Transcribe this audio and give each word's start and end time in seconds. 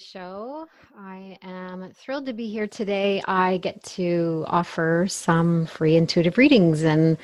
Show. 0.00 0.66
I 0.98 1.36
am 1.42 1.92
thrilled 1.94 2.26
to 2.26 2.32
be 2.32 2.48
here 2.48 2.66
today. 2.66 3.22
I 3.26 3.58
get 3.58 3.82
to 3.84 4.44
offer 4.48 5.06
some 5.08 5.66
free 5.66 5.96
intuitive 5.96 6.38
readings 6.38 6.82
and 6.82 7.18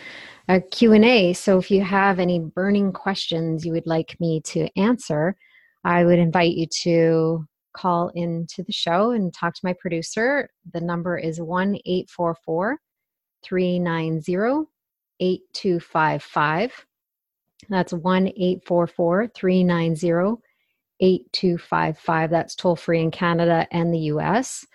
a 0.49 0.61
Q&A. 0.61 1.33
So 1.33 1.59
if 1.59 1.71
you 1.71 1.83
have 1.83 2.19
any 2.19 2.39
burning 2.39 2.93
questions 2.93 3.65
you 3.65 3.73
would 3.73 3.87
like 3.87 4.17
me 4.21 4.41
to 4.43 4.69
answer, 4.79 5.37
I 5.85 6.05
would 6.05 6.19
invite 6.19 6.53
you 6.53 6.67
to 6.83 7.47
call 7.73 8.11
into 8.15 8.63
the 8.63 8.73
show 8.73 9.13
and 9.13 9.33
talk 9.33 9.55
to 9.55 9.61
my 9.65 9.75
producer. 9.81 10.49
The 10.73 10.81
number 10.81 11.17
is 11.17 11.41
1-844 11.41 12.77
390 13.43 14.67
8255. 15.19 16.87
That's 17.71 17.93
1 17.93 18.29
844 18.29 19.29
390 19.29 20.43
8255. 21.01 22.31
That's 22.31 22.55
toll 22.55 22.77
free 22.77 23.01
in 23.01 23.11
Canada 23.11 23.67
and 23.71 23.93
the 23.93 23.99
US. 23.99 24.67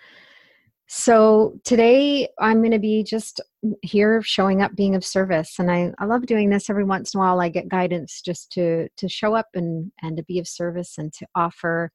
So 0.94 1.54
today 1.64 2.28
I'm 2.38 2.58
going 2.58 2.72
to 2.72 2.78
be 2.78 3.02
just 3.02 3.40
here 3.80 4.20
showing 4.20 4.60
up 4.60 4.74
being 4.76 4.94
of 4.94 5.04
service 5.04 5.58
and 5.58 5.70
I, 5.70 5.90
I 5.98 6.04
love 6.04 6.26
doing 6.26 6.50
this 6.50 6.68
every 6.68 6.84
once 6.84 7.14
in 7.14 7.18
a 7.18 7.22
while 7.22 7.40
I 7.40 7.48
get 7.48 7.70
guidance 7.70 8.20
just 8.20 8.52
to 8.52 8.88
to 8.98 9.08
show 9.08 9.34
up 9.34 9.46
and 9.54 9.90
and 10.02 10.18
to 10.18 10.22
be 10.24 10.38
of 10.38 10.46
service 10.46 10.98
and 10.98 11.10
to 11.14 11.26
offer 11.34 11.92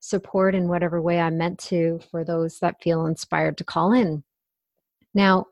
support 0.00 0.56
in 0.56 0.66
whatever 0.66 1.00
way 1.00 1.20
I'm 1.20 1.38
meant 1.38 1.60
to 1.60 2.00
for 2.10 2.24
those 2.24 2.58
that 2.58 2.82
feel 2.82 3.06
inspired 3.06 3.58
to 3.58 3.64
call 3.64 3.92
in. 3.92 4.24
Now 5.14 5.46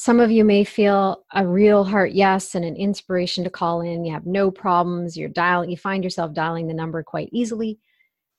some 0.00 0.20
of 0.20 0.30
you 0.30 0.44
may 0.44 0.62
feel 0.62 1.24
a 1.34 1.44
real 1.44 1.82
heart 1.82 2.12
yes 2.12 2.54
and 2.54 2.64
an 2.64 2.76
inspiration 2.76 3.42
to 3.42 3.50
call 3.50 3.80
in. 3.80 4.04
You 4.04 4.12
have 4.12 4.26
no 4.26 4.48
problems. 4.48 5.16
You're 5.16 5.28
dialing, 5.28 5.70
you 5.70 5.76
find 5.76 6.04
yourself 6.04 6.32
dialing 6.32 6.68
the 6.68 6.72
number 6.72 7.02
quite 7.02 7.30
easily. 7.32 7.80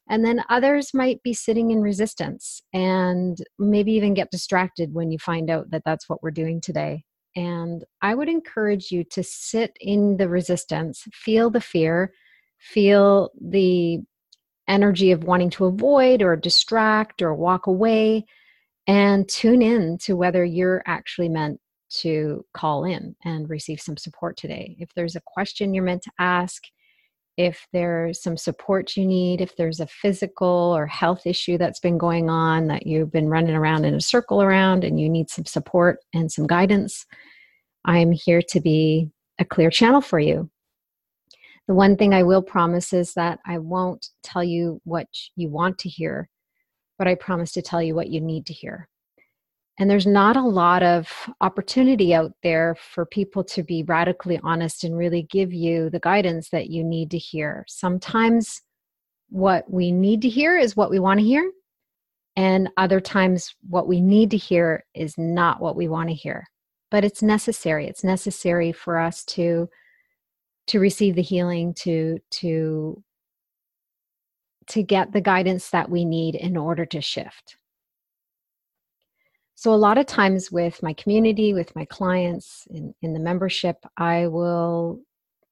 And 0.10 0.24
then 0.24 0.42
others 0.48 0.94
might 0.94 1.22
be 1.22 1.34
sitting 1.34 1.72
in 1.72 1.82
resistance 1.82 2.62
and 2.72 3.38
maybe 3.60 3.92
even 3.92 4.14
get 4.14 4.32
distracted 4.32 4.94
when 4.94 5.12
you 5.12 5.20
find 5.20 5.50
out 5.50 5.70
that 5.72 5.82
that's 5.84 6.08
what 6.08 6.24
we're 6.24 6.32
doing 6.32 6.62
today. 6.62 7.04
And 7.36 7.84
I 8.02 8.16
would 8.16 8.30
encourage 8.30 8.90
you 8.90 9.04
to 9.12 9.22
sit 9.22 9.76
in 9.82 10.16
the 10.16 10.30
resistance, 10.30 11.04
feel 11.12 11.50
the 11.50 11.60
fear, 11.60 12.14
feel 12.58 13.32
the 13.38 14.00
energy 14.70 15.12
of 15.12 15.26
wanting 15.26 15.50
to 15.50 15.66
avoid 15.66 16.22
or 16.22 16.38
distract 16.38 17.22
or 17.22 17.34
walk 17.34 17.68
away 17.68 18.26
and 18.90 19.30
tune 19.30 19.62
in 19.62 20.00
to 20.00 20.16
whether 20.16 20.44
you're 20.44 20.82
actually 20.88 21.30
meant 21.30 21.60
to 21.92 22.44
call 22.56 22.86
in 22.86 23.16
and 23.24 23.48
receive 23.48 23.80
some 23.80 23.96
support 23.96 24.36
today. 24.36 24.76
If 24.80 24.92
there's 24.96 25.16
a 25.16 25.22
question 25.28 25.76
you're 25.76 25.84
meant 25.84 26.02
to 26.04 26.12
ask, 26.18 26.64
if 27.38 27.68
there's 27.72 28.20
some 28.20 28.36
support 28.36 28.98
you 28.98 29.06
need, 29.06 29.42
if 29.42 29.56
there's 29.56 29.80
a 29.80 29.86
physical 29.86 30.74
or 30.76 30.88
health 30.88 31.28
issue 31.28 31.56
that's 31.56 31.80
been 31.80 32.00
going 32.00 32.32
on 32.32 32.66
that 32.70 32.88
you've 32.88 33.12
been 33.12 33.30
running 33.30 33.56
around 33.56 33.86
in 33.86 33.94
a 33.94 34.02
circle 34.02 34.42
around 34.42 34.84
and 34.84 35.00
you 35.00 35.08
need 35.08 35.30
some 35.30 35.46
support 35.46 36.00
and 36.16 36.32
some 36.32 36.48
guidance, 36.48 37.06
I'm 37.86 38.12
here 38.12 38.42
to 38.50 38.60
be 38.60 39.12
a 39.38 39.46
clear 39.46 39.70
channel 39.70 40.02
for 40.02 40.20
you. 40.20 40.50
The 41.68 41.76
one 41.76 41.96
thing 41.96 42.16
I 42.16 42.24
will 42.24 42.42
promise 42.42 42.92
is 42.92 43.14
that 43.14 43.38
I 43.46 43.60
won't 43.60 44.08
tell 44.24 44.44
you 44.44 44.82
what 44.84 45.06
you 45.36 45.48
want 45.48 45.78
to 45.78 45.90
hear 45.90 46.28
but 47.00 47.08
I 47.08 47.16
promise 47.16 47.54
to 47.54 47.64
tell 47.64 47.82
you 47.82 47.96
what 47.96 48.10
you 48.10 48.22
need 48.22 48.46
to 48.48 48.54
hear. 48.54 48.88
And 49.80 49.90
there's 49.90 50.06
not 50.06 50.36
a 50.36 50.42
lot 50.42 50.84
of 50.84 51.10
opportunity 51.40 52.14
out 52.14 52.34
there 52.44 52.76
for 52.76 53.06
people 53.06 53.46
to 53.46 53.64
be 53.64 53.84
radically 53.84 54.38
honest 54.44 54.84
and 54.84 54.98
really 54.98 55.24
give 55.24 55.54
you 55.54 55.90
the 55.90 56.02
guidance 56.02 56.50
that 56.50 56.70
you 56.70 56.84
need 56.84 57.10
to 57.12 57.18
hear. 57.18 57.64
Sometimes 57.70 58.62
what 59.30 59.72
we 59.72 59.92
need 59.94 60.22
to 60.24 60.30
hear 60.30 60.58
is 60.58 60.76
what 60.76 60.90
we 60.92 61.00
want 61.00 61.22
to 61.22 61.26
hear, 61.26 61.50
and 62.36 62.70
other 62.76 63.00
times 63.00 63.56
what 63.70 63.88
we 63.88 64.02
need 64.02 64.32
to 64.32 64.38
hear 64.38 64.84
is 64.94 65.18
not 65.18 65.62
what 65.62 65.78
we 65.78 65.88
want 65.88 66.10
to 66.10 66.16
hear. 66.16 66.46
But 66.92 67.06
it's 67.06 67.24
necessary. 67.24 67.88
It's 67.88 68.04
necessary 68.04 68.74
for 68.74 69.00
us 69.00 69.24
to 69.26 69.70
to 70.68 70.80
receive 70.80 71.16
the 71.16 71.22
healing 71.22 71.74
to 71.74 72.20
to 72.32 73.02
to 74.70 74.84
get 74.84 75.12
the 75.12 75.22
guidance 75.22 75.70
that 75.72 75.90
we 75.90 76.06
need 76.06 76.36
in 76.36 76.58
order 76.58 76.86
to 76.86 77.02
shift. 77.02 77.58
So, 79.56 79.74
a 79.74 79.76
lot 79.76 79.98
of 79.98 80.06
times 80.06 80.52
with 80.52 80.82
my 80.82 80.94
community, 80.94 81.54
with 81.54 81.76
my 81.76 81.84
clients 81.86 82.66
in, 82.70 82.94
in 83.02 83.14
the 83.14 83.20
membership, 83.20 83.86
I 83.98 84.28
will 84.28 85.02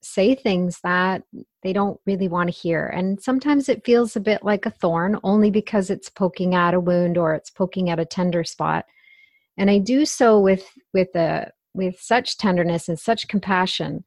say 0.01 0.35
things 0.35 0.79
that 0.83 1.23
they 1.63 1.73
don't 1.73 1.99
really 2.05 2.29
want 2.29 2.47
to 2.47 2.57
hear. 2.57 2.87
And 2.87 3.21
sometimes 3.21 3.67
it 3.67 3.83
feels 3.85 4.15
a 4.15 4.21
bit 4.21 4.43
like 4.43 4.65
a 4.65 4.71
thorn 4.71 5.19
only 5.23 5.51
because 5.51 5.89
it's 5.89 6.09
poking 6.09 6.55
at 6.55 6.73
a 6.73 6.79
wound 6.79 7.17
or 7.17 7.33
it's 7.33 7.49
poking 7.49 7.89
at 7.89 7.99
a 7.99 8.05
tender 8.05 8.43
spot. 8.43 8.85
And 9.57 9.69
I 9.69 9.79
do 9.79 10.05
so 10.05 10.39
with 10.39 10.65
with 10.93 11.13
a 11.15 11.51
with 11.73 11.99
such 11.99 12.37
tenderness 12.37 12.87
and 12.87 12.97
such 12.97 13.27
compassion 13.27 14.03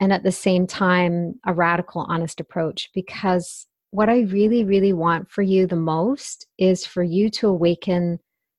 and 0.00 0.12
at 0.12 0.22
the 0.22 0.32
same 0.32 0.66
time 0.66 1.38
a 1.46 1.52
radical 1.52 2.06
honest 2.08 2.40
approach 2.40 2.90
because 2.94 3.66
what 3.90 4.08
I 4.08 4.20
really, 4.20 4.64
really 4.64 4.92
want 4.92 5.30
for 5.30 5.42
you 5.42 5.66
the 5.66 5.76
most 5.76 6.46
is 6.58 6.84
for 6.84 7.02
you 7.02 7.30
to 7.30 7.48
awaken 7.48 8.18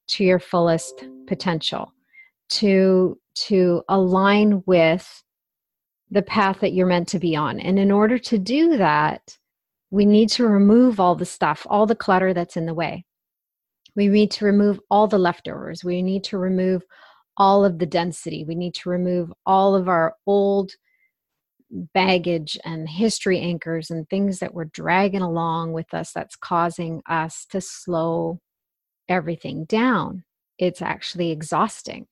to 0.10 0.24
your 0.24 0.40
fullest 0.40 1.04
potential, 1.28 1.94
to 2.50 3.20
to 3.36 3.84
align 3.88 4.64
with 4.66 5.24
the 6.12 6.22
path 6.22 6.60
that 6.60 6.74
you're 6.74 6.88
meant 6.88 7.08
to 7.10 7.20
be 7.20 7.36
on. 7.36 7.60
And 7.60 7.78
in 7.78 7.92
order 7.92 8.18
to 8.18 8.38
do 8.38 8.78
that, 8.78 9.38
we 9.92 10.06
need 10.06 10.30
to 10.30 10.48
remove 10.48 11.00
all 11.00 11.16
the 11.16 11.26
stuff, 11.26 11.66
all 11.70 11.86
the 11.86 11.96
clutter 11.96 12.34
that's 12.34 12.58
in 12.58 12.66
the 12.66 12.74
way. 12.74 13.06
We 13.96 14.08
need 14.08 14.32
to 14.32 14.46
remove 14.46 14.80
all 14.90 15.08
the 15.08 15.20
leftovers. 15.20 15.84
We 15.84 16.02
need 16.02 16.24
to 16.26 16.38
remove 16.38 16.84
all 17.38 17.64
of 17.64 17.80
the 17.80 17.86
density. 17.86 18.44
We 18.44 18.56
need 18.56 18.74
to 18.76 18.90
remove 18.90 19.32
all 19.46 19.76
of 19.76 19.88
our 19.88 20.16
old 20.26 20.72
baggage 21.72 22.58
and 22.64 22.90
history 22.90 23.40
anchors 23.40 23.92
and 23.92 24.10
things 24.10 24.40
that 24.40 24.54
we're 24.54 24.66
dragging 24.66 25.22
along 25.22 25.74
with 25.74 25.94
us 25.94 26.12
that's 26.12 26.36
causing 26.36 27.02
us 27.08 27.46
to 27.52 27.62
slow 27.62 28.40
everything 29.08 29.66
down. 29.66 30.24
It's 30.58 30.82
actually 30.82 31.32
exhausting. 31.32 32.08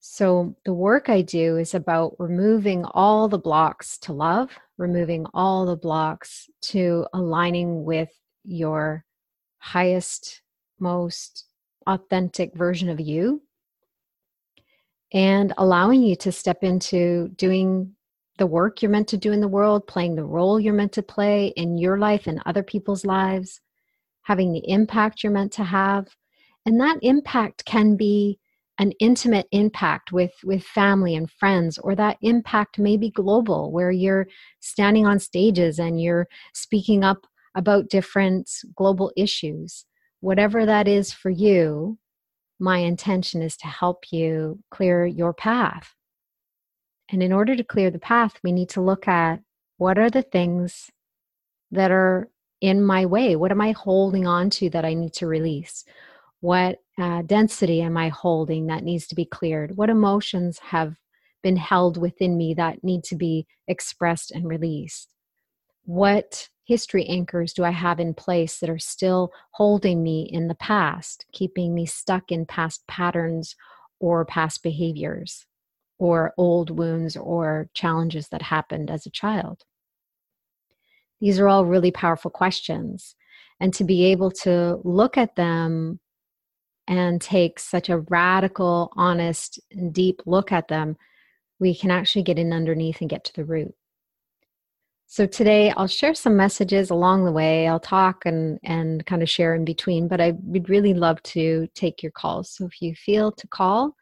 So, 0.00 0.54
the 0.64 0.72
work 0.72 1.08
I 1.08 1.22
do 1.22 1.56
is 1.56 1.74
about 1.74 2.14
removing 2.20 2.84
all 2.84 3.28
the 3.28 3.38
blocks 3.38 3.98
to 4.02 4.12
love, 4.12 4.56
removing 4.78 5.26
all 5.34 5.66
the 5.66 5.76
blocks 5.76 6.48
to 6.66 7.06
aligning 7.12 7.84
with 7.84 8.10
your 8.44 9.04
highest, 9.58 10.42
most 10.78 11.46
authentic 11.88 12.54
version 12.54 12.88
of 12.88 13.00
you 13.00 13.42
and 15.16 15.54
allowing 15.56 16.02
you 16.02 16.14
to 16.14 16.30
step 16.30 16.62
into 16.62 17.28
doing 17.36 17.90
the 18.36 18.46
work 18.46 18.82
you're 18.82 18.90
meant 18.90 19.08
to 19.08 19.16
do 19.16 19.32
in 19.32 19.40
the 19.40 19.48
world, 19.48 19.86
playing 19.86 20.14
the 20.14 20.26
role 20.26 20.60
you're 20.60 20.74
meant 20.74 20.92
to 20.92 21.02
play 21.02 21.54
in 21.56 21.78
your 21.78 21.98
life 21.98 22.26
and 22.26 22.38
other 22.44 22.62
people's 22.62 23.06
lives, 23.06 23.62
having 24.24 24.52
the 24.52 24.68
impact 24.68 25.22
you're 25.22 25.32
meant 25.32 25.52
to 25.52 25.64
have. 25.64 26.08
And 26.66 26.78
that 26.82 26.98
impact 27.00 27.64
can 27.64 27.96
be 27.96 28.38
an 28.78 28.92
intimate 29.00 29.46
impact 29.52 30.12
with 30.12 30.32
with 30.44 30.62
family 30.62 31.14
and 31.14 31.30
friends 31.30 31.78
or 31.78 31.94
that 31.94 32.18
impact 32.20 32.78
may 32.78 32.98
be 32.98 33.10
global 33.10 33.72
where 33.72 33.90
you're 33.90 34.26
standing 34.60 35.06
on 35.06 35.18
stages 35.18 35.78
and 35.78 35.98
you're 35.98 36.28
speaking 36.52 37.02
up 37.02 37.26
about 37.54 37.88
different 37.88 38.50
global 38.74 39.10
issues 39.16 39.86
whatever 40.20 40.66
that 40.66 40.86
is 40.86 41.10
for 41.10 41.30
you 41.30 41.96
my 42.58 42.78
intention 42.78 43.42
is 43.42 43.56
to 43.58 43.66
help 43.66 44.12
you 44.12 44.62
clear 44.70 45.06
your 45.06 45.32
path. 45.32 45.94
And 47.10 47.22
in 47.22 47.32
order 47.32 47.54
to 47.54 47.64
clear 47.64 47.90
the 47.90 47.98
path, 47.98 48.34
we 48.42 48.52
need 48.52 48.70
to 48.70 48.80
look 48.80 49.06
at 49.06 49.40
what 49.76 49.98
are 49.98 50.10
the 50.10 50.22
things 50.22 50.90
that 51.70 51.90
are 51.90 52.28
in 52.60 52.82
my 52.82 53.06
way? 53.06 53.36
What 53.36 53.50
am 53.50 53.60
I 53.60 53.72
holding 53.72 54.26
on 54.26 54.50
to 54.50 54.70
that 54.70 54.84
I 54.84 54.94
need 54.94 55.12
to 55.14 55.26
release? 55.26 55.84
What 56.40 56.78
uh, 56.98 57.22
density 57.22 57.82
am 57.82 57.96
I 57.96 58.08
holding 58.08 58.66
that 58.66 58.84
needs 58.84 59.06
to 59.08 59.14
be 59.14 59.24
cleared? 59.24 59.76
What 59.76 59.90
emotions 59.90 60.58
have 60.58 60.96
been 61.42 61.56
held 61.56 61.98
within 61.98 62.36
me 62.36 62.54
that 62.54 62.82
need 62.82 63.04
to 63.04 63.16
be 63.16 63.46
expressed 63.68 64.30
and 64.30 64.48
released? 64.48 65.14
What 65.84 66.48
history 66.66 67.06
anchors 67.06 67.52
do 67.52 67.64
I 67.64 67.70
have 67.70 68.00
in 68.00 68.12
place 68.12 68.58
that 68.58 68.68
are 68.68 68.78
still 68.78 69.30
holding 69.52 70.02
me 70.02 70.28
in 70.30 70.48
the 70.48 70.54
past, 70.56 71.24
keeping 71.32 71.72
me 71.72 71.86
stuck 71.86 72.32
in 72.32 72.44
past 72.44 72.86
patterns 72.88 73.54
or 74.00 74.24
past 74.24 74.62
behaviors 74.64 75.46
or 75.98 76.34
old 76.36 76.70
wounds 76.70 77.16
or 77.16 77.70
challenges 77.72 78.28
that 78.28 78.42
happened 78.42 78.90
as 78.90 79.06
a 79.06 79.10
child? 79.10 79.62
These 81.20 81.38
are 81.38 81.48
all 81.48 81.64
really 81.64 81.92
powerful 81.92 82.30
questions. 82.30 83.14
And 83.60 83.72
to 83.74 83.84
be 83.84 84.06
able 84.06 84.32
to 84.42 84.80
look 84.82 85.16
at 85.16 85.36
them 85.36 86.00
and 86.88 87.20
take 87.20 87.58
such 87.60 87.88
a 87.88 87.98
radical, 87.98 88.92
honest, 88.96 89.60
deep 89.92 90.20
look 90.26 90.50
at 90.50 90.68
them, 90.68 90.96
we 91.58 91.74
can 91.74 91.90
actually 91.90 92.22
get 92.22 92.38
in 92.38 92.52
underneath 92.52 93.00
and 93.00 93.08
get 93.08 93.24
to 93.24 93.32
the 93.34 93.44
root. 93.44 93.74
So 95.08 95.24
today 95.26 95.70
I'll 95.76 95.86
share 95.86 96.14
some 96.14 96.36
messages 96.36 96.90
along 96.90 97.24
the 97.24 97.32
way. 97.32 97.68
I'll 97.68 97.80
talk 97.80 98.26
and 98.26 98.58
and 98.64 99.06
kind 99.06 99.22
of 99.22 99.30
share 99.30 99.54
in 99.54 99.64
between, 99.64 100.08
but 100.08 100.20
I 100.20 100.32
would 100.42 100.68
really 100.68 100.94
love 100.94 101.22
to 101.34 101.68
take 101.74 102.02
your 102.02 102.12
calls. 102.12 102.50
So 102.50 102.66
if 102.66 102.82
you 102.82 102.94
feel 102.94 103.32
to 103.32 103.46
call 103.48 103.94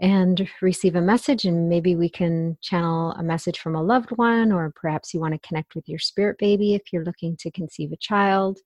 and 0.00 0.48
receive 0.60 0.96
a 0.96 1.00
message 1.00 1.44
and 1.44 1.68
maybe 1.68 1.94
we 1.94 2.08
can 2.08 2.58
channel 2.60 3.12
a 3.12 3.22
message 3.22 3.60
from 3.60 3.76
a 3.76 3.82
loved 3.82 4.10
one 4.16 4.50
or 4.50 4.72
perhaps 4.74 5.14
you 5.14 5.20
want 5.20 5.32
to 5.34 5.48
connect 5.48 5.76
with 5.76 5.88
your 5.88 6.00
spirit 6.00 6.36
baby 6.38 6.74
if 6.74 6.82
you're 6.92 7.04
looking 7.04 7.36
to 7.36 7.50
conceive 7.52 7.92
a 7.92 7.96
child 7.96 8.58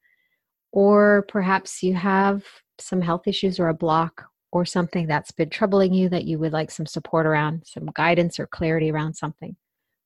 or 0.72 1.26
perhaps 1.28 1.82
you 1.82 1.94
have 1.94 2.44
some 2.78 3.02
health 3.02 3.26
issues 3.26 3.60
or 3.60 3.68
a 3.68 3.74
block 3.74 4.24
or 4.52 4.64
something 4.64 5.06
that's 5.06 5.30
been 5.30 5.50
troubling 5.50 5.92
you 5.92 6.08
that 6.08 6.24
you 6.24 6.38
would 6.38 6.52
like 6.52 6.70
some 6.70 6.86
support 6.86 7.26
around, 7.26 7.62
some 7.66 7.90
guidance 7.94 8.40
or 8.40 8.46
clarity 8.46 8.90
around 8.90 9.14
something. 9.14 9.54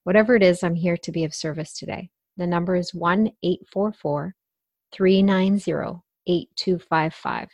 Whatever 0.04 0.34
it 0.34 0.42
is, 0.42 0.62
I'm 0.62 0.74
here 0.74 0.96
to 0.96 1.12
be 1.12 1.24
of 1.24 1.34
service 1.34 1.78
today. 1.78 2.10
The 2.36 2.46
number 2.46 2.76
is 2.76 2.94
1 2.94 3.30
844 3.42 4.34
390 4.92 6.02
8255. 6.26 7.48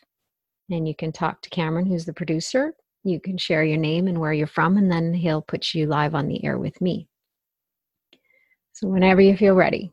And 0.71 0.87
you 0.87 0.95
can 0.95 1.13
talk 1.13 1.43
to 1.43 1.51
Cameron, 1.51 1.87
who's 1.87 2.05
the 2.05 2.13
producer. 2.13 2.75
You 3.05 3.21
can 3.21 3.39
share 3.39 3.65
your 3.65 3.79
name 3.79 4.07
and 4.07 4.19
where 4.19 4.33
you're 4.33 4.47
from, 4.47 4.77
and 4.77 4.91
then 4.91 5.15
he'll 5.15 5.43
put 5.43 5.75
you 5.75 5.87
live 5.87 6.15
on 6.15 6.29
the 6.29 6.45
air 6.45 6.59
with 6.59 6.81
me. 6.81 7.09
So, 8.73 8.89
whenever 8.89 9.21
you 9.21 9.37
feel 9.37 9.55
ready, 9.55 9.93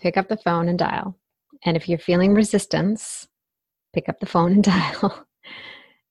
pick 0.00 0.16
up 0.16 0.28
the 0.28 0.36
phone 0.36 0.68
and 0.68 0.78
dial. 0.78 1.16
And 1.64 1.76
if 1.76 1.88
you're 1.88 1.98
feeling 1.98 2.34
resistance, 2.34 3.28
pick 3.94 4.08
up 4.08 4.20
the 4.20 4.26
phone 4.26 4.52
and 4.52 4.64
dial. 4.64 5.26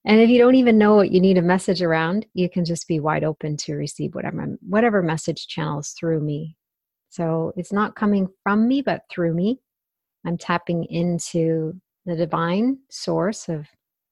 And 0.06 0.22
if 0.22 0.30
you 0.30 0.38
don't 0.38 0.56
even 0.56 0.78
know 0.78 0.96
what 0.96 1.12
you 1.12 1.19
need 1.19 1.38
a 1.38 1.42
message 1.42 1.81
around, 1.81 2.28
you 2.34 2.48
can 2.48 2.63
just 2.63 2.88
be 2.88 3.00
wide 3.00 3.24
open 3.24 3.57
to 3.57 3.74
receive 3.74 4.13
whatever 4.13 4.46
whatever 4.62 5.02
message 5.02 5.48
channels 5.48 5.96
through 6.00 6.22
me. 6.22 6.56
So 7.10 7.54
it's 7.57 7.74
not 7.74 7.96
coming 7.96 8.28
from 8.44 8.68
me, 8.68 8.81
but 8.81 9.02
through 9.10 9.34
me. 9.34 9.60
I'm 10.25 10.38
tapping 10.38 10.86
into 10.86 11.80
the 12.06 12.16
divine 12.16 12.80
source 12.90 13.50
of 13.50 13.68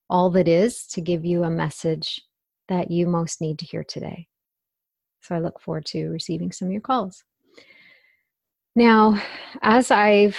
all 0.10 0.31
that 0.31 0.48
is 0.48 0.88
to 0.88 1.01
give 1.01 1.25
you 1.25 1.44
a 1.44 1.50
message 1.50 2.22
that 2.69 2.90
you 2.90 3.07
most 3.07 3.40
need 3.42 3.60
to 3.60 3.66
hear 3.66 3.84
today. 3.84 4.28
So 5.22 5.36
I 5.36 5.40
look 5.40 5.60
forward 5.60 5.86
to 5.88 6.10
receiving 6.10 6.51
some 6.51 6.68
of 6.68 6.72
your 6.72 6.81
calls. 6.81 7.24
Now, 8.75 9.22
as 9.62 9.92
I've 9.92 10.38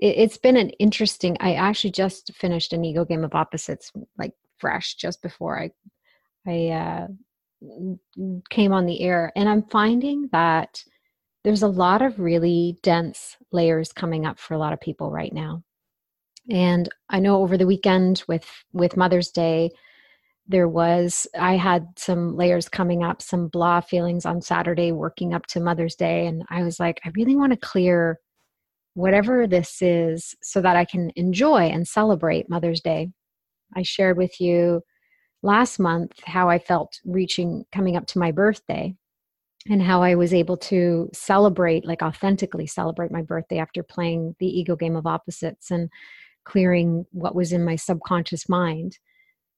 it, 0.00 0.18
has 0.18 0.38
been 0.38 0.56
an 0.56 0.70
interesting 0.70 1.36
i 1.40 1.54
actually 1.54 1.90
just 1.90 2.32
finished 2.34 2.72
an 2.72 2.84
ego 2.84 3.04
game 3.04 3.24
of 3.24 3.34
opposites 3.34 3.92
like 4.18 4.32
fresh 4.58 4.94
just 4.94 5.22
before 5.22 5.60
i 5.60 5.70
i 6.46 6.68
uh, 6.68 7.06
came 8.50 8.72
on 8.72 8.86
the 8.86 9.00
air 9.00 9.32
and 9.36 9.48
i'm 9.48 9.62
finding 9.64 10.28
that 10.32 10.82
there's 11.44 11.62
a 11.62 11.68
lot 11.68 12.02
of 12.02 12.18
really 12.18 12.78
dense 12.82 13.36
layers 13.52 13.92
coming 13.92 14.24
up 14.24 14.38
for 14.38 14.54
a 14.54 14.58
lot 14.58 14.72
of 14.72 14.80
people 14.80 15.10
right 15.10 15.32
now. 15.32 15.62
And 16.50 16.88
i 17.08 17.20
know 17.20 17.40
over 17.40 17.56
the 17.56 17.66
weekend 17.66 18.22
with 18.28 18.46
with 18.72 18.98
mother's 18.98 19.30
day 19.30 19.70
there 20.46 20.68
was 20.68 21.26
i 21.38 21.56
had 21.56 21.86
some 21.96 22.36
layers 22.36 22.68
coming 22.68 23.02
up 23.02 23.22
some 23.22 23.48
blah 23.48 23.80
feelings 23.80 24.26
on 24.26 24.42
saturday 24.42 24.92
working 24.92 25.32
up 25.32 25.46
to 25.46 25.58
mother's 25.58 25.94
day 25.94 26.26
and 26.26 26.42
i 26.50 26.62
was 26.62 26.78
like 26.78 27.00
i 27.06 27.10
really 27.16 27.34
want 27.34 27.50
to 27.50 27.58
clear 27.58 28.20
whatever 28.94 29.46
this 29.46 29.82
is 29.82 30.34
so 30.42 30.60
that 30.60 30.76
I 30.76 30.84
can 30.84 31.10
enjoy 31.16 31.62
and 31.62 31.86
celebrate 31.86 32.48
Mother's 32.48 32.80
Day. 32.80 33.10
I 33.76 33.82
shared 33.82 34.16
with 34.16 34.40
you 34.40 34.82
last 35.42 35.78
month 35.78 36.12
how 36.24 36.48
I 36.48 36.58
felt 36.58 37.00
reaching, 37.04 37.64
coming 37.72 37.96
up 37.96 38.06
to 38.08 38.18
my 38.18 38.32
birthday, 38.32 38.94
and 39.68 39.82
how 39.82 40.02
I 40.02 40.14
was 40.14 40.32
able 40.32 40.56
to 40.58 41.08
celebrate, 41.12 41.84
like 41.84 42.02
authentically 42.02 42.66
celebrate 42.66 43.10
my 43.10 43.22
birthday 43.22 43.58
after 43.58 43.82
playing 43.82 44.36
the 44.38 44.46
ego 44.46 44.76
game 44.76 44.96
of 44.96 45.06
opposites 45.06 45.70
and 45.70 45.90
clearing 46.44 47.06
what 47.12 47.34
was 47.34 47.52
in 47.52 47.64
my 47.64 47.76
subconscious 47.76 48.48
mind. 48.48 48.98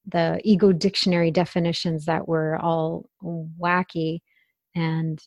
The 0.05 0.39
ego 0.43 0.71
dictionary 0.71 1.31
definitions 1.31 2.05
that 2.05 2.27
were 2.27 2.57
all 2.57 3.09
wacky 3.21 4.19
and 4.73 5.21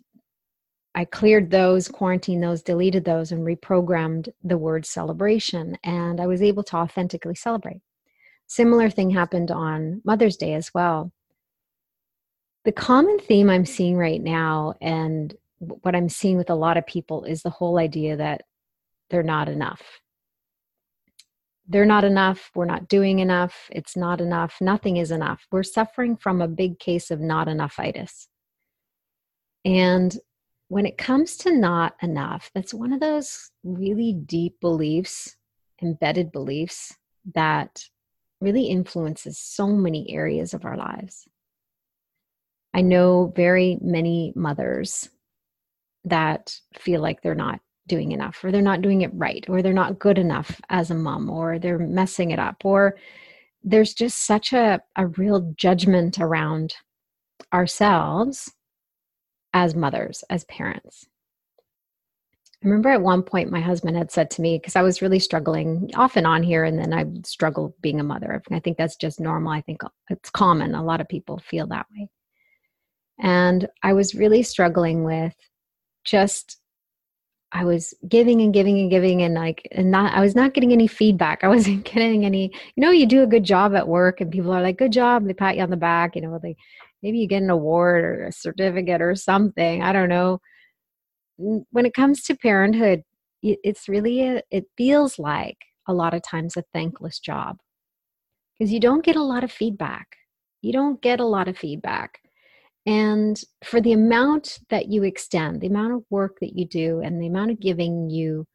I 0.94 1.04
cleared 1.04 1.50
those, 1.50 1.88
quarantined 1.88 2.42
those, 2.42 2.62
deleted 2.62 3.04
those, 3.04 3.30
and 3.30 3.46
reprogrammed 3.46 4.28
the 4.42 4.58
word 4.58 4.84
celebration. 4.84 5.78
And 5.84 6.20
I 6.20 6.26
was 6.26 6.42
able 6.42 6.64
to 6.64 6.76
authentically 6.76 7.36
celebrate. 7.36 7.80
Similar 8.46 8.90
thing 8.90 9.10
happened 9.10 9.50
on 9.52 10.02
Mother's 10.04 10.36
Day 10.36 10.54
as 10.54 10.72
well. 10.74 11.12
The 12.64 12.72
common 12.72 13.18
theme 13.20 13.48
I'm 13.48 13.64
seeing 13.64 13.96
right 13.96 14.20
now, 14.20 14.74
and 14.80 15.34
what 15.58 15.94
I'm 15.94 16.08
seeing 16.08 16.36
with 16.36 16.50
a 16.50 16.54
lot 16.54 16.76
of 16.76 16.86
people, 16.86 17.24
is 17.24 17.42
the 17.42 17.50
whole 17.50 17.78
idea 17.78 18.16
that 18.16 18.42
they're 19.08 19.22
not 19.22 19.48
enough. 19.48 20.00
They're 21.68 21.86
not 21.86 22.02
enough. 22.02 22.50
We're 22.54 22.64
not 22.64 22.88
doing 22.88 23.20
enough. 23.20 23.68
It's 23.70 23.96
not 23.96 24.20
enough. 24.20 24.56
Nothing 24.60 24.96
is 24.96 25.12
enough. 25.12 25.46
We're 25.52 25.62
suffering 25.62 26.16
from 26.16 26.42
a 26.42 26.48
big 26.48 26.80
case 26.80 27.12
of 27.12 27.20
not 27.20 27.46
enoughitis. 27.46 28.26
And 29.64 30.18
when 30.70 30.86
it 30.86 30.96
comes 30.96 31.36
to 31.36 31.52
not 31.52 31.96
enough, 32.00 32.48
that's 32.54 32.72
one 32.72 32.92
of 32.92 33.00
those 33.00 33.50
really 33.64 34.12
deep 34.12 34.60
beliefs, 34.60 35.34
embedded 35.82 36.30
beliefs 36.30 36.96
that 37.34 37.86
really 38.40 38.66
influences 38.66 39.36
so 39.36 39.66
many 39.66 40.08
areas 40.14 40.54
of 40.54 40.64
our 40.64 40.76
lives. 40.76 41.26
I 42.72 42.82
know 42.82 43.32
very 43.34 43.78
many 43.82 44.32
mothers 44.36 45.10
that 46.04 46.54
feel 46.78 47.00
like 47.00 47.20
they're 47.20 47.34
not 47.34 47.58
doing 47.88 48.12
enough, 48.12 48.44
or 48.44 48.52
they're 48.52 48.62
not 48.62 48.80
doing 48.80 49.00
it 49.00 49.10
right, 49.12 49.44
or 49.48 49.62
they're 49.62 49.72
not 49.72 49.98
good 49.98 50.18
enough 50.18 50.60
as 50.68 50.92
a 50.92 50.94
mom, 50.94 51.28
or 51.28 51.58
they're 51.58 51.80
messing 51.80 52.30
it 52.30 52.38
up, 52.38 52.64
or 52.64 52.96
there's 53.64 53.92
just 53.92 54.24
such 54.24 54.52
a, 54.52 54.80
a 54.94 55.08
real 55.08 55.52
judgment 55.56 56.20
around 56.20 56.76
ourselves 57.52 58.52
as 59.52 59.74
mothers, 59.74 60.24
as 60.30 60.44
parents. 60.44 61.06
I 62.62 62.66
remember 62.66 62.90
at 62.90 63.00
one 63.00 63.22
point 63.22 63.50
my 63.50 63.60
husband 63.60 63.96
had 63.96 64.10
said 64.10 64.30
to 64.32 64.42
me, 64.42 64.58
because 64.58 64.76
I 64.76 64.82
was 64.82 65.00
really 65.00 65.18
struggling 65.18 65.90
off 65.94 66.16
and 66.16 66.26
on 66.26 66.42
here, 66.42 66.64
and 66.64 66.78
then 66.78 66.92
I 66.92 67.06
struggled 67.24 67.72
being 67.80 68.00
a 68.00 68.04
mother. 68.04 68.42
I 68.50 68.60
think 68.60 68.76
that's 68.76 68.96
just 68.96 69.18
normal. 69.18 69.50
I 69.50 69.62
think 69.62 69.80
it's 70.10 70.28
common. 70.28 70.74
A 70.74 70.84
lot 70.84 71.00
of 71.00 71.08
people 71.08 71.38
feel 71.38 71.66
that 71.68 71.86
way. 71.96 72.08
And 73.18 73.66
I 73.82 73.94
was 73.94 74.14
really 74.14 74.42
struggling 74.42 75.04
with 75.04 75.34
just, 76.04 76.58
I 77.50 77.64
was 77.64 77.94
giving 78.06 78.42
and 78.42 78.52
giving 78.52 78.78
and 78.78 78.90
giving, 78.90 79.22
and 79.22 79.34
like, 79.34 79.66
and 79.72 79.90
not, 79.90 80.12
I 80.12 80.20
was 80.20 80.34
not 80.34 80.52
getting 80.52 80.72
any 80.72 80.86
feedback. 80.86 81.42
I 81.42 81.48
wasn't 81.56 81.84
getting 81.84 82.26
any, 82.26 82.52
you 82.74 82.82
know, 82.82 82.90
you 82.90 83.06
do 83.06 83.22
a 83.22 83.26
good 83.26 83.44
job 83.44 83.74
at 83.74 83.88
work, 83.88 84.20
and 84.20 84.30
people 84.30 84.52
are 84.52 84.62
like, 84.62 84.76
good 84.76 84.92
job. 84.92 85.24
They 85.24 85.32
pat 85.32 85.56
you 85.56 85.62
on 85.62 85.70
the 85.70 85.78
back, 85.78 86.14
you 86.14 86.20
know, 86.20 86.38
they, 86.42 86.56
maybe 87.02 87.18
you 87.18 87.26
get 87.26 87.42
an 87.42 87.50
award 87.50 88.04
or 88.04 88.24
a 88.24 88.32
certificate 88.32 89.02
or 89.02 89.14
something 89.14 89.82
i 89.82 89.92
don't 89.92 90.08
know. 90.08 90.40
When 91.36 91.86
it 91.86 91.94
comes 91.94 92.22
to 92.24 92.36
parenthood 92.36 93.02
it's 93.42 93.88
really 93.88 94.22
a, 94.22 94.42
it 94.50 94.66
feels 94.76 95.18
like 95.18 95.56
a 95.88 95.94
lot 95.94 96.14
of 96.14 96.22
times 96.22 96.56
a 96.56 96.64
thankless 96.74 97.18
job. 97.18 97.58
Because 98.58 98.72
you 98.72 98.80
don't 98.80 99.04
get 99.04 99.16
a 99.16 99.22
lot 99.22 99.44
of 99.44 99.50
feedback. 99.50 100.08
You 100.60 100.72
don't 100.72 101.00
get 101.00 101.20
a 101.20 101.26
lot 101.26 101.48
of 101.48 101.56
feedback. 101.56 102.20
And 102.86 103.40
for 103.64 103.80
the 103.80 103.92
amount 103.92 104.58
that 104.68 104.88
you 104.88 105.04
extend 105.04 105.60
the 105.60 105.66
amount 105.66 105.94
of 105.94 106.04
work 106.10 106.38
that 106.40 106.56
you 106.56 106.66
do 106.66 107.00
and 107.00 107.20
the 107.20 107.26
amount 107.26 107.50
of 107.50 107.60
giving 107.60 108.08
you 108.08 108.46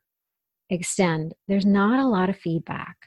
extend 0.71 1.35
there's 1.47 1.65
not 1.65 1.99
a 1.99 2.07
lot 2.07 2.27
of 2.27 2.35
feedback 2.35 2.97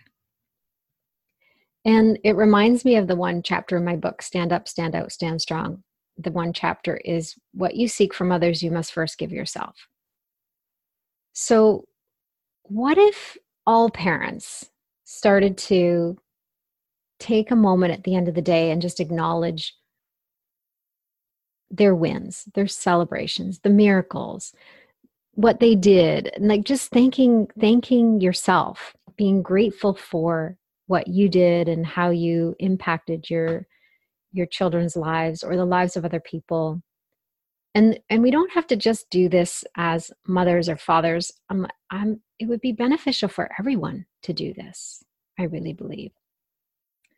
and 1.88 2.18
it 2.22 2.36
reminds 2.36 2.84
me 2.84 2.96
of 2.96 3.06
the 3.06 3.16
one 3.16 3.42
chapter 3.42 3.78
in 3.78 3.84
my 3.84 3.96
book, 3.96 4.20
Stand 4.20 4.52
Up, 4.52 4.68
Stand 4.68 4.94
Out, 4.94 5.10
Stand 5.10 5.40
Strong. 5.40 5.82
The 6.18 6.30
one 6.30 6.52
chapter 6.52 6.98
is 7.02 7.34
what 7.54 7.76
you 7.76 7.88
seek 7.88 8.12
from 8.12 8.30
others, 8.30 8.62
you 8.62 8.70
must 8.70 8.92
first 8.92 9.16
give 9.16 9.32
yourself. 9.32 9.74
So, 11.32 11.86
what 12.64 12.98
if 12.98 13.38
all 13.66 13.88
parents 13.88 14.68
started 15.04 15.56
to 15.56 16.18
take 17.18 17.50
a 17.50 17.56
moment 17.56 17.94
at 17.94 18.04
the 18.04 18.16
end 18.16 18.28
of 18.28 18.34
the 18.34 18.42
day 18.42 18.70
and 18.70 18.82
just 18.82 19.00
acknowledge 19.00 19.74
their 21.70 21.94
wins, 21.94 22.44
their 22.54 22.68
celebrations, 22.68 23.60
the 23.60 23.70
miracles, 23.70 24.52
what 25.36 25.58
they 25.58 25.74
did, 25.74 26.30
and 26.34 26.48
like 26.48 26.64
just 26.64 26.90
thanking 26.90 27.48
thanking 27.58 28.20
yourself, 28.20 28.94
being 29.16 29.40
grateful 29.40 29.94
for 29.94 30.58
what 30.88 31.06
you 31.06 31.28
did 31.28 31.68
and 31.68 31.86
how 31.86 32.10
you 32.10 32.56
impacted 32.58 33.30
your 33.30 33.66
your 34.32 34.46
children's 34.46 34.96
lives 34.96 35.42
or 35.42 35.56
the 35.56 35.64
lives 35.64 35.96
of 35.96 36.04
other 36.04 36.20
people. 36.20 36.82
And 37.74 38.00
and 38.10 38.22
we 38.22 38.30
don't 38.30 38.52
have 38.52 38.66
to 38.68 38.76
just 38.76 39.08
do 39.10 39.28
this 39.28 39.64
as 39.76 40.10
mothers 40.26 40.68
or 40.68 40.76
fathers. 40.76 41.30
Um, 41.48 41.68
I'm, 41.90 42.20
it 42.38 42.46
would 42.46 42.60
be 42.60 42.72
beneficial 42.72 43.28
for 43.28 43.50
everyone 43.58 44.06
to 44.22 44.32
do 44.32 44.52
this 44.54 45.02
i 45.38 45.44
really 45.44 45.72
believe. 45.72 46.10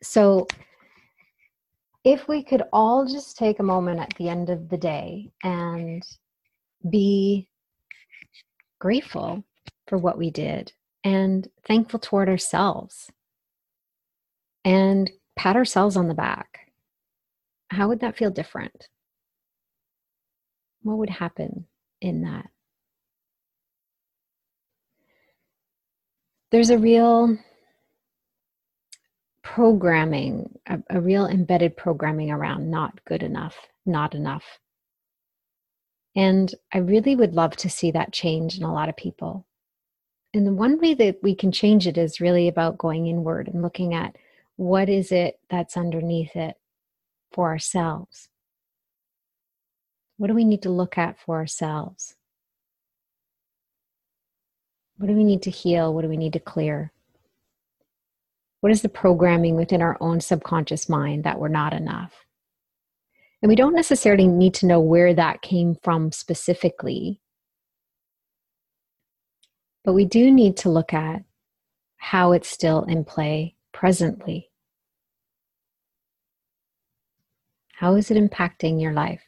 So 0.03 0.47
if 2.03 2.27
we 2.27 2.43
could 2.43 2.63
all 2.71 3.05
just 3.05 3.37
take 3.37 3.59
a 3.59 3.63
moment 3.63 3.99
at 3.99 4.13
the 4.17 4.29
end 4.29 4.49
of 4.49 4.69
the 4.69 4.77
day 4.77 5.31
and 5.43 6.03
be 6.89 7.47
grateful 8.79 9.43
for 9.87 9.97
what 9.97 10.17
we 10.17 10.31
did 10.31 10.73
and 11.03 11.47
thankful 11.67 11.99
toward 11.99 12.29
ourselves 12.29 13.11
and 14.63 15.11
pat 15.35 15.55
ourselves 15.55 15.95
on 15.95 16.07
the 16.07 16.13
back 16.13 16.59
how 17.69 17.87
would 17.87 17.99
that 17.99 18.17
feel 18.17 18.29
different 18.29 18.89
what 20.83 20.97
would 20.97 21.09
happen 21.09 21.65
in 22.01 22.23
that? 22.23 22.47
There's 26.51 26.69
a 26.69 26.77
real 26.77 27.37
programming, 29.43 30.59
a, 30.67 30.79
a, 30.89 30.99
real 30.99 31.27
embedded 31.27 31.77
programming 31.77 32.31
around 32.31 32.69
not 32.69 33.03
good 33.05 33.23
enough, 33.23 33.55
not 33.85 34.15
enough. 34.15 34.43
And 36.15 36.53
I 36.73 36.79
really 36.79 37.15
would 37.15 37.33
love 37.33 37.55
to 37.57 37.69
see 37.69 37.91
that 37.91 38.11
change 38.11 38.57
in 38.57 38.63
a 38.63 38.73
lot 38.73 38.89
of 38.89 38.97
people. 38.97 39.45
And 40.33 40.45
the 40.45 40.53
one 40.53 40.79
way 40.79 40.93
that 40.93 41.17
we 41.23 41.35
can 41.35 41.51
change 41.51 41.87
it 41.87 41.97
is 41.97 42.21
really 42.21 42.47
about 42.47 42.77
going 42.77 43.07
inward 43.07 43.47
and 43.47 43.61
looking 43.61 43.93
at 43.93 44.17
what 44.55 44.89
is 44.89 45.11
it 45.11 45.39
that's 45.49 45.77
underneath 45.77 46.35
it 46.35 46.55
for 47.31 47.49
ourselves. 47.49 48.29
What 50.17 50.27
do 50.27 50.33
we 50.33 50.45
need 50.45 50.61
to 50.63 50.69
look 50.69 50.97
at 50.97 51.19
for 51.19 51.37
ourselves? 51.37 52.15
What 54.97 55.07
do 55.07 55.13
we 55.13 55.23
need 55.23 55.41
to 55.43 55.49
heal? 55.49 55.93
What 55.93 56.03
do 56.03 56.09
we 56.09 56.17
need 56.17 56.33
to 56.33 56.39
clear? 56.39 56.91
What 58.59 58.71
is 58.71 58.83
the 58.83 58.89
programming 58.89 59.55
within 59.55 59.81
our 59.81 59.97
own 59.99 60.21
subconscious 60.21 60.87
mind 60.87 61.23
that 61.23 61.39
we're 61.39 61.47
not 61.47 61.73
enough? 61.73 62.25
And 63.41 63.49
we 63.49 63.55
don't 63.55 63.73
necessarily 63.73 64.27
need 64.27 64.53
to 64.55 64.67
know 64.67 64.79
where 64.79 65.15
that 65.15 65.41
came 65.41 65.75
from 65.81 66.11
specifically, 66.11 67.19
but 69.83 69.93
we 69.93 70.05
do 70.05 70.29
need 70.29 70.57
to 70.57 70.69
look 70.69 70.93
at 70.93 71.23
how 71.97 72.33
it's 72.33 72.49
still 72.49 72.83
in 72.83 73.03
play 73.03 73.55
presently. 73.81 74.47
How 77.73 77.95
is 77.95 78.11
it 78.11 78.15
impacting 78.15 78.79
your 78.79 78.93
life? 78.93 79.23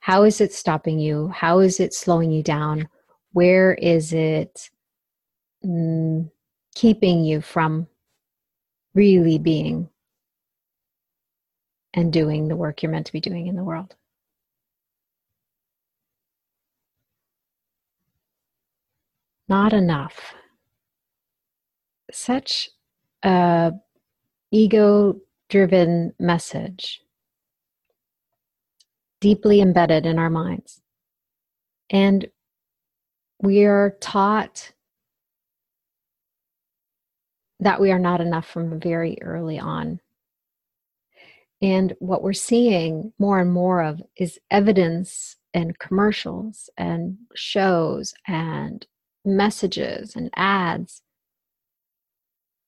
How 0.00 0.22
is 0.22 0.40
it 0.40 0.54
stopping 0.54 0.98
you? 0.98 1.28
How 1.28 1.58
is 1.58 1.80
it 1.80 1.92
slowing 1.92 2.30
you 2.30 2.42
down? 2.42 2.88
Where 3.32 3.74
is 3.74 4.14
it 4.14 4.70
mm, 5.62 6.30
keeping 6.74 7.24
you 7.24 7.42
from 7.42 7.88
really 8.94 9.38
being 9.38 9.90
and 11.92 12.10
doing 12.10 12.48
the 12.48 12.56
work 12.56 12.82
you're 12.82 12.90
meant 12.90 13.04
to 13.08 13.12
be 13.12 13.20
doing 13.20 13.48
in 13.48 13.54
the 13.54 13.64
world? 13.64 13.96
Not 19.46 19.74
enough. 19.74 20.32
Such 22.10 22.70
a 23.22 23.74
ego 24.50 25.16
driven 25.48 26.12
message 26.18 27.00
deeply 29.20 29.60
embedded 29.60 30.06
in 30.06 30.18
our 30.18 30.30
minds. 30.30 30.80
And 31.90 32.28
we 33.42 33.64
are 33.64 33.96
taught 34.00 34.72
that 37.60 37.80
we 37.80 37.92
are 37.92 37.98
not 37.98 38.20
enough 38.20 38.46
from 38.46 38.80
very 38.80 39.18
early 39.20 39.58
on. 39.58 40.00
And 41.62 41.94
what 41.98 42.22
we're 42.22 42.32
seeing 42.32 43.12
more 43.18 43.38
and 43.38 43.52
more 43.52 43.82
of 43.82 44.00
is 44.16 44.38
evidence 44.50 45.36
and 45.52 45.78
commercials 45.78 46.70
and 46.78 47.18
shows 47.34 48.14
and 48.26 48.86
messages 49.24 50.16
and 50.16 50.30
ads, 50.36 51.02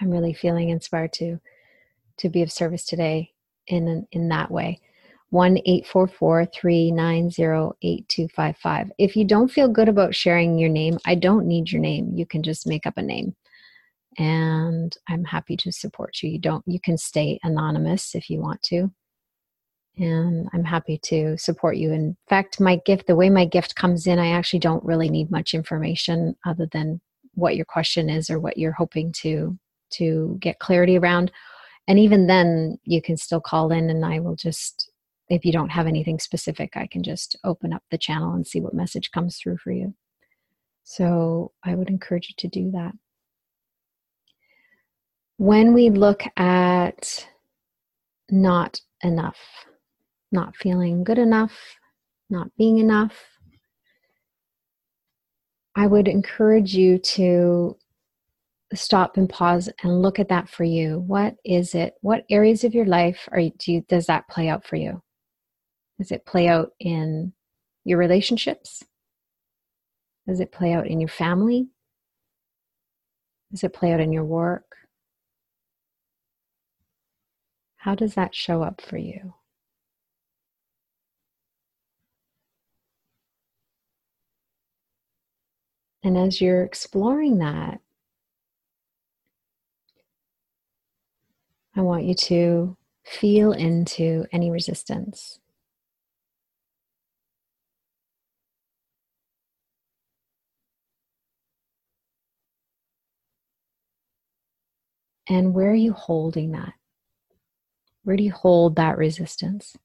I'm 0.00 0.12
really 0.12 0.34
feeling 0.34 0.68
inspired 0.68 1.12
to 1.14 1.40
to 2.18 2.28
be 2.28 2.42
of 2.42 2.52
service 2.52 2.86
today 2.86 3.32
in 3.68 4.06
in 4.12 4.28
that 4.28 4.50
way. 4.50 4.80
1 5.30 5.58
390 5.66 7.42
8255. 7.82 8.92
If 8.98 9.16
you 9.16 9.24
don't 9.24 9.50
feel 9.50 9.68
good 9.68 9.88
about 9.88 10.14
sharing 10.14 10.58
your 10.58 10.68
name, 10.68 10.98
I 11.04 11.14
don't 11.16 11.46
need 11.46 11.70
your 11.70 11.80
name. 11.80 12.12
You 12.14 12.26
can 12.26 12.42
just 12.42 12.66
make 12.66 12.86
up 12.86 12.96
a 12.96 13.02
name. 13.02 13.34
And 14.18 14.96
I'm 15.08 15.24
happy 15.24 15.56
to 15.58 15.72
support 15.72 16.22
you. 16.22 16.30
You 16.30 16.38
don't 16.38 16.64
you 16.66 16.80
can 16.80 16.96
stay 16.96 17.38
anonymous 17.42 18.14
if 18.14 18.30
you 18.30 18.40
want 18.40 18.62
to. 18.64 18.90
And 19.98 20.48
I'm 20.52 20.64
happy 20.64 20.98
to 21.04 21.36
support 21.38 21.76
you. 21.76 21.90
In 21.92 22.16
fact, 22.28 22.60
my 22.60 22.76
gift, 22.84 23.06
the 23.06 23.16
way 23.16 23.30
my 23.30 23.46
gift 23.46 23.76
comes 23.76 24.06
in, 24.06 24.18
I 24.18 24.28
actually 24.28 24.60
don't 24.60 24.84
really 24.84 25.08
need 25.08 25.30
much 25.30 25.54
information 25.54 26.36
other 26.44 26.68
than 26.70 27.00
what 27.34 27.56
your 27.56 27.64
question 27.64 28.10
is 28.10 28.28
or 28.28 28.38
what 28.38 28.58
you're 28.58 28.72
hoping 28.72 29.12
to 29.22 29.58
to 29.88 30.36
get 30.40 30.58
clarity 30.58 30.98
around 30.98 31.30
and 31.88 31.98
even 31.98 32.26
then 32.26 32.78
you 32.84 33.00
can 33.00 33.16
still 33.16 33.40
call 33.40 33.70
in 33.70 33.90
and 33.90 34.04
i 34.04 34.18
will 34.18 34.36
just 34.36 34.90
if 35.28 35.44
you 35.44 35.52
don't 35.52 35.70
have 35.70 35.86
anything 35.86 36.18
specific 36.18 36.76
i 36.76 36.86
can 36.86 37.02
just 37.02 37.36
open 37.44 37.72
up 37.72 37.82
the 37.90 37.98
channel 37.98 38.34
and 38.34 38.46
see 38.46 38.60
what 38.60 38.74
message 38.74 39.10
comes 39.10 39.38
through 39.38 39.56
for 39.58 39.72
you. 39.72 39.94
So 40.84 41.52
i 41.64 41.74
would 41.74 41.88
encourage 41.88 42.28
you 42.28 42.34
to 42.38 42.48
do 42.48 42.70
that. 42.72 42.92
When 45.38 45.74
we 45.74 45.90
look 45.90 46.22
at 46.36 47.26
not 48.30 48.80
enough 49.02 49.38
not 50.32 50.56
feeling 50.56 51.04
good 51.04 51.18
enough 51.18 51.76
not 52.28 52.48
being 52.56 52.78
enough 52.78 53.14
i 55.76 55.86
would 55.86 56.08
encourage 56.08 56.74
you 56.74 56.98
to 56.98 57.76
stop 58.74 59.16
and 59.16 59.28
pause 59.28 59.68
and 59.82 60.02
look 60.02 60.18
at 60.18 60.28
that 60.28 60.48
for 60.48 60.64
you. 60.64 60.98
What 61.00 61.36
is 61.44 61.74
it? 61.74 61.94
What 62.00 62.24
areas 62.30 62.64
of 62.64 62.74
your 62.74 62.86
life 62.86 63.28
are 63.30 63.38
you, 63.38 63.52
do 63.58 63.72
you, 63.72 63.80
does 63.88 64.06
that 64.06 64.28
play 64.28 64.48
out 64.48 64.66
for 64.66 64.76
you? 64.76 65.02
Does 65.98 66.10
it 66.10 66.26
play 66.26 66.48
out 66.48 66.70
in 66.80 67.32
your 67.84 67.98
relationships? 67.98 68.82
Does 70.26 70.40
it 70.40 70.52
play 70.52 70.72
out 70.72 70.88
in 70.88 71.00
your 71.00 71.08
family? 71.08 71.68
Does 73.52 73.62
it 73.62 73.72
play 73.72 73.92
out 73.92 74.00
in 74.00 74.12
your 74.12 74.24
work? 74.24 74.64
How 77.76 77.94
does 77.94 78.14
that 78.14 78.34
show 78.34 78.62
up 78.62 78.80
for 78.80 78.96
you? 78.96 79.34
And 86.02 86.16
as 86.18 86.40
you're 86.40 86.62
exploring 86.62 87.38
that, 87.38 87.80
I 91.76 91.82
want 91.82 92.04
you 92.04 92.14
to 92.14 92.76
feel 93.04 93.52
into 93.52 94.24
any 94.32 94.50
resistance. 94.50 95.38
And 105.28 105.52
where 105.52 105.70
are 105.70 105.74
you 105.74 105.92
holding 105.92 106.52
that? 106.52 106.72
Where 108.04 108.16
do 108.16 108.22
you 108.22 108.32
hold 108.32 108.76
that 108.76 108.96
resistance? 108.96 109.76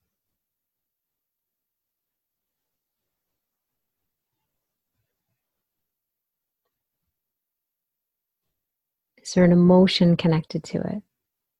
Is 9.17 9.33
there 9.33 9.43
an 9.43 9.51
emotion 9.51 10.15
connected 10.15 10.63
to 10.65 10.77
it? 10.79 11.03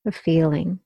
A 0.06 0.12
feeling? 0.12 0.80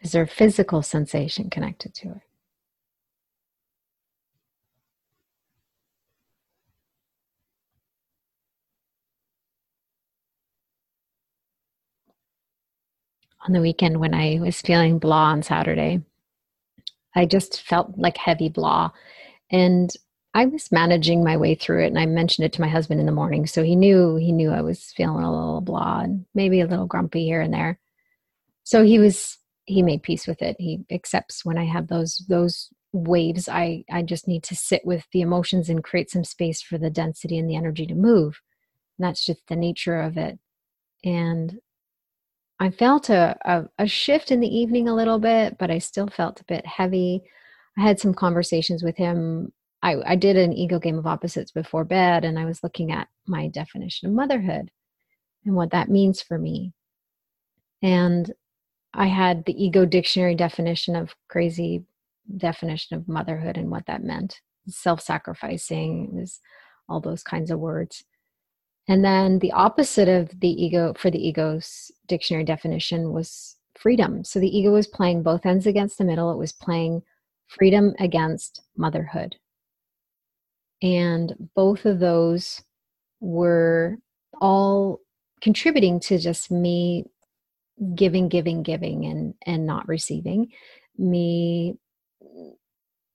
Is 0.00 0.12
there 0.12 0.22
a 0.22 0.28
physical 0.28 0.82
sensation 0.82 1.48
connected 1.48 1.94
to 1.94 2.08
it? 2.08 2.20
On 13.46 13.52
the 13.52 13.60
weekend, 13.60 14.00
when 14.00 14.14
I 14.14 14.38
was 14.40 14.60
feeling 14.60 14.98
blah 14.98 15.26
on 15.26 15.42
Saturday, 15.42 16.02
I 17.14 17.26
just 17.26 17.62
felt 17.62 17.96
like 17.96 18.16
heavy 18.16 18.48
blah. 18.48 18.90
And 19.50 19.90
I 20.34 20.46
was 20.46 20.72
managing 20.72 21.22
my 21.22 21.36
way 21.36 21.54
through 21.54 21.84
it 21.84 21.88
and 21.88 21.98
I 21.98 22.06
mentioned 22.06 22.44
it 22.44 22.52
to 22.54 22.60
my 22.60 22.68
husband 22.68 22.98
in 22.98 23.06
the 23.06 23.12
morning. 23.12 23.46
So 23.46 23.62
he 23.62 23.76
knew 23.76 24.16
he 24.16 24.32
knew 24.32 24.50
I 24.50 24.62
was 24.62 24.92
feeling 24.96 25.22
a 25.22 25.32
little 25.32 25.60
blah 25.60 26.00
and 26.00 26.26
maybe 26.34 26.60
a 26.60 26.66
little 26.66 26.86
grumpy 26.86 27.24
here 27.24 27.40
and 27.40 27.54
there. 27.54 27.78
So 28.64 28.82
he 28.82 28.98
was 28.98 29.38
he 29.66 29.82
made 29.82 30.02
peace 30.02 30.26
with 30.26 30.42
it. 30.42 30.56
He 30.58 30.84
accepts 30.90 31.44
when 31.44 31.56
I 31.56 31.64
have 31.66 31.86
those 31.86 32.24
those 32.28 32.68
waves. 32.92 33.48
I 33.48 33.84
I 33.92 34.02
just 34.02 34.26
need 34.26 34.42
to 34.44 34.56
sit 34.56 34.84
with 34.84 35.06
the 35.12 35.20
emotions 35.20 35.68
and 35.68 35.84
create 35.84 36.10
some 36.10 36.24
space 36.24 36.60
for 36.60 36.78
the 36.78 36.90
density 36.90 37.38
and 37.38 37.48
the 37.48 37.56
energy 37.56 37.86
to 37.86 37.94
move. 37.94 38.40
And 38.98 39.06
that's 39.06 39.24
just 39.24 39.46
the 39.48 39.56
nature 39.56 40.00
of 40.00 40.16
it. 40.16 40.38
And 41.04 41.60
I 42.58 42.70
felt 42.70 43.08
a, 43.08 43.36
a, 43.44 43.68
a 43.78 43.86
shift 43.86 44.30
in 44.30 44.40
the 44.40 44.48
evening 44.48 44.88
a 44.88 44.94
little 44.94 45.18
bit, 45.18 45.58
but 45.58 45.70
I 45.70 45.78
still 45.78 46.08
felt 46.08 46.40
a 46.40 46.44
bit 46.44 46.66
heavy. 46.66 47.22
I 47.76 47.82
had 47.82 48.00
some 48.00 48.14
conversations 48.14 48.82
with 48.82 48.96
him 48.96 49.52
I, 49.84 49.96
I 50.06 50.16
did 50.16 50.38
an 50.38 50.54
ego 50.54 50.78
game 50.78 50.98
of 50.98 51.06
opposites 51.06 51.52
before 51.52 51.84
bed 51.84 52.24
and 52.24 52.38
I 52.38 52.46
was 52.46 52.62
looking 52.62 52.90
at 52.90 53.06
my 53.26 53.48
definition 53.48 54.08
of 54.08 54.14
motherhood 54.14 54.70
and 55.44 55.54
what 55.54 55.72
that 55.72 55.90
means 55.90 56.22
for 56.22 56.38
me. 56.38 56.72
And 57.82 58.32
I 58.94 59.08
had 59.08 59.44
the 59.44 59.62
ego 59.62 59.84
dictionary 59.84 60.34
definition 60.34 60.96
of 60.96 61.14
crazy 61.28 61.84
definition 62.38 62.96
of 62.96 63.06
motherhood 63.06 63.58
and 63.58 63.70
what 63.70 63.84
that 63.86 64.02
meant 64.02 64.40
self 64.66 65.02
sacrificing, 65.02 66.14
was 66.14 66.40
all 66.88 67.00
those 67.00 67.22
kinds 67.22 67.50
of 67.50 67.58
words. 67.58 68.04
And 68.88 69.04
then 69.04 69.38
the 69.40 69.52
opposite 69.52 70.08
of 70.08 70.40
the 70.40 70.48
ego 70.48 70.94
for 70.96 71.10
the 71.10 71.28
ego's 71.28 71.92
dictionary 72.06 72.44
definition 72.44 73.12
was 73.12 73.56
freedom. 73.78 74.24
So 74.24 74.40
the 74.40 74.56
ego 74.56 74.72
was 74.72 74.86
playing 74.86 75.22
both 75.22 75.44
ends 75.44 75.66
against 75.66 75.98
the 75.98 76.04
middle, 76.04 76.32
it 76.32 76.38
was 76.38 76.52
playing 76.52 77.02
freedom 77.48 77.92
against 77.98 78.62
motherhood. 78.78 79.36
And 80.84 81.48
both 81.56 81.86
of 81.86 81.98
those 81.98 82.62
were 83.18 83.96
all 84.38 85.00
contributing 85.40 85.98
to 86.00 86.18
just 86.18 86.50
me 86.50 87.06
giving, 87.94 88.28
giving, 88.28 88.62
giving, 88.62 89.06
and 89.06 89.34
and 89.46 89.64
not 89.66 89.88
receiving. 89.88 90.52
Me 90.98 91.78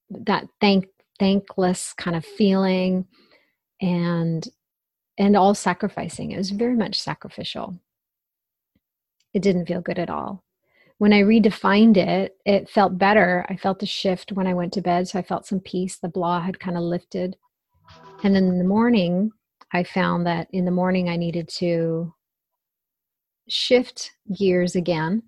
that 0.10 0.48
thank 0.60 0.88
thankless 1.20 1.94
kind 1.94 2.18
of 2.18 2.26
feeling 2.26 3.06
and 3.80 4.48
and 5.20 5.38
all 5.38 5.54
sacrificing. 5.54 6.32
It 6.32 6.38
was 6.38 6.50
very 6.50 6.76
much 6.76 7.00
sacrificial. 7.00 7.80
It 9.32 9.44
didn't 9.44 9.68
feel 9.68 9.82
good 9.82 10.00
at 10.00 10.10
all. 10.10 10.44
When 10.98 11.14
I 11.14 11.22
redefined 11.22 11.98
it, 11.98 12.36
it 12.46 12.68
felt 12.68 12.98
better. 12.98 13.46
I 13.48 13.58
felt 13.58 13.84
a 13.84 13.86
shift 13.86 14.32
when 14.32 14.48
I 14.48 14.56
went 14.56 14.74
to 14.74 14.82
bed, 14.82 15.08
so 15.08 15.20
I 15.20 15.22
felt 15.22 15.46
some 15.46 15.60
peace. 15.60 15.98
The 15.98 16.10
blah 16.10 16.42
had 16.42 16.60
kind 16.60 16.76
of 16.76 16.84
lifted. 16.84 17.36
And 18.24 18.36
then 18.36 18.48
in 18.48 18.58
the 18.58 18.66
morning, 18.66 19.32
I 19.72 19.84
found 19.84 20.26
that 20.26 20.48
in 20.52 20.66
the 20.66 20.72
morning 20.72 21.10
I 21.10 21.16
needed 21.16 21.48
to 21.60 22.14
shift 23.48 24.12
gears 24.38 24.76
again. 24.76 25.24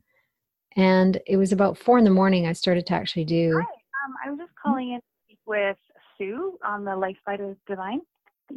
And 0.76 1.20
it 1.28 1.38
was 1.38 1.52
about 1.52 1.78
four 1.78 1.98
in 1.98 2.04
the 2.04 2.10
morning 2.10 2.48
I 2.48 2.54
started 2.54 2.86
to 2.88 2.94
actually 2.94 3.26
do. 3.26 3.54
Hi, 3.54 3.62
um, 3.62 4.16
I'm 4.26 4.38
just 4.38 4.52
calling 4.62 4.94
in 4.94 5.02
with 5.46 5.78
Sue 6.18 6.58
on 6.64 6.84
the 6.84 6.96
Life 6.96 7.18
Flight 7.26 7.42
of 7.42 7.58
Divine. 7.68 8.02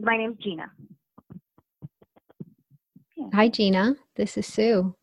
My 0.01 0.17
name's 0.17 0.39
Gina. 0.39 0.71
Yeah. 3.17 3.27
Hi, 3.35 3.49
Gina. 3.49 3.97
This 4.17 4.37
is 4.37 4.47
Sue. 4.47 4.95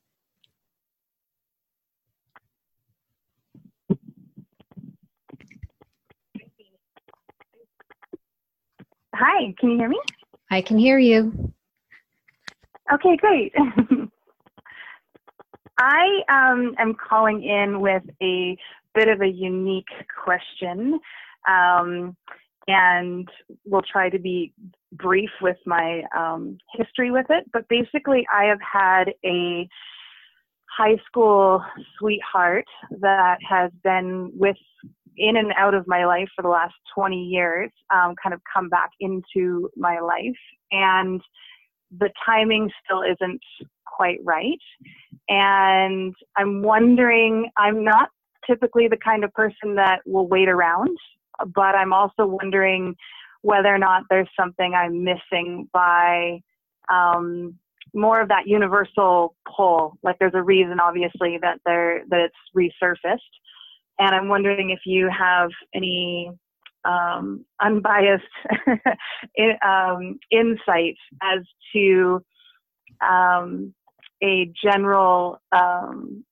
Hi, 9.13 9.53
can 9.59 9.71
you 9.71 9.77
hear 9.77 9.89
me? 9.89 9.99
I 10.49 10.61
can 10.61 10.77
hear 10.77 10.97
you. 10.97 11.53
Okay, 12.93 13.17
great. 13.17 13.53
I 15.77 16.21
um, 16.29 16.75
am 16.77 16.95
calling 16.95 17.43
in 17.43 17.81
with 17.81 18.03
a 18.21 18.57
bit 18.93 19.07
of 19.07 19.21
a 19.21 19.27
unique 19.27 19.89
question, 20.23 20.99
um, 21.47 22.15
and 22.67 23.27
we'll 23.65 23.81
try 23.81 24.09
to 24.09 24.19
be 24.19 24.53
brief 24.93 25.29
with 25.41 25.57
my 25.65 26.03
um, 26.17 26.57
history 26.73 27.11
with 27.11 27.25
it. 27.29 27.45
But 27.51 27.67
basically, 27.67 28.25
I 28.33 28.45
have 28.45 28.59
had 28.61 29.13
a 29.25 29.67
high 30.69 30.97
school 31.05 31.63
sweetheart 31.97 32.65
that 32.99 33.37
has 33.47 33.71
been 33.83 34.31
with 34.35 34.57
in 35.17 35.37
and 35.37 35.51
out 35.57 35.73
of 35.73 35.87
my 35.87 36.05
life 36.05 36.29
for 36.35 36.41
the 36.41 36.49
last 36.49 36.73
20 36.95 37.15
years 37.15 37.69
um, 37.93 38.15
kind 38.21 38.33
of 38.33 38.41
come 38.51 38.69
back 38.69 38.91
into 38.99 39.69
my 39.75 39.99
life. 39.99 40.37
And 40.71 41.21
the 41.97 42.09
timing 42.25 42.71
still 42.83 43.01
isn't 43.01 43.41
quite 43.85 44.19
right. 44.23 44.59
And 45.29 46.15
i'm 46.37 46.61
wondering 46.61 47.49
i'm 47.57 47.83
not 47.83 48.09
typically 48.47 48.87
the 48.87 48.97
kind 48.97 49.23
of 49.23 49.33
person 49.33 49.75
that 49.75 49.99
will 50.05 50.27
wait 50.27 50.49
around 50.49 50.97
but 51.53 51.75
i'm 51.75 51.93
also 51.93 52.25
wondering 52.25 52.95
whether 53.41 53.73
or 53.73 53.77
not 53.77 54.03
there's 54.09 54.29
something 54.37 54.73
i'm 54.73 55.03
missing 55.03 55.69
by 55.71 56.39
um, 56.91 57.55
more 57.93 58.21
of 58.21 58.29
that 58.29 58.47
universal 58.47 59.35
pull. 59.55 59.97
Like 60.03 60.17
there's 60.19 60.33
a 60.33 60.43
reason 60.43 60.79
obviously 60.79 61.37
that 61.41 61.59
there 61.65 62.03
that 62.09 62.29
it's 62.29 62.35
resurfaced 62.55 63.17
and 64.01 64.15
I'm 64.15 64.27
wondering 64.27 64.71
if 64.71 64.79
you 64.85 65.09
have 65.15 65.51
any 65.75 66.31
um, 66.83 67.45
unbiased 67.61 68.23
in, 69.35 69.53
um, 69.63 70.19
insight 70.31 70.95
as 71.21 71.41
to 71.73 72.19
um, 73.07 73.75
a 74.23 74.51
general 74.63 75.39
um, 75.51 76.25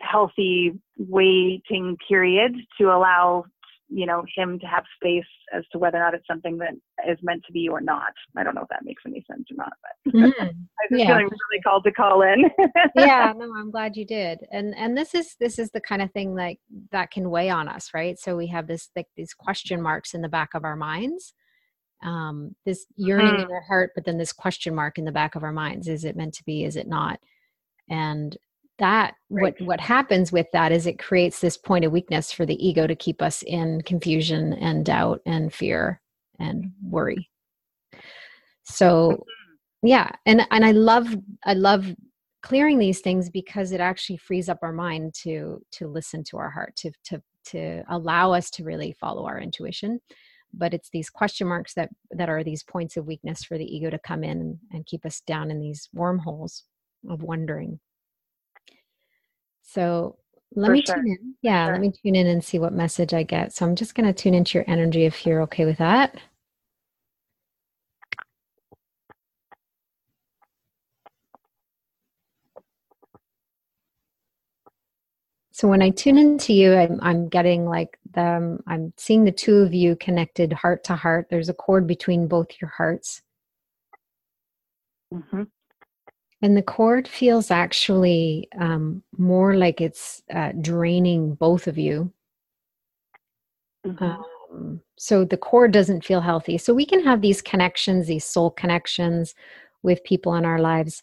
healthy 0.00 0.72
waiting 0.96 1.96
period 2.08 2.52
to 2.80 2.86
allow 2.88 3.44
you 3.88 4.06
know 4.06 4.24
him 4.36 4.58
to 4.58 4.66
have 4.66 4.84
space 4.96 5.24
as 5.54 5.64
to 5.72 5.78
whether 5.78 5.96
or 5.98 6.00
not 6.00 6.14
it's 6.14 6.26
something 6.26 6.58
that 6.58 6.74
is 7.08 7.18
meant 7.22 7.42
to 7.46 7.52
be 7.52 7.68
or 7.68 7.80
not. 7.80 8.12
I 8.36 8.44
don't 8.44 8.54
know 8.54 8.62
if 8.62 8.68
that 8.68 8.84
makes 8.84 9.02
any 9.06 9.24
sense 9.30 9.46
or 9.50 9.56
not, 9.56 9.72
but 9.82 10.12
mm, 10.12 10.32
I'm 10.40 10.68
just 10.90 11.00
yeah. 11.00 11.06
feeling 11.06 11.24
really 11.24 11.62
called 11.62 11.84
to 11.84 11.92
call 11.92 12.22
in. 12.22 12.50
yeah, 12.96 13.32
no, 13.36 13.52
I'm 13.54 13.70
glad 13.70 13.96
you 13.96 14.04
did. 14.04 14.40
And 14.52 14.74
and 14.76 14.96
this 14.96 15.14
is 15.14 15.36
this 15.40 15.58
is 15.58 15.70
the 15.70 15.80
kind 15.80 16.02
of 16.02 16.12
thing 16.12 16.34
like 16.34 16.58
that 16.92 17.10
can 17.10 17.30
weigh 17.30 17.50
on 17.50 17.68
us, 17.68 17.90
right? 17.94 18.18
So 18.18 18.36
we 18.36 18.46
have 18.48 18.66
this 18.66 18.90
like 18.94 19.08
these 19.16 19.34
question 19.34 19.80
marks 19.80 20.14
in 20.14 20.22
the 20.22 20.28
back 20.28 20.50
of 20.54 20.64
our 20.64 20.76
minds. 20.76 21.32
Um, 22.04 22.54
this 22.64 22.86
yearning 22.94 23.34
mm. 23.34 23.44
in 23.44 23.50
our 23.50 23.62
heart, 23.62 23.90
but 23.94 24.04
then 24.04 24.18
this 24.18 24.32
question 24.32 24.72
mark 24.72 24.98
in 24.98 25.04
the 25.04 25.10
back 25.10 25.34
of 25.34 25.42
our 25.42 25.52
minds. 25.52 25.88
Is 25.88 26.04
it 26.04 26.16
meant 26.16 26.34
to 26.34 26.44
be? 26.44 26.64
Is 26.64 26.76
it 26.76 26.86
not? 26.86 27.18
And 27.90 28.36
that 28.78 29.14
right. 29.30 29.42
what 29.42 29.66
what 29.66 29.80
happens 29.80 30.32
with 30.32 30.46
that 30.52 30.72
is 30.72 30.86
it 30.86 30.98
creates 30.98 31.40
this 31.40 31.56
point 31.56 31.84
of 31.84 31.92
weakness 31.92 32.32
for 32.32 32.46
the 32.46 32.66
ego 32.66 32.86
to 32.86 32.94
keep 32.94 33.20
us 33.20 33.42
in 33.42 33.80
confusion 33.82 34.52
and 34.54 34.84
doubt 34.84 35.20
and 35.26 35.52
fear 35.52 36.00
and 36.38 36.72
worry 36.82 37.28
so 38.64 39.10
mm-hmm. 39.10 39.88
yeah 39.88 40.10
and 40.26 40.46
and 40.50 40.64
i 40.64 40.72
love 40.72 41.14
i 41.44 41.54
love 41.54 41.94
clearing 42.42 42.78
these 42.78 43.00
things 43.00 43.28
because 43.30 43.72
it 43.72 43.80
actually 43.80 44.16
frees 44.16 44.48
up 44.48 44.58
our 44.62 44.72
mind 44.72 45.12
to 45.12 45.60
to 45.72 45.88
listen 45.88 46.22
to 46.22 46.36
our 46.36 46.50
heart 46.50 46.74
to 46.76 46.90
to 47.04 47.20
to 47.44 47.82
allow 47.90 48.32
us 48.32 48.50
to 48.50 48.64
really 48.64 48.92
follow 48.92 49.26
our 49.26 49.40
intuition 49.40 49.98
but 50.54 50.72
it's 50.72 50.88
these 50.90 51.10
question 51.10 51.46
marks 51.46 51.74
that 51.74 51.90
that 52.12 52.28
are 52.28 52.44
these 52.44 52.62
points 52.62 52.96
of 52.96 53.06
weakness 53.06 53.42
for 53.42 53.58
the 53.58 53.64
ego 53.64 53.90
to 53.90 53.98
come 53.98 54.22
in 54.22 54.40
and, 54.40 54.58
and 54.72 54.86
keep 54.86 55.04
us 55.04 55.20
down 55.26 55.50
in 55.50 55.58
these 55.58 55.88
wormholes 55.92 56.64
of 57.10 57.22
wondering 57.22 57.80
so 59.68 60.16
let 60.54 60.68
for 60.68 60.72
me 60.72 60.82
sure. 60.82 60.94
tune 60.96 61.08
in 61.08 61.34
yeah 61.42 61.66
sure. 61.66 61.72
let 61.72 61.80
me 61.80 61.92
tune 62.02 62.16
in 62.16 62.26
and 62.26 62.42
see 62.42 62.58
what 62.58 62.72
message 62.72 63.12
i 63.12 63.22
get 63.22 63.52
so 63.52 63.66
i'm 63.66 63.76
just 63.76 63.94
going 63.94 64.06
to 64.06 64.12
tune 64.12 64.34
into 64.34 64.56
your 64.56 64.64
energy 64.66 65.04
if 65.04 65.26
you're 65.26 65.42
okay 65.42 65.64
with 65.64 65.78
that 65.78 66.16
So 75.58 75.66
when 75.66 75.82
I 75.82 75.90
tune 75.90 76.18
into 76.18 76.52
you, 76.52 76.72
I'm, 76.76 77.00
I'm 77.02 77.28
getting 77.28 77.64
like 77.64 77.98
the, 78.14 78.60
I'm 78.68 78.92
seeing 78.96 79.24
the 79.24 79.32
two 79.32 79.56
of 79.56 79.74
you 79.74 79.96
connected 79.96 80.52
heart 80.52 80.84
to 80.84 80.94
heart. 80.94 81.26
There's 81.30 81.48
a 81.48 81.52
cord 81.52 81.84
between 81.84 82.28
both 82.28 82.46
your 82.60 82.70
hearts. 82.70 83.22
Mm-hmm. 85.12 85.42
And 86.40 86.56
the 86.56 86.62
cord 86.62 87.08
feels 87.08 87.50
actually 87.50 88.48
um, 88.58 89.02
more 89.16 89.56
like 89.56 89.80
it's 89.80 90.22
uh, 90.32 90.52
draining 90.60 91.34
both 91.34 91.66
of 91.66 91.76
you. 91.76 92.12
Mm-hmm. 93.84 94.04
Um, 94.04 94.80
so 94.96 95.24
the 95.24 95.36
cord 95.36 95.72
doesn't 95.72 96.04
feel 96.04 96.20
healthy. 96.20 96.58
So 96.58 96.72
we 96.72 96.86
can 96.86 97.02
have 97.04 97.20
these 97.20 97.42
connections, 97.42 98.06
these 98.06 98.24
soul 98.24 98.50
connections 98.50 99.34
with 99.82 100.04
people 100.04 100.34
in 100.34 100.44
our 100.44 100.60
lives 100.60 101.02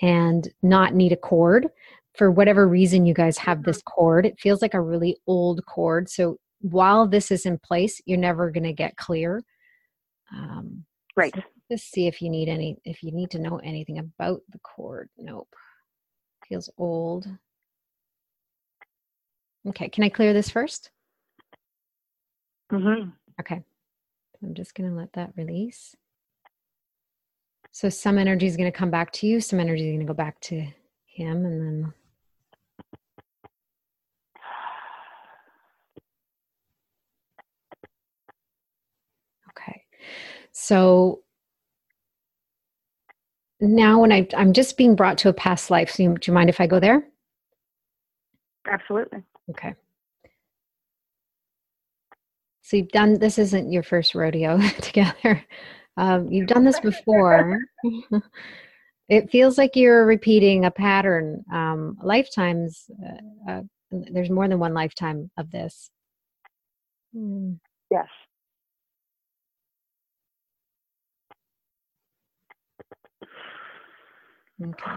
and 0.00 0.48
not 0.62 0.94
need 0.94 1.12
a 1.12 1.16
cord 1.16 1.68
for 2.16 2.30
whatever 2.30 2.66
reason 2.66 3.06
you 3.06 3.14
guys 3.14 3.38
have 3.38 3.62
this 3.62 3.78
mm-hmm. 3.78 3.94
cord 3.94 4.26
it 4.26 4.38
feels 4.38 4.62
like 4.62 4.74
a 4.74 4.80
really 4.80 5.16
old 5.26 5.64
cord 5.66 6.08
so 6.08 6.38
while 6.60 7.06
this 7.06 7.30
is 7.30 7.46
in 7.46 7.58
place 7.58 8.00
you're 8.06 8.18
never 8.18 8.50
going 8.50 8.64
to 8.64 8.72
get 8.72 8.96
clear 8.96 9.42
um, 10.32 10.84
right 11.16 11.34
so 11.34 11.42
just 11.70 11.90
see 11.90 12.06
if 12.06 12.22
you 12.22 12.30
need 12.30 12.48
any 12.48 12.78
if 12.84 13.02
you 13.02 13.12
need 13.12 13.30
to 13.30 13.38
know 13.38 13.58
anything 13.58 13.98
about 13.98 14.42
the 14.50 14.58
cord. 14.58 15.08
Nope. 15.18 15.48
Feels 16.48 16.70
old. 16.78 17.26
Okay 19.68 19.88
can 19.88 20.04
i 20.04 20.08
clear 20.08 20.32
this 20.32 20.50
1st 20.50 20.90
mm-hmm. 22.72 23.10
okay. 23.40 23.62
I'm 24.42 24.54
just 24.54 24.74
going 24.74 24.88
to 24.90 24.96
let 24.96 25.12
that 25.14 25.32
release. 25.36 25.96
So 27.72 27.88
some 27.88 28.18
energy 28.18 28.46
is 28.46 28.56
going 28.56 28.70
to 28.70 28.78
come 28.78 28.90
back 28.90 29.12
to 29.14 29.26
you 29.26 29.40
some 29.40 29.60
energy 29.60 29.88
is 29.88 29.90
going 29.90 30.06
to 30.06 30.12
go 30.12 30.14
back 30.14 30.40
to 30.42 30.66
him 31.06 31.44
and 31.46 31.60
then 31.60 31.94
Okay. 39.50 39.82
So 40.52 41.22
now 43.74 44.00
when 44.00 44.12
I, 44.12 44.28
I'm 44.36 44.52
just 44.52 44.76
being 44.76 44.94
brought 44.94 45.18
to 45.18 45.28
a 45.28 45.32
past 45.32 45.70
life, 45.70 45.90
so 45.90 46.02
you, 46.02 46.14
do 46.14 46.30
you 46.30 46.34
mind 46.34 46.50
if 46.50 46.60
I 46.60 46.66
go 46.66 46.80
there? 46.80 47.06
Absolutely. 48.66 49.22
Okay. 49.50 49.74
So 52.62 52.76
you've 52.76 52.88
done, 52.88 53.18
this 53.18 53.38
isn't 53.38 53.70
your 53.70 53.84
first 53.84 54.14
rodeo 54.14 54.58
together. 54.80 55.44
Um, 55.96 56.30
you've 56.30 56.48
done 56.48 56.64
this 56.64 56.80
before. 56.80 57.60
it 59.08 59.30
feels 59.30 59.56
like 59.56 59.76
you're 59.76 60.04
repeating 60.04 60.64
a 60.64 60.70
pattern. 60.70 61.44
Um, 61.52 61.96
lifetimes, 62.02 62.90
uh, 63.04 63.50
uh, 63.50 63.62
there's 63.90 64.30
more 64.30 64.48
than 64.48 64.58
one 64.58 64.74
lifetime 64.74 65.30
of 65.38 65.50
this. 65.50 65.90
Hmm. 67.14 67.52
Yes. 67.90 68.08
Okay. 74.62 74.90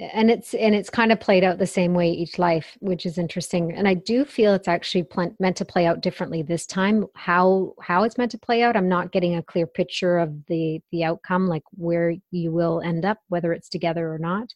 And 0.00 0.30
it's 0.30 0.54
and 0.54 0.74
it's 0.74 0.88
kind 0.88 1.12
of 1.12 1.20
played 1.20 1.44
out 1.44 1.58
the 1.58 1.66
same 1.66 1.92
way 1.92 2.10
each 2.10 2.38
life, 2.38 2.78
which 2.80 3.04
is 3.04 3.18
interesting. 3.18 3.74
And 3.74 3.86
I 3.86 3.92
do 3.92 4.24
feel 4.24 4.54
it's 4.54 4.68
actually 4.68 5.02
pl- 5.02 5.36
meant 5.38 5.56
to 5.58 5.66
play 5.66 5.84
out 5.84 6.00
differently 6.00 6.40
this 6.40 6.64
time. 6.64 7.04
How 7.14 7.74
how 7.82 8.04
it's 8.04 8.16
meant 8.16 8.30
to 8.30 8.38
play 8.38 8.62
out, 8.62 8.76
I'm 8.76 8.88
not 8.88 9.12
getting 9.12 9.36
a 9.36 9.42
clear 9.42 9.66
picture 9.66 10.18
of 10.18 10.46
the 10.46 10.80
the 10.90 11.04
outcome, 11.04 11.48
like 11.48 11.64
where 11.72 12.14
you 12.30 12.50
will 12.50 12.80
end 12.80 13.04
up, 13.04 13.18
whether 13.28 13.52
it's 13.52 13.68
together 13.68 14.10
or 14.10 14.18
not. 14.18 14.54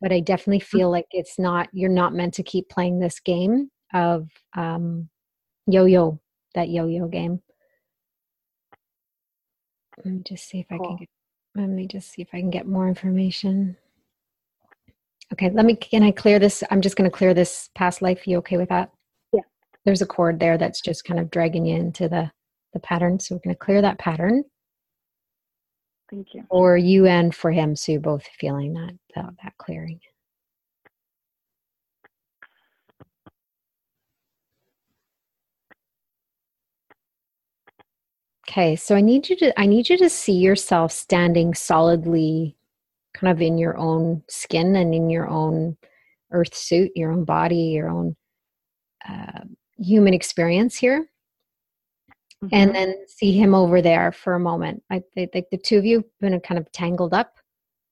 But 0.00 0.12
I 0.12 0.20
definitely 0.20 0.60
mm. 0.60 0.68
feel 0.68 0.90
like 0.92 1.06
it's 1.10 1.40
not. 1.40 1.68
You're 1.72 1.90
not 1.90 2.14
meant 2.14 2.34
to 2.34 2.44
keep 2.44 2.68
playing 2.68 3.00
this 3.00 3.18
game 3.18 3.68
of 3.92 4.28
um, 4.56 5.08
yo-yo, 5.66 6.20
that 6.54 6.68
yo-yo 6.68 7.08
game. 7.08 7.42
Let 9.98 10.06
me 10.06 10.22
just 10.24 10.48
see 10.48 10.60
if 10.60 10.68
cool. 10.68 10.80
I 10.80 10.86
can 10.86 10.96
get 10.96 11.08
let 11.54 11.68
me 11.68 11.86
just 11.86 12.10
see 12.10 12.22
if 12.22 12.28
I 12.32 12.40
can 12.40 12.50
get 12.50 12.66
more 12.66 12.88
information. 12.88 13.76
Okay, 15.32 15.50
let 15.50 15.64
me, 15.64 15.76
can 15.76 16.02
I 16.02 16.10
clear 16.10 16.38
this? 16.38 16.62
I'm 16.70 16.80
just 16.80 16.96
going 16.96 17.10
to 17.10 17.16
clear 17.16 17.34
this 17.34 17.70
past 17.74 18.02
life. 18.02 18.26
You 18.26 18.38
okay 18.38 18.56
with 18.56 18.68
that? 18.68 18.90
Yeah. 19.32 19.42
There's 19.84 20.02
a 20.02 20.06
cord 20.06 20.40
there 20.40 20.58
that's 20.58 20.80
just 20.80 21.04
kind 21.04 21.18
of 21.20 21.30
dragging 21.30 21.66
you 21.66 21.76
into 21.76 22.08
the, 22.08 22.30
the 22.72 22.80
pattern. 22.80 23.18
So 23.18 23.34
we're 23.34 23.40
going 23.44 23.54
to 23.54 23.58
clear 23.58 23.82
that 23.82 23.98
pattern. 23.98 24.44
Thank 26.10 26.34
you. 26.34 26.44
Or 26.50 26.76
you 26.76 27.06
and 27.06 27.34
for 27.34 27.50
him. 27.50 27.76
So 27.76 27.92
you're 27.92 28.00
both 28.00 28.26
feeling 28.38 28.74
that, 28.74 28.92
that, 29.14 29.30
that 29.42 29.52
clearing. 29.58 30.00
Okay, 38.52 38.76
so 38.76 38.94
I 38.94 39.00
need 39.00 39.30
you 39.30 39.36
to 39.36 39.58
I 39.58 39.64
need 39.64 39.88
you 39.88 39.96
to 39.96 40.10
see 40.10 40.34
yourself 40.34 40.92
standing 40.92 41.54
solidly 41.54 42.54
kind 43.14 43.32
of 43.32 43.40
in 43.40 43.56
your 43.56 43.78
own 43.78 44.22
skin 44.28 44.76
and 44.76 44.94
in 44.94 45.08
your 45.08 45.26
own 45.26 45.78
earth 46.32 46.54
suit, 46.54 46.92
your 46.94 47.12
own 47.12 47.24
body, 47.24 47.56
your 47.56 47.88
own 47.88 48.14
uh, 49.08 49.40
human 49.78 50.12
experience 50.12 50.76
here. 50.76 51.08
Mm-hmm. 52.44 52.48
And 52.52 52.74
then 52.74 52.96
see 53.08 53.32
him 53.32 53.54
over 53.54 53.80
there 53.80 54.12
for 54.12 54.34
a 54.34 54.40
moment. 54.40 54.82
I 54.90 55.02
think 55.14 55.46
the 55.50 55.56
two 55.56 55.78
of 55.78 55.86
you 55.86 55.98
have 55.98 56.04
been 56.20 56.38
kind 56.40 56.58
of 56.58 56.70
tangled 56.72 57.14
up 57.14 57.38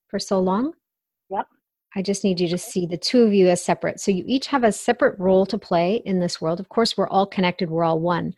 for 0.08 0.18
so 0.18 0.40
long. 0.40 0.74
Yep. 1.30 1.46
I 1.96 2.02
just 2.02 2.22
need 2.22 2.38
you 2.38 2.48
to 2.48 2.58
see 2.58 2.84
the 2.84 2.98
two 2.98 3.22
of 3.22 3.32
you 3.32 3.48
as 3.48 3.64
separate. 3.64 3.98
So 3.98 4.10
you 4.10 4.24
each 4.26 4.48
have 4.48 4.64
a 4.64 4.72
separate 4.72 5.18
role 5.18 5.46
to 5.46 5.56
play 5.56 6.02
in 6.04 6.20
this 6.20 6.38
world. 6.38 6.60
Of 6.60 6.68
course, 6.68 6.98
we're 6.98 7.08
all 7.08 7.26
connected, 7.26 7.70
we're 7.70 7.84
all 7.84 7.98
one 7.98 8.34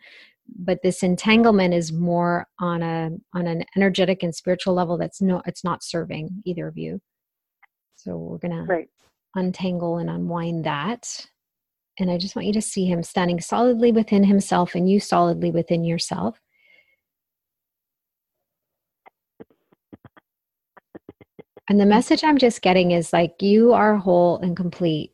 but 0.57 0.81
this 0.83 1.03
entanglement 1.03 1.73
is 1.73 1.91
more 1.91 2.47
on 2.59 2.81
a 2.81 3.11
on 3.33 3.47
an 3.47 3.63
energetic 3.75 4.23
and 4.23 4.35
spiritual 4.35 4.73
level 4.73 4.97
that's 4.97 5.21
no 5.21 5.41
it's 5.45 5.63
not 5.63 5.83
serving 5.83 6.41
either 6.45 6.67
of 6.67 6.77
you. 6.77 7.01
So 7.95 8.17
we're 8.17 8.37
gonna 8.37 8.65
right. 8.65 8.89
untangle 9.35 9.97
and 9.97 10.09
unwind 10.09 10.65
that. 10.65 11.27
And 11.99 12.09
i 12.09 12.17
just 12.17 12.35
want 12.35 12.47
you 12.47 12.53
to 12.53 12.61
see 12.61 12.85
him 12.85 13.03
standing 13.03 13.39
solidly 13.39 13.91
within 13.91 14.23
himself 14.23 14.75
and 14.75 14.89
you 14.89 14.99
solidly 14.99 15.51
within 15.51 15.83
yourself. 15.83 16.39
And 21.69 21.79
the 21.79 21.85
message 21.85 22.23
i'm 22.23 22.37
just 22.37 22.61
getting 22.61 22.91
is 22.91 23.13
like 23.13 23.41
you 23.41 23.73
are 23.73 23.95
whole 23.95 24.37
and 24.39 24.55
complete 24.55 25.11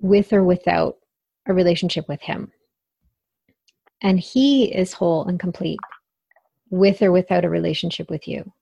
with 0.00 0.32
or 0.32 0.44
without 0.44 0.96
a 1.46 1.54
relationship 1.54 2.08
with 2.08 2.20
him 2.20 2.52
and 4.02 4.18
he 4.18 4.72
is 4.74 4.92
whole 4.92 5.26
and 5.26 5.40
complete 5.40 5.78
with 6.70 7.02
or 7.02 7.12
without 7.12 7.44
a 7.44 7.50
relationship 7.50 8.10
with 8.10 8.28
you. 8.28 8.52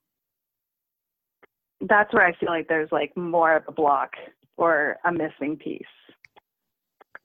That's 1.81 2.13
where 2.15 2.27
i 2.27 2.33
feel 2.35 2.49
like 2.49 2.69
there's 2.69 2.91
like 2.91 3.15
more 3.17 3.57
of 3.57 3.65
a 3.69 3.73
block 3.73 4.13
or 4.57 4.97
a 5.05 5.13
missing 5.13 5.57
piece. 5.57 5.83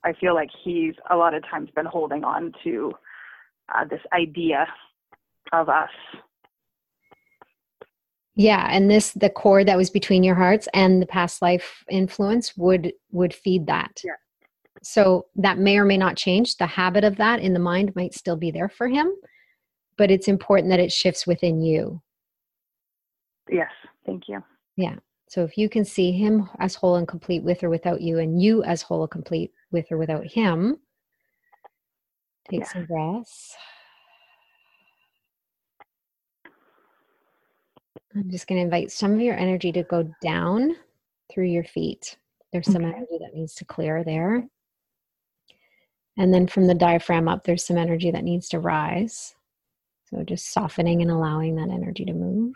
I 0.04 0.14
feel 0.14 0.34
like 0.34 0.50
he's 0.64 0.96
a 1.10 1.16
lot 1.16 1.34
of 1.34 1.44
times 1.44 1.70
been 1.76 1.86
holding 1.86 2.24
on 2.24 2.54
to 2.64 2.92
uh, 3.74 3.86
this 3.86 4.02
idea 4.14 4.68
of 5.54 5.70
us. 5.70 5.90
Yeah 8.36 8.68
and 8.70 8.90
this 8.90 9.12
the 9.12 9.30
cord 9.30 9.68
that 9.68 9.78
was 9.78 9.90
between 9.90 10.24
your 10.24 10.36
hearts 10.36 10.68
and 10.74 11.02
the 11.02 11.06
past 11.06 11.42
life 11.42 11.84
influence 11.90 12.58
would 12.58 12.94
would 13.12 13.34
feed 13.34 13.68
that. 13.68 14.02
Yeah 14.04 14.14
so 14.84 15.28
that 15.36 15.58
may 15.58 15.78
or 15.78 15.86
may 15.86 15.98
not 15.98 16.18
change. 16.18 16.58
The 16.58 16.66
habit 16.66 17.04
of 17.04 17.18
that 17.18 17.40
in 17.40 17.54
the 17.54 17.60
mind 17.60 17.96
might 17.96 18.14
still 18.14 18.36
be 18.36 18.52
there 18.52 18.70
for 18.70 18.88
him, 18.88 19.14
but 19.98 20.12
it's 20.12 20.28
important 20.28 20.70
that 20.70 20.80
it 20.80 20.92
shifts 20.92 21.28
within 21.28 21.62
you. 21.62 22.02
Yes, 23.50 23.72
thank 24.06 24.28
you. 24.28 24.44
Yeah. 24.78 24.96
So 25.30 25.44
if 25.44 25.58
you 25.58 25.70
can 25.70 25.86
see 25.86 26.12
him 26.12 26.50
as 26.60 26.76
whole 26.76 26.96
and 26.96 27.08
complete 27.08 27.44
with 27.44 27.64
or 27.64 27.70
without 27.70 28.02
you, 28.02 28.20
and 28.20 28.42
you 28.42 28.64
as 28.64 28.82
whole 28.82 29.04
and 29.04 29.12
complete 29.12 29.54
with 29.72 29.92
or 29.92 29.98
without 29.98 30.26
him, 30.26 30.78
take 32.50 32.62
yeah. 32.62 32.68
some 32.68 32.86
breaths. 32.86 33.56
I'm 38.14 38.30
just 38.30 38.48
going 38.48 38.60
to 38.60 38.66
invite 38.66 38.92
some 38.92 39.14
of 39.14 39.22
your 39.22 39.38
energy 39.38 39.72
to 39.72 39.84
go 39.84 40.12
down 40.22 40.76
through 41.32 41.46
your 41.46 41.64
feet. 41.64 42.18
There's 42.52 42.66
some 42.66 42.84
okay. 42.84 42.98
energy 42.98 43.18
that 43.22 43.34
needs 43.34 43.56
to 43.56 43.66
clear 43.66 44.04
there. 44.04 44.46
And 46.18 46.34
then 46.34 46.48
from 46.48 46.68
the 46.68 46.76
diaphragm 46.76 47.28
up, 47.28 47.44
there's 47.44 47.66
some 47.66 47.78
energy 47.78 48.12
that 48.12 48.24
needs 48.24 48.50
to 48.50 48.60
rise. 48.60 49.34
So 50.10 50.24
just 50.24 50.52
softening 50.52 51.02
and 51.02 51.10
allowing 51.10 51.56
that 51.56 51.70
energy 51.70 52.06
to 52.06 52.14
move. 52.14 52.56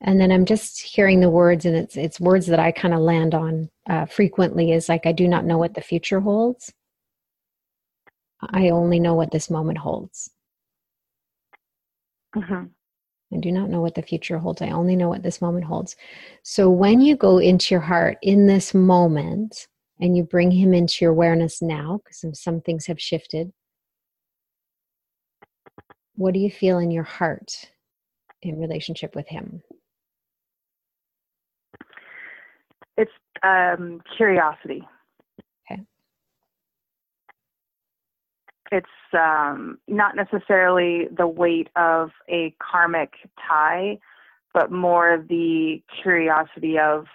and 0.00 0.20
then 0.20 0.30
i'm 0.30 0.44
just 0.44 0.80
hearing 0.80 1.20
the 1.20 1.30
words 1.30 1.64
and 1.64 1.76
it's 1.76 1.96
it's 1.96 2.20
words 2.20 2.46
that 2.46 2.60
i 2.60 2.70
kind 2.70 2.94
of 2.94 3.00
land 3.00 3.34
on 3.34 3.68
uh, 3.88 4.06
frequently 4.06 4.72
is 4.72 4.88
like 4.88 5.06
i 5.06 5.12
do 5.12 5.28
not 5.28 5.44
know 5.44 5.58
what 5.58 5.74
the 5.74 5.80
future 5.80 6.20
holds 6.20 6.72
i 8.50 8.68
only 8.68 9.00
know 9.00 9.14
what 9.14 9.30
this 9.30 9.50
moment 9.50 9.78
holds 9.78 10.30
mm-hmm. 12.34 12.64
I 13.32 13.38
do 13.38 13.50
not 13.50 13.70
know 13.70 13.80
what 13.80 13.94
the 13.94 14.02
future 14.02 14.38
holds. 14.38 14.62
I 14.62 14.70
only 14.70 14.96
know 14.96 15.08
what 15.08 15.22
this 15.22 15.40
moment 15.40 15.64
holds. 15.64 15.96
So 16.42 16.70
when 16.70 17.00
you 17.00 17.16
go 17.16 17.38
into 17.38 17.74
your 17.74 17.82
heart 17.82 18.18
in 18.22 18.46
this 18.46 18.74
moment 18.74 19.66
and 20.00 20.16
you 20.16 20.22
bring 20.22 20.50
him 20.50 20.72
into 20.74 21.04
your 21.04 21.12
awareness 21.12 21.60
now 21.60 22.00
because 22.02 22.20
some, 22.20 22.34
some 22.34 22.60
things 22.60 22.86
have 22.86 23.00
shifted 23.00 23.52
what 26.16 26.32
do 26.32 26.40
you 26.40 26.50
feel 26.50 26.78
in 26.78 26.90
your 26.90 27.04
heart 27.04 27.70
in 28.42 28.58
relationship 28.58 29.14
with 29.14 29.28
him? 29.28 29.62
It's 32.96 33.12
um, 33.42 34.00
curiosity. 34.16 34.82
Okay. 35.70 35.82
It's 38.72 38.86
um, 39.12 39.78
not 39.86 40.16
necessarily 40.16 41.08
the 41.16 41.26
weight 41.26 41.68
of 41.76 42.10
a 42.28 42.54
karmic 42.60 43.12
tie, 43.48 43.98
but 44.52 44.72
more 44.72 45.24
the 45.28 45.82
curiosity 46.02 46.78
of 46.78 47.06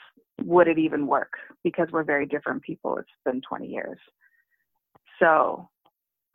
would 0.44 0.68
it 0.68 0.78
even 0.78 1.08
work? 1.08 1.34
Because 1.64 1.88
we're 1.92 2.04
very 2.04 2.26
different 2.26 2.62
people. 2.64 2.98
It's 2.98 3.10
been 3.26 3.42
20 3.42 3.68
years. 3.68 4.00
So 5.20 5.70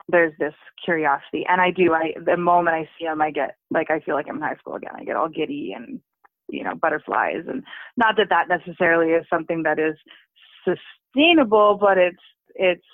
there's 0.09 0.33
this 0.39 0.55
curiosity. 0.85 1.45
And 1.49 1.61
I 1.61 1.71
do, 1.71 1.93
I, 1.95 2.13
the 2.25 2.37
moment 2.37 2.77
I 2.77 2.89
see 2.99 3.07
him, 3.07 3.21
I 3.21 3.31
get 3.31 3.57
like, 3.71 3.91
I 3.91 4.01
feel 4.01 4.15
like 4.15 4.27
I'm 4.29 4.37
in 4.37 4.43
high 4.43 4.57
school 4.57 4.77
again. 4.77 4.93
I 4.95 5.05
get 5.05 5.17
all 5.17 5.29
giddy 5.29 5.75
and 5.77 6.01
you 6.49 6.63
know 6.63 6.75
butterflies 6.75 7.45
and 7.49 7.63
not 7.97 8.17
that 8.17 8.29
that 8.31 8.49
necessarily 8.49 9.13
is 9.13 9.27
something 9.29 9.63
that 9.65 9.79
is 9.79 9.97
sustainable 10.65 11.77
but 11.81 11.99
it's 11.99 12.23
it's 12.55 12.85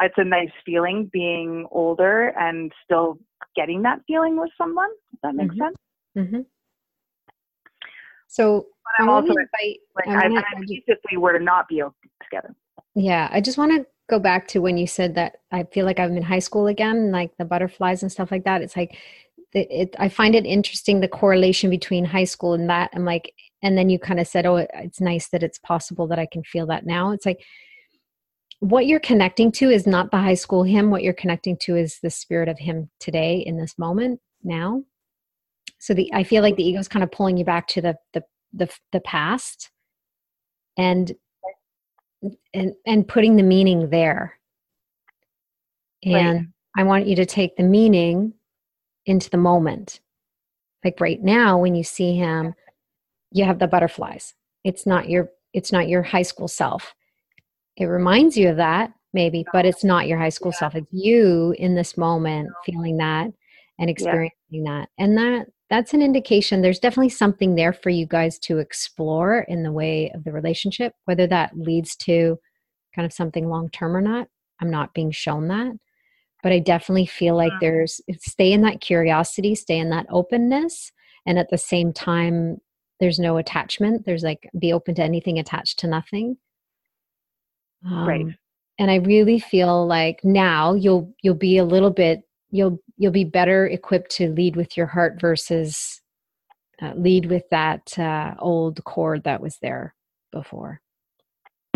it's 0.00 0.14
a 0.18 0.24
nice 0.24 0.50
feeling 0.64 1.08
being 1.12 1.66
older 1.70 2.28
and 2.38 2.72
still 2.84 3.18
getting 3.54 3.82
that 3.82 4.00
feeling 4.06 4.38
with 4.38 4.50
someone 4.58 4.90
if 5.12 5.20
that 5.22 5.34
makes 5.34 5.54
mm-hmm. 5.54 5.64
sense 5.64 5.76
mm-hmm. 6.16 6.40
so 8.28 8.66
but 8.84 9.02
i'm 9.02 9.08
also 9.08 9.28
invite, 9.28 9.78
like 9.94 10.08
I, 10.08 10.26
I, 10.26 10.38
I 10.38 10.42
if 10.86 10.98
we 11.10 11.16
were 11.16 11.38
to 11.38 11.42
not 11.42 11.68
be 11.68 11.82
together 12.22 12.54
yeah 12.94 13.28
i 13.32 13.40
just 13.40 13.58
want 13.58 13.72
to 13.72 13.86
go 14.08 14.18
back 14.18 14.46
to 14.48 14.60
when 14.60 14.76
you 14.76 14.86
said 14.86 15.14
that 15.14 15.38
i 15.52 15.64
feel 15.64 15.84
like 15.86 15.98
i'm 15.98 16.16
in 16.16 16.22
high 16.22 16.38
school 16.38 16.66
again 16.66 17.10
like 17.10 17.30
the 17.38 17.44
butterflies 17.44 18.02
and 18.02 18.12
stuff 18.12 18.30
like 18.30 18.44
that 18.44 18.62
it's 18.62 18.76
like 18.76 18.96
it, 19.56 19.68
it, 19.70 19.96
I 19.98 20.08
find 20.08 20.34
it 20.34 20.44
interesting 20.44 21.00
the 21.00 21.08
correlation 21.08 21.70
between 21.70 22.04
high 22.04 22.24
school 22.24 22.52
and 22.52 22.68
that. 22.68 22.90
I'm 22.92 23.04
like, 23.04 23.32
and 23.62 23.76
then 23.76 23.88
you 23.88 23.98
kind 23.98 24.20
of 24.20 24.26
said, 24.26 24.44
oh, 24.44 24.66
it's 24.74 25.00
nice 25.00 25.28
that 25.28 25.42
it's 25.42 25.58
possible 25.58 26.06
that 26.08 26.18
I 26.18 26.26
can 26.30 26.42
feel 26.42 26.66
that 26.66 26.84
now. 26.84 27.12
It's 27.12 27.24
like 27.24 27.40
what 28.60 28.86
you're 28.86 29.00
connecting 29.00 29.52
to 29.52 29.70
is 29.70 29.86
not 29.86 30.10
the 30.10 30.18
high 30.18 30.34
school 30.34 30.62
him. 30.62 30.90
What 30.90 31.02
you're 31.02 31.12
connecting 31.12 31.56
to 31.58 31.76
is 31.76 31.98
the 32.02 32.10
spirit 32.10 32.48
of 32.48 32.58
him 32.58 32.90
today 33.00 33.38
in 33.38 33.56
this 33.56 33.78
moment 33.78 34.20
now. 34.42 34.82
So 35.78 35.94
the 35.94 36.12
I 36.14 36.24
feel 36.24 36.42
like 36.42 36.56
the 36.56 36.66
ego 36.66 36.78
is 36.78 36.88
kind 36.88 37.02
of 37.02 37.12
pulling 37.12 37.36
you 37.36 37.44
back 37.44 37.68
to 37.68 37.80
the 37.80 37.96
the 38.12 38.22
the, 38.52 38.68
the 38.92 39.00
past 39.00 39.70
and 40.76 41.12
and 42.54 42.74
and 42.86 43.06
putting 43.06 43.36
the 43.36 43.42
meaning 43.42 43.90
there. 43.90 44.38
And 46.04 46.38
right. 46.38 46.46
I 46.78 46.82
want 46.84 47.06
you 47.06 47.16
to 47.16 47.26
take 47.26 47.56
the 47.56 47.62
meaning 47.62 48.32
into 49.04 49.28
the 49.30 49.36
moment. 49.36 50.00
Like 50.84 51.00
right 51.00 51.22
now, 51.22 51.58
when 51.58 51.74
you 51.74 51.84
see 51.84 52.16
him, 52.16 52.54
you 53.32 53.44
have 53.44 53.58
the 53.58 53.66
butterflies. 53.66 54.34
It's 54.64 54.86
not 54.86 55.08
your 55.08 55.30
it's 55.52 55.72
not 55.72 55.88
your 55.88 56.02
high 56.02 56.22
school 56.22 56.48
self. 56.48 56.94
It 57.76 57.86
reminds 57.86 58.36
you 58.36 58.48
of 58.48 58.56
that, 58.56 58.92
maybe, 59.12 59.44
but 59.52 59.66
it's 59.66 59.84
not 59.84 60.06
your 60.06 60.18
high 60.18 60.30
school 60.30 60.52
yeah. 60.52 60.58
self. 60.58 60.74
It's 60.74 60.92
you 60.92 61.54
in 61.58 61.74
this 61.74 61.96
moment 61.96 62.50
feeling 62.64 62.96
that 62.98 63.28
and 63.78 63.90
experiencing 63.90 64.32
yeah. 64.50 64.80
that. 64.80 64.88
And 64.98 65.16
that 65.18 65.46
that's 65.68 65.94
an 65.94 66.00
indication 66.00 66.62
there's 66.62 66.78
definitely 66.78 67.08
something 67.08 67.56
there 67.56 67.72
for 67.72 67.90
you 67.90 68.06
guys 68.06 68.38
to 68.38 68.58
explore 68.58 69.40
in 69.48 69.64
the 69.64 69.72
way 69.72 70.10
of 70.14 70.22
the 70.24 70.32
relationship, 70.32 70.94
whether 71.06 71.26
that 71.26 71.58
leads 71.58 71.96
to 71.96 72.38
kind 72.94 73.04
of 73.04 73.12
something 73.12 73.48
long 73.48 73.68
term 73.70 73.96
or 73.96 74.00
not. 74.00 74.28
I'm 74.60 74.70
not 74.70 74.94
being 74.94 75.10
shown 75.10 75.48
that 75.48 75.72
but 76.46 76.52
I 76.52 76.60
definitely 76.60 77.06
feel 77.06 77.34
like 77.34 77.50
there's 77.60 78.00
stay 78.20 78.52
in 78.52 78.62
that 78.62 78.80
curiosity, 78.80 79.56
stay 79.56 79.78
in 79.78 79.90
that 79.90 80.06
openness, 80.10 80.92
and 81.26 81.40
at 81.40 81.50
the 81.50 81.58
same 81.58 81.92
time, 81.92 82.58
there's 83.00 83.18
no 83.18 83.36
attachment. 83.36 84.06
There's 84.06 84.22
like 84.22 84.48
be 84.56 84.72
open 84.72 84.94
to 84.94 85.02
anything, 85.02 85.40
attached 85.40 85.80
to 85.80 85.88
nothing. 85.88 86.36
Um, 87.86 88.08
right. 88.08 88.26
And 88.78 88.90
I 88.90 88.96
really 88.96 89.38
feel 89.38 89.86
like 89.86 90.22
now 90.24 90.74
you'll 90.74 91.14
you'll 91.22 91.34
be 91.34 91.58
a 91.58 91.64
little 91.64 91.90
bit 91.90 92.22
you'll 92.50 92.78
you'll 92.96 93.12
be 93.12 93.24
better 93.24 93.66
equipped 93.66 94.10
to 94.12 94.30
lead 94.30 94.56
with 94.56 94.76
your 94.76 94.86
heart 94.86 95.20
versus 95.20 96.00
uh, 96.82 96.92
lead 96.94 97.26
with 97.26 97.44
that 97.50 97.98
uh, 97.98 98.34
old 98.38 98.82
cord 98.84 99.24
that 99.24 99.40
was 99.40 99.58
there 99.62 99.94
before. 100.32 100.80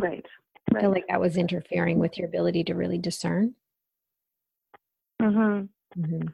Right. 0.01 0.25
right. 0.73 0.79
I 0.79 0.81
feel 0.81 0.91
like 0.91 1.07
that 1.09 1.21
was 1.21 1.37
interfering 1.37 1.99
with 1.99 2.19
your 2.19 2.29
ability 2.29 2.65
to 2.65 2.75
really 2.75 2.99
discern. 2.99 3.55
Mm-hmm. 5.21 6.01
Mm-hmm. 6.01 6.29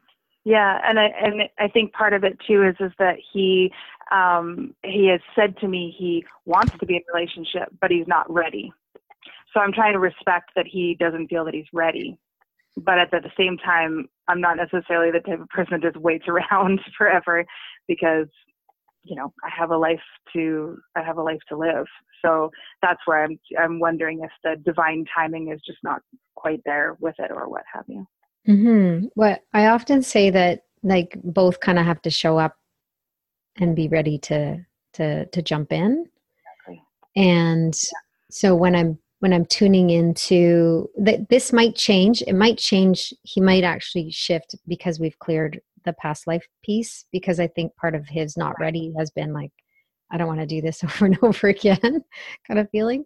Yeah, 0.44 0.80
and 0.84 0.98
I 0.98 1.06
and 1.06 1.42
I 1.58 1.68
think 1.68 1.92
part 1.92 2.12
of 2.12 2.22
it 2.22 2.38
too 2.46 2.62
is 2.62 2.76
is 2.78 2.92
that 3.00 3.16
he 3.32 3.72
um, 4.12 4.74
he 4.84 5.08
has 5.08 5.20
said 5.34 5.56
to 5.58 5.68
me 5.68 5.94
he 5.98 6.24
wants 6.44 6.72
to 6.78 6.86
be 6.86 6.94
in 6.94 7.02
a 7.08 7.12
relationship, 7.12 7.68
but 7.80 7.90
he's 7.90 8.06
not 8.06 8.32
ready. 8.32 8.72
So 9.52 9.60
I'm 9.60 9.72
trying 9.72 9.92
to 9.92 9.98
respect 9.98 10.50
that 10.56 10.66
he 10.66 10.96
doesn't 10.98 11.28
feel 11.28 11.44
that 11.44 11.54
he's 11.54 11.66
ready, 11.72 12.18
but 12.76 12.98
at 12.98 13.10
the 13.10 13.30
same 13.38 13.56
time, 13.58 14.08
I'm 14.28 14.40
not 14.40 14.56
necessarily 14.56 15.10
the 15.10 15.20
type 15.20 15.40
of 15.40 15.48
person 15.48 15.80
that 15.80 15.92
just 15.92 15.96
waits 15.96 16.26
around 16.28 16.80
forever 16.96 17.44
because 17.88 18.26
you 19.04 19.14
know 19.14 19.32
I 19.44 19.48
have 19.56 19.70
a 19.70 19.76
life 19.76 20.00
to 20.34 20.76
I 20.96 21.02
have 21.02 21.18
a 21.18 21.22
life 21.22 21.40
to 21.48 21.56
live. 21.56 21.86
So 22.24 22.50
that's 22.82 23.00
where 23.06 23.24
I'm 23.24 23.38
I'm 23.58 23.78
wondering 23.78 24.22
if 24.22 24.30
the 24.42 24.60
divine 24.64 25.04
timing 25.14 25.52
is 25.52 25.60
just 25.66 25.78
not 25.82 26.02
quite 26.34 26.60
there 26.64 26.96
with 27.00 27.14
it 27.18 27.30
or 27.30 27.48
what 27.48 27.62
have 27.72 27.84
you. 27.88 28.06
Mm-hmm. 28.48 29.06
What 29.14 29.42
I 29.52 29.66
often 29.66 30.02
say 30.02 30.30
that 30.30 30.62
like 30.82 31.18
both 31.24 31.60
kind 31.60 31.78
of 31.78 31.86
have 31.86 32.02
to 32.02 32.10
show 32.10 32.38
up 32.38 32.56
and 33.56 33.74
be 33.74 33.88
ready 33.88 34.18
to 34.18 34.64
to 34.94 35.26
to 35.26 35.42
jump 35.42 35.72
in. 35.72 36.06
Exactly. 36.66 36.82
And 37.16 37.74
yeah. 37.74 37.98
so 38.30 38.54
when 38.54 38.74
I'm 38.74 38.98
when 39.20 39.32
I'm 39.32 39.46
tuning 39.46 39.90
into 39.90 40.88
that 40.98 41.28
this 41.28 41.52
might 41.52 41.74
change, 41.74 42.22
it 42.22 42.34
might 42.34 42.58
change, 42.58 43.14
he 43.22 43.40
might 43.40 43.64
actually 43.64 44.10
shift 44.10 44.54
because 44.68 45.00
we've 45.00 45.18
cleared 45.18 45.60
the 45.84 45.94
past 45.94 46.26
life 46.26 46.46
piece 46.64 47.06
because 47.12 47.40
I 47.40 47.46
think 47.46 47.74
part 47.76 47.94
of 47.94 48.06
his 48.08 48.36
not 48.36 48.54
ready 48.60 48.92
has 48.98 49.10
been 49.10 49.32
like 49.32 49.52
I 50.12 50.18
don't 50.18 50.28
want 50.28 50.40
to 50.40 50.46
do 50.46 50.60
this 50.60 50.84
over 50.84 51.06
and 51.06 51.18
over 51.22 51.48
again 51.48 52.04
kind 52.46 52.60
of 52.60 52.70
feeling. 52.70 53.04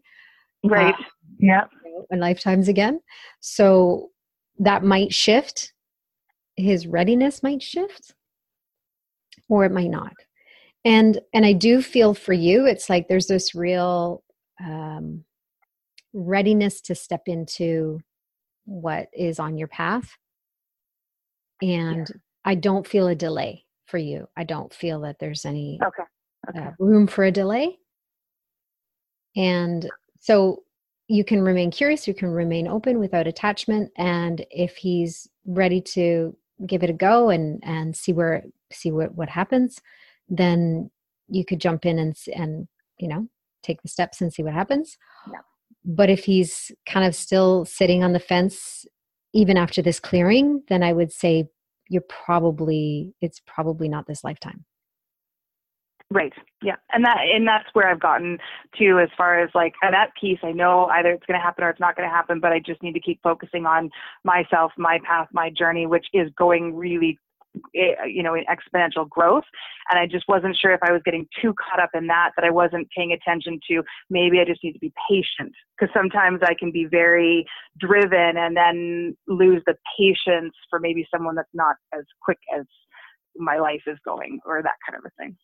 Right. 0.65 0.95
Um, 0.95 1.05
yeah. 1.39 1.65
And 2.11 2.21
lifetimes 2.21 2.69
again. 2.69 3.01
So 3.41 4.11
that 4.59 4.85
might 4.85 5.13
shift 5.13 5.73
his 6.57 6.87
readiness 6.87 7.43
might 7.43 7.63
shift 7.63 8.15
or 9.49 9.65
it 9.65 9.73
might 9.73 9.91
not 9.91 10.13
and 10.85 11.21
and 11.33 11.45
i 11.45 11.53
do 11.53 11.81
feel 11.83 12.15
for 12.15 12.33
you 12.33 12.67
it's 12.67 12.91
like 12.91 13.09
there's 13.09 13.27
this 13.27 13.55
real 13.55 14.23
um, 14.63 15.25
readiness 16.13 16.81
to 16.81 16.95
step 16.95 17.23
into 17.27 18.01
what 18.65 19.09
is 19.13 19.39
on 19.39 19.57
your 19.57 19.69
path 19.69 20.17
and 21.63 22.09
yeah. 22.09 22.17
i 22.45 22.55
don't 22.55 22.87
feel 22.87 23.09
a 23.09 23.15
delay 23.15 23.65
for 23.87 23.99
you 23.99 24.29
i 24.37 24.45
don't 24.45 24.73
feel 24.73 25.01
that 25.01 25.19
there's 25.19 25.45
any 25.45 25.79
okay. 25.85 26.03
Okay. 26.49 26.67
Uh, 26.67 26.71
room 26.79 27.07
for 27.07 27.25
a 27.25 27.33
delay 27.33 27.77
and 29.37 29.89
so 30.19 30.63
you 31.09 31.25
can 31.25 31.43
remain 31.43 31.71
curious 31.71 32.07
you 32.07 32.15
can 32.15 32.29
remain 32.29 32.69
open 32.69 32.99
without 32.99 33.27
attachment 33.27 33.91
and 33.97 34.45
if 34.51 34.77
he's 34.77 35.29
ready 35.47 35.81
to 35.81 36.37
give 36.67 36.83
it 36.83 36.91
a 36.91 36.95
go 36.95 37.31
and 37.31 37.63
and 37.65 37.97
see 37.97 38.13
where 38.13 38.45
see 38.73 38.91
what 38.91 39.15
what 39.15 39.29
happens 39.29 39.81
then 40.29 40.91
you 41.29 41.45
could 41.45 41.61
jump 41.61 41.85
in 41.85 41.99
and 41.99 42.17
and 42.35 42.69
you 42.99 43.09
know 43.09 43.27
take 43.63 43.83
the 43.83 43.89
steps 43.89 44.21
and 44.21 44.33
see 44.33 44.43
what 44.43 44.55
happens 44.55 44.97
yeah. 45.31 45.41
But 45.85 46.11
if 46.11 46.25
he's 46.25 46.71
kind 46.87 47.07
of 47.07 47.15
still 47.15 47.65
sitting 47.65 48.03
on 48.03 48.13
the 48.13 48.21
fence 48.21 48.85
even 49.33 49.57
after 49.57 49.83
this 49.83 50.01
clearing 50.01 50.63
then 50.69 50.83
i 50.83 50.93
would 50.93 51.13
say 51.13 51.49
you're 51.89 52.03
probably 52.09 53.15
it's 53.21 53.41
probably 53.47 53.89
not 53.89 54.07
this 54.07 54.25
lifetime 54.25 54.65
Right. 56.13 56.33
Yeah. 56.61 56.75
And 56.93 57.05
that 57.05 57.19
and 57.33 57.47
that's 57.47 57.69
where 57.73 57.89
I've 57.89 58.01
gotten 58.01 58.39
to 58.79 58.99
as 58.99 59.09
far 59.17 59.41
as 59.41 59.49
like 59.55 59.75
at 59.85 59.93
that 59.93 60.11
piece 60.21 60.41
I 60.43 60.51
know 60.51 60.87
either 60.87 61.11
it's 61.11 61.25
gonna 61.25 61.41
happen 61.41 61.63
or 61.63 61.71
it's 61.71 61.79
not 61.79 61.95
gonna 61.95 62.09
happen, 62.11 62.41
but 62.41 62.53
I 62.53 62.59
just 62.59 62.83
need 62.83 62.95
to 62.95 63.01
keep 63.01 63.21
focusing 63.23 63.65
on 63.65 63.91
myself, 64.25 64.73
my 64.77 64.99
path, 65.07 65.29
my 65.33 65.51
journey, 65.51 65.87
which 65.87 66.07
is 66.13 66.29
going 66.37 66.75
really 66.75 67.17
you 67.75 68.23
know 68.23 68.35
in 68.35 68.45
exponential 68.45 69.09
growth 69.09 69.45
and 69.91 69.99
i 69.99 70.07
just 70.07 70.25
wasn't 70.29 70.57
sure 70.57 70.73
if 70.73 70.81
i 70.83 70.93
was 70.93 71.03
getting 71.05 71.27
too 71.41 71.53
caught 71.55 71.81
up 71.81 71.91
in 71.95 72.07
that 72.07 72.31
that 72.37 72.45
i 72.45 72.51
wasn't 72.51 72.87
paying 72.97 73.13
attention 73.13 73.59
to 73.69 73.83
maybe 74.09 74.39
i 74.41 74.45
just 74.45 74.63
need 74.63 74.73
to 74.73 74.79
be 74.79 74.93
patient 75.09 75.53
because 75.79 75.93
sometimes 75.95 76.41
i 76.43 76.55
can 76.55 76.71
be 76.71 76.85
very 76.85 77.45
driven 77.79 78.37
and 78.37 78.57
then 78.57 79.17
lose 79.27 79.63
the 79.67 79.75
patience 79.99 80.55
for 80.69 80.79
maybe 80.79 81.07
someone 81.13 81.35
that's 81.35 81.49
not 81.55 81.77
as 81.93 82.05
quick 82.23 82.39
as 82.57 82.65
my 83.37 83.59
life 83.59 83.83
is 83.87 83.99
going 84.05 84.39
or 84.47 84.63
that 84.63 84.75
kind 84.89 84.99
of 84.99 85.05
a 85.05 85.23
thing 85.23 85.37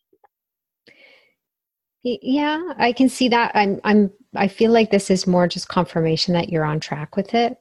yeah, 2.23 2.73
I 2.79 2.93
can 2.93 3.09
see 3.09 3.29
that. 3.31 3.51
I'm 3.55 3.81
I'm 3.83 4.13
I 4.37 4.47
feel 4.47 4.71
like 4.71 4.93
this 4.93 5.11
is 5.11 5.27
more 5.27 5.49
just 5.49 5.69
confirmation 5.69 6.35
that 6.35 6.51
you're 6.51 6.65
on 6.65 6.79
track 6.79 7.17
with 7.17 7.35
it. 7.35 7.59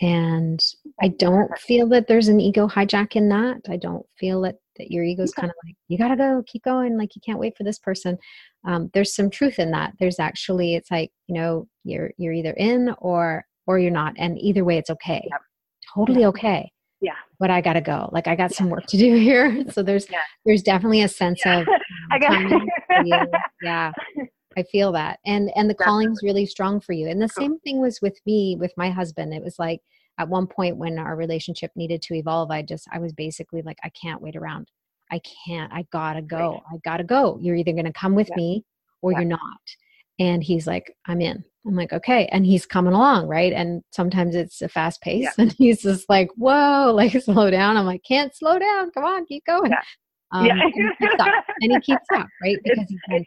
And 0.00 0.62
I 1.02 1.08
don't 1.08 1.56
feel 1.58 1.88
that 1.88 2.06
there's 2.06 2.28
an 2.28 2.40
ego 2.40 2.68
hijack 2.68 3.16
in 3.16 3.28
that. 3.30 3.58
I 3.68 3.76
don't 3.76 4.06
feel 4.18 4.40
that 4.42 4.56
that 4.76 4.90
your 4.90 5.04
ego's 5.04 5.32
kind 5.32 5.50
of 5.50 5.56
like 5.64 5.74
you 5.88 5.98
got 5.98 6.08
to 6.08 6.16
go, 6.16 6.42
keep 6.46 6.64
going, 6.64 6.96
like 6.96 7.14
you 7.14 7.20
can't 7.24 7.38
wait 7.38 7.56
for 7.56 7.64
this 7.64 7.78
person. 7.78 8.16
Um, 8.64 8.90
there's 8.94 9.14
some 9.14 9.28
truth 9.28 9.58
in 9.58 9.70
that. 9.72 9.92
There's 9.98 10.18
actually 10.18 10.74
it's 10.74 10.90
like, 10.90 11.10
you 11.26 11.34
know, 11.34 11.66
you're 11.84 12.12
you're 12.16 12.32
either 12.32 12.52
in 12.52 12.94
or 12.98 13.44
or 13.66 13.78
you're 13.78 13.90
not 13.90 14.14
and 14.16 14.38
either 14.38 14.64
way 14.64 14.78
it's 14.78 14.90
okay. 14.90 15.26
Yep. 15.30 15.40
Totally 15.94 16.24
okay 16.26 16.70
yeah 17.00 17.14
but 17.38 17.50
i 17.50 17.60
gotta 17.60 17.80
go 17.80 18.08
like 18.12 18.26
i 18.26 18.36
got 18.36 18.52
some 18.52 18.68
work 18.68 18.86
to 18.86 18.96
do 18.96 19.14
here 19.16 19.64
so 19.70 19.82
there's 19.82 20.08
yeah. 20.10 20.18
there's 20.44 20.62
definitely 20.62 21.02
a 21.02 21.08
sense 21.08 21.40
yeah. 21.44 21.60
of 21.60 21.68
um, 21.68 21.80
i 22.10 22.18
got 22.18 22.62
yeah 23.62 23.92
i 24.56 24.62
feel 24.64 24.92
that 24.92 25.18
and 25.26 25.50
and 25.56 25.68
the 25.68 25.74
definitely. 25.74 25.84
calling's 25.84 26.22
really 26.22 26.46
strong 26.46 26.80
for 26.80 26.92
you 26.92 27.08
and 27.08 27.20
the 27.20 27.28
cool. 27.28 27.42
same 27.42 27.58
thing 27.60 27.80
was 27.80 28.00
with 28.02 28.18
me 28.26 28.56
with 28.58 28.72
my 28.76 28.90
husband 28.90 29.32
it 29.32 29.42
was 29.42 29.58
like 29.58 29.80
at 30.18 30.28
one 30.28 30.46
point 30.46 30.76
when 30.76 30.98
our 30.98 31.16
relationship 31.16 31.70
needed 31.76 32.02
to 32.02 32.14
evolve 32.14 32.50
i 32.50 32.62
just 32.62 32.86
i 32.92 32.98
was 32.98 33.12
basically 33.12 33.62
like 33.62 33.78
i 33.84 33.88
can't 33.90 34.20
wait 34.20 34.36
around 34.36 34.68
i 35.10 35.20
can't 35.46 35.72
i 35.72 35.84
gotta 35.92 36.22
go 36.22 36.52
right. 36.52 36.62
i 36.72 36.76
gotta 36.84 37.04
go 37.04 37.38
you're 37.40 37.56
either 37.56 37.72
gonna 37.72 37.92
come 37.92 38.14
with 38.14 38.28
yeah. 38.30 38.36
me 38.36 38.64
or 39.02 39.12
you're 39.12 39.24
not 39.24 39.60
and 40.20 40.44
he's 40.44 40.66
like 40.66 40.94
i'm 41.06 41.20
in 41.20 41.42
i'm 41.66 41.74
like 41.74 41.92
okay 41.92 42.26
and 42.26 42.46
he's 42.46 42.66
coming 42.66 42.92
along 42.92 43.26
right 43.26 43.52
and 43.52 43.82
sometimes 43.90 44.34
it's 44.34 44.62
a 44.62 44.68
fast 44.68 45.00
pace 45.00 45.22
yeah. 45.24 45.30
and 45.38 45.52
he's 45.52 45.82
just 45.82 46.08
like 46.08 46.28
whoa 46.36 46.92
like 46.94 47.12
slow 47.22 47.50
down 47.50 47.76
i'm 47.76 47.86
like 47.86 48.02
can't 48.04 48.36
slow 48.36 48.58
down 48.58 48.90
come 48.92 49.04
on 49.04 49.26
keep 49.26 49.44
going 49.44 49.70
yeah. 49.70 49.80
Um, 50.32 50.46
yeah. 50.46 50.52
and, 50.52 50.62
he 50.62 50.88
keeps 51.00 51.14
up, 51.18 51.44
and 51.60 51.72
he 51.72 51.80
keeps 51.80 52.06
up 52.14 52.26
right 52.42 52.56
because 52.64 52.86
he 52.88 52.98
can 53.08 53.24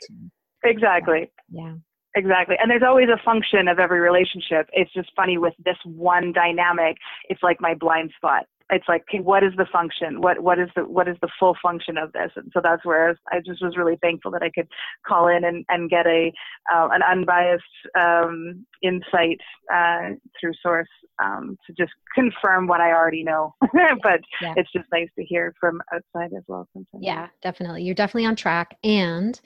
exactly. 0.63 1.31
Yeah. 1.49 1.75
Exactly. 2.15 2.55
And 2.61 2.69
there's 2.69 2.83
always 2.83 3.09
a 3.09 3.21
function 3.25 3.67
of 3.67 3.79
every 3.79 3.99
relationship. 3.99 4.69
It's 4.73 4.93
just 4.93 5.09
funny 5.15 5.37
with 5.39 5.53
this 5.65 5.77
one 5.83 6.31
dynamic, 6.31 6.97
it's 7.29 7.41
like 7.41 7.59
my 7.59 7.73
blind 7.73 8.11
spot. 8.15 8.45
It's 8.69 8.85
like 8.87 9.03
okay, 9.09 9.19
what 9.19 9.43
is 9.43 9.51
the 9.57 9.65
function? 9.71 10.21
What 10.21 10.41
what 10.41 10.57
is 10.57 10.69
the 10.75 10.83
what 10.83 11.07
is 11.07 11.17
the 11.21 11.27
full 11.39 11.55
function 11.61 11.97
of 11.97 12.11
this? 12.13 12.31
And 12.35 12.49
so 12.53 12.61
that's 12.63 12.85
where 12.85 13.15
i 13.31 13.39
just 13.39 13.61
was 13.61 13.75
really 13.77 13.97
thankful 14.01 14.31
that 14.31 14.41
i 14.41 14.49
could 14.49 14.67
call 15.05 15.27
in 15.27 15.43
and, 15.43 15.65
and 15.67 15.89
get 15.89 16.07
a 16.07 16.31
uh, 16.73 16.87
an 16.91 17.01
unbiased 17.03 17.63
um, 17.99 18.65
insight 18.81 19.39
uh, 19.71 20.11
through 20.39 20.53
source 20.61 20.87
um, 21.21 21.57
to 21.67 21.73
just 21.73 21.91
confirm 22.15 22.67
what 22.67 22.79
i 22.79 22.91
already 22.91 23.23
know. 23.23 23.53
But 24.01 24.21
yeah. 24.41 24.53
it's 24.55 24.71
just 24.71 24.87
nice 24.91 25.09
to 25.17 25.25
hear 25.25 25.53
from 25.59 25.81
outside 25.93 26.31
as 26.35 26.43
well 26.47 26.67
sometimes. 26.73 27.03
Yeah 27.03 27.27
definitely. 27.41 27.83
You're 27.83 27.95
definitely 27.95 28.25
on 28.25 28.35
track. 28.35 28.77
And 28.83 29.39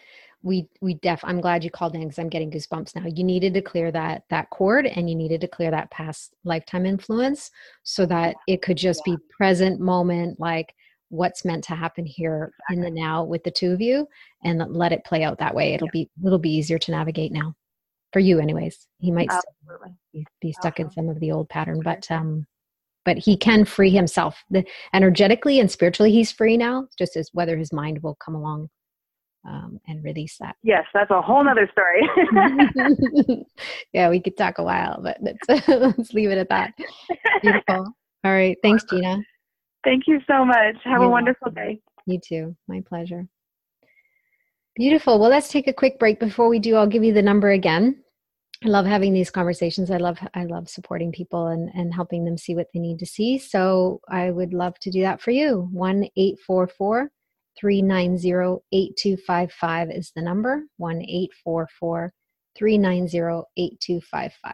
we 0.48 0.68
we 0.82 0.94
def 0.96 1.20
i'm 1.24 1.42
glad 1.42 1.64
you 1.64 1.70
called 1.70 1.94
in 1.94 2.02
because 2.02 2.18
i'm 2.18 2.30
getting 2.30 2.50
goosebumps 2.50 2.96
now. 2.96 3.04
You 3.06 3.24
needed 3.24 3.54
to 3.54 3.62
clear 3.62 3.92
that 3.92 4.24
that 4.30 4.50
cord 4.50 4.86
and 4.86 5.10
you 5.10 5.16
needed 5.16 5.42
to 5.42 5.48
clear 5.48 5.70
that 5.72 5.92
past 5.92 6.34
lifetime 6.46 6.86
influence 6.86 7.52
so 7.84 8.06
that 8.06 8.36
it 8.48 8.62
could 8.62 8.78
just 8.78 9.02
yeah. 9.06 9.16
be 9.16 9.24
present 9.38 9.80
moment 9.80 10.40
like 10.40 10.74
what's 11.10 11.46
meant 11.46 11.64
to 11.66 11.76
happen 11.76 12.06
here 12.06 12.52
in 12.70 12.82
the 12.82 12.90
now 12.90 13.24
with 13.24 13.44
the 13.44 13.52
two 13.52 13.72
of 13.72 13.82
you 13.82 14.08
and 14.44 14.64
let 14.70 14.92
it 14.92 15.06
play 15.06 15.24
out 15.24 15.40
that 15.40 15.56
way. 15.56 15.74
It'll 15.74 15.88
yeah. 15.88 16.06
be 16.06 16.10
it'll 16.26 16.40
be 16.40 16.56
easier 16.56 16.80
to 16.80 16.92
navigate 16.92 17.32
now 17.32 17.54
for 18.14 18.20
you 18.20 18.40
anyways. 18.40 18.88
He 19.00 19.12
might 19.12 19.30
be, 20.14 20.26
be, 20.42 20.54
stuck 20.54 20.80
in 20.80 20.90
some 20.92 21.10
of 21.10 21.20
the 21.20 21.32
old 21.32 21.50
pattern 21.50 21.82
but 21.84 22.10
um 22.10 22.46
but 23.06 23.18
he 23.18 23.38
can 23.38 23.64
free 23.64 23.90
himself. 23.90 24.44
The, 24.50 24.66
energetically 24.94 25.60
and 25.60 25.72
spiritually 25.72 26.12
he's 26.12 26.32
free 26.32 26.58
now 26.58 26.88
just 26.98 27.16
as 27.16 27.30
whether 27.34 27.58
his 27.58 27.74
mind 27.74 28.02
will 28.02 28.16
come 28.16 28.36
along 28.36 28.70
um, 29.48 29.80
and 29.88 30.04
release 30.04 30.38
that. 30.40 30.56
Yes, 30.64 30.86
that's 30.94 31.10
a 31.10 31.22
whole 31.22 31.44
nother 31.44 31.70
story. 31.72 33.46
yeah, 33.94 34.10
we 34.10 34.20
could 34.20 34.38
talk 34.38 34.58
a 34.58 34.64
while, 34.64 35.00
but 35.02 35.18
let's, 35.22 35.68
let's 35.68 36.14
leave 36.14 36.30
it 36.30 36.38
at 36.38 36.50
that. 36.50 36.74
Beautiful. 37.42 37.94
All 38.24 38.32
right. 38.32 38.58
Thanks, 38.62 38.84
Gina. 38.84 39.20
Thank 39.84 40.04
you 40.08 40.20
so 40.28 40.44
much. 40.44 40.76
Have 40.84 41.00
You're 41.00 41.04
a 41.04 41.10
wonderful 41.10 41.52
welcome. 41.56 41.76
day. 41.76 41.82
You 42.06 42.20
too. 42.20 42.56
My 42.68 42.82
pleasure. 42.88 43.28
Beautiful. 44.76 45.20
Well, 45.20 45.30
let's 45.30 45.50
take 45.50 45.68
a 45.68 45.74
quick 45.74 45.98
break. 45.98 46.20
Before 46.20 46.50
we 46.50 46.60
do, 46.60 46.76
I'll 46.76 46.88
give 46.88 47.04
you 47.04 47.14
the 47.14 47.22
number 47.22 47.52
again. 47.52 48.04
I 48.64 48.70
love 48.70 48.86
having 48.86 49.14
these 49.14 49.30
conversations. 49.30 49.92
I 49.92 49.98
love 49.98 50.18
I 50.34 50.46
love 50.46 50.68
supporting 50.68 51.12
people 51.12 51.48
and, 51.48 51.70
and 51.76 51.94
helping 51.94 52.26
them 52.26 52.38
see 52.38 52.56
what 52.56 52.68
they 52.74 52.80
need 52.80 53.00
to 53.00 53.06
see. 53.06 53.38
So 53.38 54.02
I 54.10 54.32
would 54.32 54.54
love 54.54 54.80
to 54.80 54.92
do 54.92 55.02
that 55.02 55.22
for 55.22 55.32
you. 55.32 55.70
One 55.72 56.08
eight 56.18 56.40
four 56.46 56.68
four 56.68 57.12
390 57.60 58.62
8255 58.72 59.92
is 59.92 60.12
the 60.16 60.22
number 60.22 60.64
1 60.78 61.02
844 61.02 62.14
390 62.58 63.18
8255. 63.58 64.54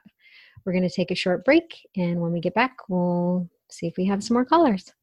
We're 0.65 0.71
going 0.71 0.87
to 0.87 0.89
take 0.89 1.11
a 1.11 1.15
short 1.15 1.43
break, 1.43 1.87
and 1.97 2.21
when 2.21 2.31
we 2.31 2.39
get 2.39 2.53
back, 2.53 2.77
we'll 2.87 3.49
see 3.69 3.87
if 3.87 3.95
we 3.97 4.05
have 4.05 4.23
some 4.23 4.35
more 4.35 4.45
callers. 4.45 4.93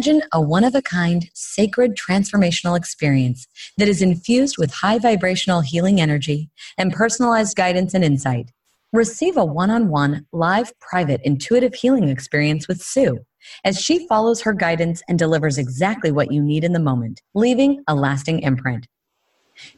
Imagine 0.00 0.22
a 0.32 0.40
one 0.40 0.64
of 0.64 0.74
a 0.74 0.80
kind, 0.80 1.28
sacred 1.34 1.94
transformational 1.94 2.74
experience 2.74 3.46
that 3.76 3.86
is 3.86 4.00
infused 4.00 4.56
with 4.56 4.72
high 4.72 4.98
vibrational 4.98 5.60
healing 5.60 6.00
energy 6.00 6.48
and 6.78 6.90
personalized 6.90 7.54
guidance 7.54 7.92
and 7.92 8.02
insight. 8.02 8.50
Receive 8.94 9.36
a 9.36 9.44
one 9.44 9.68
on 9.68 9.88
one, 9.88 10.24
live, 10.32 10.72
private, 10.80 11.20
intuitive 11.22 11.74
healing 11.74 12.08
experience 12.08 12.66
with 12.66 12.80
Sue 12.80 13.18
as 13.62 13.78
she 13.78 14.06
follows 14.06 14.40
her 14.40 14.54
guidance 14.54 15.02
and 15.06 15.18
delivers 15.18 15.58
exactly 15.58 16.10
what 16.10 16.32
you 16.32 16.42
need 16.42 16.64
in 16.64 16.72
the 16.72 16.80
moment, 16.80 17.20
leaving 17.34 17.84
a 17.86 17.94
lasting 17.94 18.40
imprint. 18.40 18.86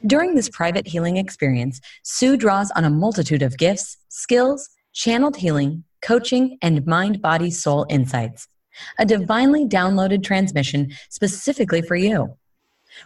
During 0.06 0.36
this 0.36 0.48
private 0.48 0.86
healing 0.86 1.16
experience, 1.16 1.80
Sue 2.04 2.36
draws 2.36 2.70
on 2.76 2.84
a 2.84 2.90
multitude 2.90 3.42
of 3.42 3.58
gifts, 3.58 3.96
skills, 4.08 4.70
channeled 4.92 5.38
healing, 5.38 5.82
coaching, 6.00 6.58
and 6.62 6.86
mind 6.86 7.20
body 7.20 7.50
soul 7.50 7.86
insights 7.90 8.46
a 8.98 9.04
divinely 9.04 9.66
downloaded 9.66 10.22
transmission 10.22 10.92
specifically 11.10 11.82
for 11.82 11.96
you. 11.96 12.36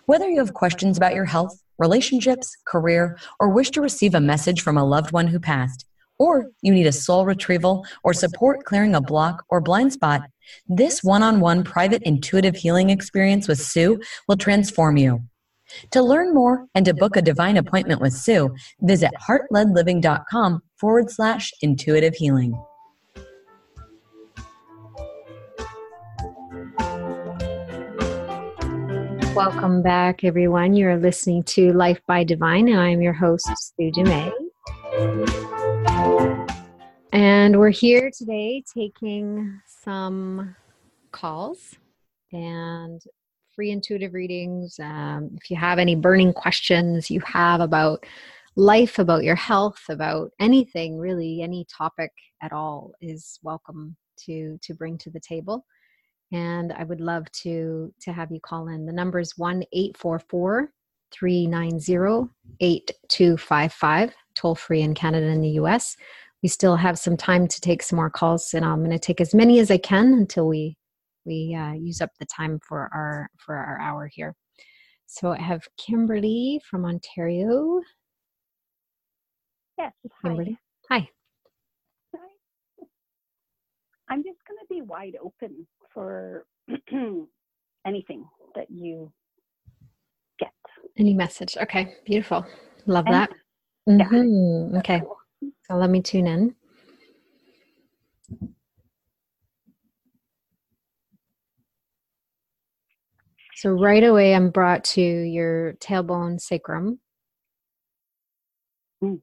Whether 0.07 0.29
you 0.29 0.39
have 0.39 0.55
questions 0.55 0.97
about 0.97 1.14
your 1.14 1.25
health, 1.25 1.62
relationships, 1.79 2.57
career, 2.67 3.19
or 3.39 3.49
wish 3.49 3.71
to 3.73 3.81
receive 3.81 4.14
a 4.14 4.21
message 4.21 4.62
from 4.62 4.77
a 4.77 4.85
loved 4.85 5.12
one 5.12 5.27
who 5.27 5.39
passed, 5.39 5.87
or 6.19 6.47
you 6.62 6.73
need 6.73 6.87
a 6.87 6.93
soul 6.93 7.27
retrieval 7.27 7.85
or 8.03 8.14
support 8.14 8.64
clearing 8.64 8.95
a 8.95 9.01
block 9.01 9.45
or 9.49 9.61
blind 9.61 9.93
spot, 9.93 10.23
this 10.69 11.03
one 11.03 11.23
on 11.23 11.41
one 11.41 11.64
private 11.64 12.03
intuitive 12.03 12.57
healing 12.57 12.91
experience 12.91 13.49
with 13.49 13.61
Sue 13.61 14.01
will 14.29 14.37
transform 14.37 14.97
you. 14.97 15.23
To 15.91 16.03
learn 16.03 16.33
more 16.33 16.67
and 16.75 16.87
to 16.87 16.95
book 16.95 17.17
a 17.17 17.23
divine 17.23 17.57
appointment 17.57 18.01
with 18.01 18.12
Sue, 18.12 18.55
visit 18.81 19.11
heartledliving.com 19.21 20.62
forward 20.79 21.11
slash 21.11 21.53
intuitive 21.61 22.14
healing. 22.14 22.61
Welcome 29.37 29.82
back, 29.82 30.24
everyone. 30.24 30.72
You're 30.72 30.97
listening 30.97 31.43
to 31.43 31.70
Life 31.74 32.01
by 32.07 32.24
Divine, 32.24 32.68
and 32.68 32.80
I'm 32.80 33.03
your 33.03 33.12
host, 33.12 33.47
Sue 33.55 33.93
Dumais. 33.93 34.32
And 37.12 37.59
we're 37.59 37.68
here 37.68 38.11
today 38.16 38.64
taking 38.74 39.61
some 39.66 40.57
calls 41.12 41.74
and 42.32 43.03
free 43.55 43.72
intuitive 43.72 44.14
readings. 44.14 44.80
Um, 44.80 45.37
if 45.39 45.51
you 45.51 45.57
have 45.59 45.78
any 45.78 45.97
burning 45.97 46.32
questions 46.32 47.11
you 47.11 47.20
have 47.26 47.61
about 47.61 48.07
life, 48.57 48.99
about 48.99 49.22
your 49.22 49.37
health, 49.37 49.82
about 49.91 50.30
anything 50.41 50.97
really, 50.97 51.43
any 51.43 51.66
topic 51.66 52.11
at 52.43 52.55
all 52.55 52.93
is 53.03 53.39
welcome 53.43 53.97
to 54.24 54.59
to 54.62 54.72
bring 54.72 54.97
to 54.97 55.11
the 55.11 55.20
table. 55.20 55.66
And 56.33 56.72
I 56.72 56.85
would 56.85 57.01
love 57.01 57.31
to 57.43 57.93
to 58.01 58.12
have 58.12 58.33
you 58.33 58.41
call 58.41 58.68
in. 58.68 58.87
The 58.87 58.93
number 58.93 59.20
is 59.20 59.37
one 59.37 59.62
eight 59.72 59.97
four 59.97 60.18
four 60.18 60.70
390 61.12 62.31
8255, 62.61 64.14
toll 64.35 64.55
free 64.55 64.83
in 64.83 64.95
Canada 64.95 65.27
and 65.27 65.43
the 65.43 65.61
US. 65.61 65.97
We 66.43 66.49
still 66.49 66.77
have 66.77 66.99
some 66.99 67.16
time 67.16 67.49
to 67.49 67.61
take 67.61 67.83
some 67.83 67.97
more 67.97 68.11
calls, 68.11 68.53
and 68.55 68.64
I'm 68.64 68.81
going 68.81 68.91
to 68.91 68.99
take 68.99 69.20
as 69.20 69.35
many 69.35 69.59
as 69.59 69.70
I 69.70 69.79
can 69.79 70.12
until 70.12 70.47
we 70.49 70.77
we 71.24 71.55
uh, 71.55 71.72
use 71.72 72.01
up 72.01 72.11
the 72.18 72.27
time 72.27 72.61
for 72.66 72.89
our 72.95 73.29
for 73.39 73.57
our 73.57 73.81
hour 73.81 74.09
here. 74.12 74.35
So 75.07 75.33
I 75.33 75.41
have 75.41 75.66
Kimberly 75.79 76.61
from 76.68 76.85
Ontario. 76.85 77.81
Yes, 79.79 79.93
Kimberly. 80.22 80.59
Hi. 80.91 81.09
hi. 82.14 82.87
I'm 84.09 84.22
just 84.22 84.39
going 84.47 84.59
to 84.61 84.66
be 84.68 84.83
wide 84.83 85.16
open 85.22 85.66
for 85.97 86.45
anything 87.87 88.25
that 88.55 88.67
you 88.71 89.11
get. 90.39 90.53
Any 90.99 91.15
message? 91.15 91.57
Okay, 91.57 91.95
beautiful. 92.05 92.45
Love 92.85 93.07
And- 93.07 93.15
that. 93.15 93.31
yeah. 93.87 94.09
Mhm, 94.11 94.79
Okay, 94.81 95.01
so 95.65 95.75
let 95.77 95.89
me 95.91 96.03
tune 96.03 96.27
in. 96.27 96.55
So 103.57 103.71
right 103.71 104.05
away, 104.05 104.35
I'm 104.35 104.51
brought 104.51 104.85
to 104.97 105.01
your 105.01 105.75
tailbone 105.75 106.41
sacrum. 106.41 107.01
Mm. 109.03 109.21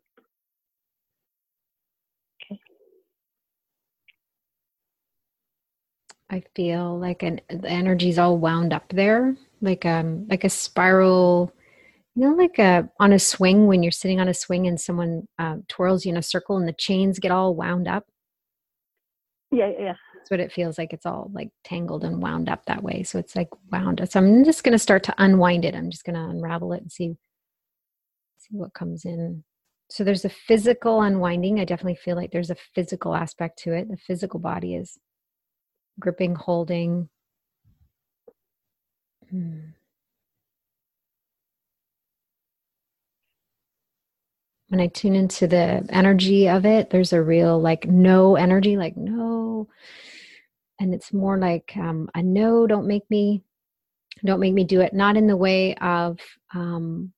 I 6.33 6.41
feel 6.55 6.97
like 6.97 7.21
an 7.21 7.41
the 7.47 7.69
energy's 7.69 8.17
all 8.17 8.39
wound 8.39 8.73
up 8.73 8.89
there, 8.89 9.35
like 9.61 9.85
um 9.85 10.27
like 10.27 10.43
a 10.43 10.49
spiral. 10.49 11.53
You 12.15 12.29
know, 12.29 12.35
like 12.35 12.57
a 12.57 12.89
on 12.99 13.13
a 13.13 13.19
swing 13.19 13.67
when 13.67 13.83
you're 13.83 13.91
sitting 13.91 14.19
on 14.19 14.27
a 14.27 14.33
swing 14.33 14.67
and 14.67 14.79
someone 14.79 15.27
uh, 15.39 15.57
twirls 15.67 16.05
you 16.05 16.11
in 16.11 16.17
a 16.17 16.23
circle 16.23 16.57
and 16.57 16.67
the 16.67 16.73
chains 16.73 17.19
get 17.19 17.31
all 17.31 17.55
wound 17.55 17.87
up. 17.87 18.05
Yeah, 19.51 19.71
yeah. 19.77 19.93
That's 20.15 20.31
what 20.31 20.39
it 20.39 20.51
feels 20.51 20.77
like. 20.77 20.93
It's 20.93 21.05
all 21.05 21.29
like 21.33 21.49
tangled 21.63 22.03
and 22.03 22.21
wound 22.21 22.49
up 22.49 22.65
that 22.65 22.83
way. 22.83 23.03
So 23.03 23.19
it's 23.19 23.35
like 23.35 23.49
wound. 23.71 24.01
up. 24.01 24.09
So 24.11 24.19
I'm 24.19 24.43
just 24.43 24.63
going 24.63 24.73
to 24.73 24.79
start 24.79 25.03
to 25.03 25.15
unwind 25.17 25.65
it. 25.65 25.75
I'm 25.75 25.89
just 25.89 26.05
going 26.05 26.15
to 26.15 26.29
unravel 26.29 26.73
it 26.73 26.81
and 26.81 26.91
see 26.91 27.15
see 28.37 28.57
what 28.57 28.73
comes 28.73 29.05
in. 29.05 29.43
So 29.89 30.03
there's 30.03 30.25
a 30.25 30.29
physical 30.29 31.01
unwinding. 31.01 31.59
I 31.59 31.65
definitely 31.65 31.95
feel 31.95 32.15
like 32.15 32.31
there's 32.31 32.51
a 32.51 32.57
physical 32.75 33.15
aspect 33.15 33.59
to 33.63 33.73
it. 33.73 33.89
The 33.89 33.97
physical 33.97 34.39
body 34.39 34.75
is 34.75 34.97
gripping, 35.99 36.35
holding. 36.35 37.09
Hmm. 39.29 39.59
When 44.69 44.79
I 44.79 44.87
tune 44.87 45.15
into 45.15 45.47
the 45.47 45.85
energy 45.89 46.49
of 46.49 46.65
it, 46.65 46.89
there's 46.89 47.13
a 47.13 47.21
real 47.21 47.59
like 47.59 47.85
no 47.87 48.35
energy, 48.35 48.75
like 48.77 48.97
no. 48.97 49.67
And 50.79 50.93
it's 50.93 51.13
more 51.13 51.37
like 51.37 51.73
um, 51.77 52.09
a 52.15 52.23
no, 52.23 52.65
don't 52.65 52.87
make 52.87 53.09
me, 53.09 53.43
don't 54.25 54.39
make 54.39 54.53
me 54.53 54.63
do 54.63 54.81
it. 54.81 54.93
Not 54.93 55.15
in 55.17 55.27
the 55.27 55.37
way 55.37 55.75
of, 55.75 56.19
um, 56.53 57.13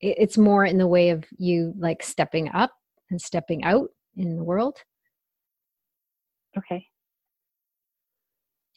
it- 0.00 0.18
it's 0.18 0.38
more 0.38 0.64
in 0.64 0.78
the 0.78 0.86
way 0.86 1.10
of 1.10 1.24
you 1.38 1.72
like 1.78 2.02
stepping 2.02 2.50
up 2.50 2.72
and 3.10 3.20
stepping 3.20 3.64
out 3.64 3.90
in 4.16 4.36
the 4.36 4.44
world. 4.44 4.76
Okay. 6.56 6.88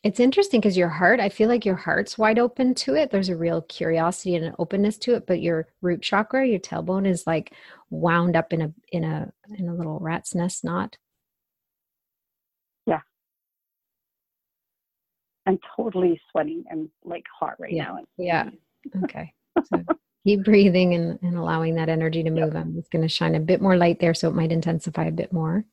It's 0.03 0.19
interesting 0.19 0.59
because 0.61 0.77
your 0.77 0.89
heart, 0.89 1.19
I 1.19 1.29
feel 1.29 1.47
like 1.47 1.63
your 1.63 1.75
heart's 1.75 2.17
wide 2.17 2.39
open 2.39 2.73
to 2.75 2.95
it. 2.95 3.11
There's 3.11 3.29
a 3.29 3.35
real 3.35 3.61
curiosity 3.61 4.35
and 4.35 4.43
an 4.45 4.55
openness 4.57 4.97
to 4.99 5.13
it, 5.13 5.27
but 5.27 5.41
your 5.41 5.67
root 5.81 6.01
chakra, 6.01 6.47
your 6.47 6.59
tailbone 6.59 7.07
is 7.07 7.27
like 7.27 7.53
wound 7.91 8.35
up 8.35 8.51
in 8.51 8.61
a 8.61 8.73
in 8.91 9.03
a 9.03 9.31
in 9.57 9.67
a 9.69 9.75
little 9.75 9.99
rat's 9.99 10.33
nest 10.33 10.63
knot. 10.63 10.97
Yeah. 12.87 13.01
I'm 15.45 15.59
totally 15.75 16.19
sweating 16.31 16.63
and 16.69 16.89
like 17.03 17.25
hot 17.39 17.59
right 17.59 17.71
Yeah, 17.71 17.85
now. 17.91 17.99
yeah. 18.17 18.49
Okay. 19.03 19.33
So 19.65 19.83
keep 20.25 20.43
breathing 20.43 20.95
and, 20.95 21.19
and 21.21 21.37
allowing 21.37 21.75
that 21.75 21.89
energy 21.89 22.23
to 22.23 22.29
move. 22.31 22.55
I'm 22.55 22.73
just 22.73 22.89
going 22.89 23.03
to 23.03 23.07
shine 23.09 23.35
a 23.35 23.39
bit 23.39 23.61
more 23.61 23.77
light 23.77 23.99
there 23.99 24.15
so 24.15 24.29
it 24.29 24.35
might 24.35 24.51
intensify 24.51 25.05
a 25.05 25.11
bit 25.11 25.31
more. 25.31 25.63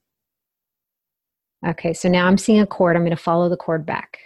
Okay, 1.67 1.93
so 1.93 2.09
now 2.09 2.27
I'm 2.27 2.39
seeing 2.39 2.61
a 2.61 2.67
cord. 2.67 2.97
I'm 2.97 3.03
going 3.03 3.17
to 3.17 3.23
follow 3.23 3.49
the 3.49 3.57
cord 3.57 3.85
back. 3.85 4.19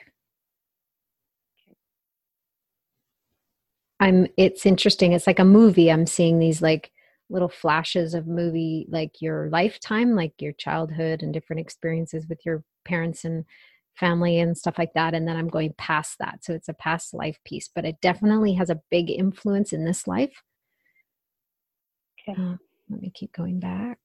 I'm 4.00 4.26
it's 4.36 4.66
interesting. 4.66 5.12
It's 5.12 5.26
like 5.26 5.38
a 5.38 5.44
movie. 5.44 5.90
I'm 5.90 6.06
seeing 6.06 6.38
these 6.38 6.60
like 6.60 6.90
little 7.30 7.48
flashes 7.48 8.14
of 8.14 8.26
movie 8.26 8.86
like 8.90 9.22
your 9.22 9.48
lifetime, 9.50 10.14
like 10.14 10.34
your 10.40 10.52
childhood 10.52 11.22
and 11.22 11.32
different 11.32 11.60
experiences 11.60 12.26
with 12.28 12.40
your 12.44 12.64
parents 12.84 13.24
and 13.24 13.44
family 13.94 14.38
and 14.40 14.56
stuff 14.56 14.78
like 14.78 14.92
that 14.94 15.14
and 15.14 15.28
then 15.28 15.36
I'm 15.36 15.48
going 15.48 15.74
past 15.78 16.18
that. 16.18 16.44
So 16.44 16.52
it's 16.52 16.68
a 16.68 16.74
past 16.74 17.14
life 17.14 17.38
piece, 17.44 17.68
but 17.72 17.84
it 17.84 18.00
definitely 18.00 18.54
has 18.54 18.70
a 18.70 18.80
big 18.90 19.10
influence 19.10 19.72
in 19.72 19.84
this 19.84 20.06
life. 20.06 20.42
Okay. 22.28 22.40
Uh, 22.40 22.56
let 22.90 23.00
me 23.00 23.10
keep 23.14 23.32
going 23.32 23.60
back. 23.60 23.98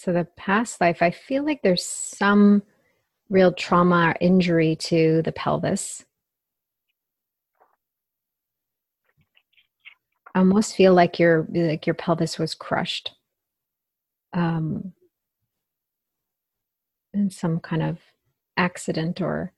So 0.00 0.14
the 0.14 0.26
past 0.38 0.80
life, 0.80 1.02
I 1.02 1.10
feel 1.10 1.44
like 1.44 1.60
there's 1.60 1.84
some 1.84 2.62
real 3.28 3.52
trauma 3.52 4.08
or 4.08 4.16
injury 4.18 4.74
to 4.76 5.20
the 5.26 5.32
pelvis. 5.32 6.06
I 10.34 10.38
almost 10.38 10.74
feel 10.74 10.94
like 10.94 11.18
your 11.18 11.46
like 11.52 11.86
your 11.86 11.92
pelvis 11.92 12.38
was 12.38 12.54
crushed. 12.54 13.12
Um 14.32 14.94
in 17.12 17.28
some 17.28 17.60
kind 17.60 17.82
of 17.82 17.98
accident 18.56 19.20
or 19.20 19.52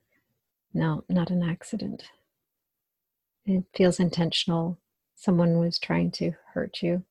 no, 0.74 1.04
not 1.08 1.30
an 1.30 1.44
accident. 1.44 2.02
It 3.46 3.62
feels 3.76 4.00
intentional. 4.00 4.80
Someone 5.14 5.60
was 5.60 5.78
trying 5.78 6.10
to 6.12 6.32
hurt 6.52 6.82
you. 6.82 7.04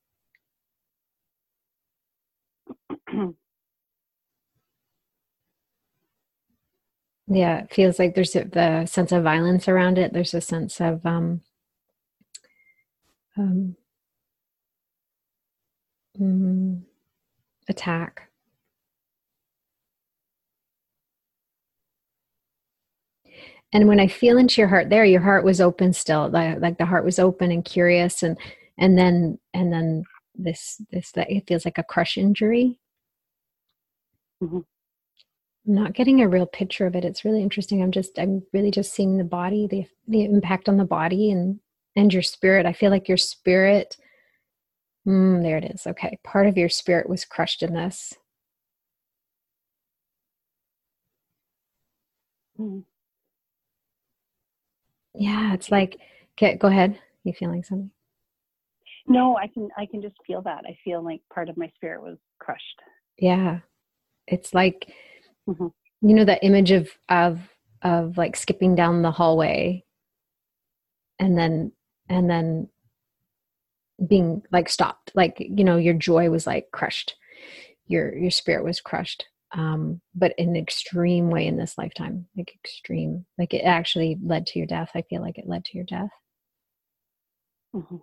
Yeah, 7.28 7.60
it 7.62 7.72
feels 7.72 7.98
like 7.98 8.14
there's 8.14 8.32
the 8.32 8.84
sense 8.86 9.12
of 9.12 9.22
violence 9.22 9.68
around 9.68 9.98
it. 9.98 10.12
There's 10.12 10.34
a 10.34 10.40
sense 10.40 10.80
of 10.80 11.04
um, 11.06 11.40
um, 13.36 13.76
mm, 16.18 16.82
attack. 17.68 18.30
And 23.72 23.88
when 23.88 24.00
I 24.00 24.06
feel 24.06 24.36
into 24.38 24.60
your 24.60 24.68
heart 24.68 24.90
there, 24.90 25.04
your 25.04 25.20
heart 25.22 25.44
was 25.44 25.60
open 25.60 25.92
still, 25.92 26.28
like, 26.28 26.60
like 26.60 26.78
the 26.78 26.84
heart 26.86 27.04
was 27.04 27.18
open 27.18 27.50
and 27.50 27.64
curious, 27.64 28.22
and 28.22 28.36
and 28.78 28.98
then 28.98 29.38
and 29.54 29.72
then 29.72 30.04
this 30.34 30.80
this 30.90 31.12
that 31.12 31.30
it 31.30 31.46
feels 31.46 31.64
like 31.64 31.78
a 31.78 31.84
crush 31.84 32.16
injury. 32.18 32.78
Mhm. 34.42 34.64
I'm 35.66 35.74
not 35.74 35.92
getting 35.94 36.20
a 36.20 36.28
real 36.28 36.46
picture 36.46 36.86
of 36.86 36.96
it. 36.96 37.04
It's 37.04 37.24
really 37.24 37.42
interesting. 37.42 37.82
I'm 37.82 37.92
just 37.92 38.18
I'm 38.18 38.42
really 38.52 38.70
just 38.70 38.92
seeing 38.92 39.18
the 39.18 39.24
body, 39.24 39.66
the 39.68 39.86
the 40.08 40.24
impact 40.24 40.68
on 40.68 40.76
the 40.76 40.84
body 40.84 41.30
and 41.30 41.60
and 41.96 42.12
your 42.12 42.22
spirit. 42.22 42.66
I 42.66 42.72
feel 42.72 42.90
like 42.90 43.08
your 43.08 43.16
spirit. 43.18 43.96
Mm, 45.06 45.42
there 45.42 45.58
it 45.58 45.64
is. 45.64 45.86
Okay, 45.86 46.18
part 46.24 46.46
of 46.46 46.56
your 46.56 46.68
spirit 46.68 47.08
was 47.08 47.24
crushed 47.24 47.62
in 47.62 47.74
this. 47.74 48.14
Mm. 52.58 52.84
Yeah, 55.14 55.54
it's 55.54 55.70
like. 55.70 55.98
Okay, 56.38 56.56
go 56.56 56.68
ahead. 56.68 56.98
You 57.24 57.32
feeling 57.34 57.62
something? 57.62 57.90
No, 59.06 59.36
I 59.36 59.48
can 59.48 59.68
I 59.76 59.86
can 59.86 60.00
just 60.02 60.16
feel 60.26 60.42
that. 60.42 60.62
I 60.66 60.76
feel 60.84 61.02
like 61.04 61.20
part 61.32 61.48
of 61.48 61.56
my 61.56 61.68
spirit 61.74 62.02
was 62.02 62.18
crushed. 62.38 62.80
Yeah. 63.18 63.60
It's 64.26 64.54
like 64.54 64.92
Mhm. 65.48 65.72
You 66.02 66.14
know 66.14 66.24
that 66.24 66.44
image 66.44 66.70
of 66.70 66.90
of 67.08 67.40
of 67.82 68.16
like 68.16 68.36
skipping 68.36 68.74
down 68.74 69.02
the 69.02 69.10
hallway 69.10 69.84
and 71.18 71.36
then 71.36 71.72
and 72.08 72.30
then 72.30 72.68
being 74.08 74.42
like 74.52 74.68
stopped 74.68 75.12
like 75.14 75.36
you 75.38 75.64
know 75.64 75.76
your 75.76 75.94
joy 75.94 76.28
was 76.30 76.46
like 76.46 76.66
crushed 76.72 77.16
your 77.86 78.16
your 78.16 78.30
spirit 78.30 78.64
was 78.64 78.80
crushed 78.80 79.26
um 79.52 80.00
but 80.14 80.32
in 80.38 80.50
an 80.50 80.56
extreme 80.56 81.30
way 81.30 81.46
in 81.46 81.56
this 81.56 81.76
lifetime 81.78 82.26
like 82.36 82.52
extreme 82.64 83.24
like 83.38 83.54
it 83.54 83.60
actually 83.60 84.18
led 84.24 84.46
to 84.46 84.58
your 84.58 84.66
death 84.66 84.90
i 84.94 85.02
feel 85.02 85.20
like 85.22 85.38
it 85.38 85.46
led 85.48 85.64
to 85.64 85.76
your 85.76 85.84
death 85.84 86.10
Mhm. 87.74 88.02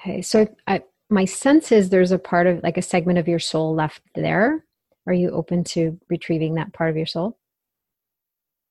Okay 0.00 0.22
so 0.22 0.48
I, 0.66 0.82
my 1.10 1.24
sense 1.26 1.72
is 1.72 1.90
there's 1.90 2.12
a 2.12 2.18
part 2.18 2.46
of 2.48 2.62
like 2.62 2.78
a 2.78 2.82
segment 2.82 3.18
of 3.18 3.28
your 3.28 3.40
soul 3.40 3.74
left 3.74 4.02
there 4.14 4.64
are 5.06 5.14
you 5.14 5.30
open 5.30 5.64
to 5.64 5.98
retrieving 6.10 6.54
that 6.56 6.72
part 6.72 6.90
of 6.90 6.96
your 6.96 7.06
soul 7.06 7.36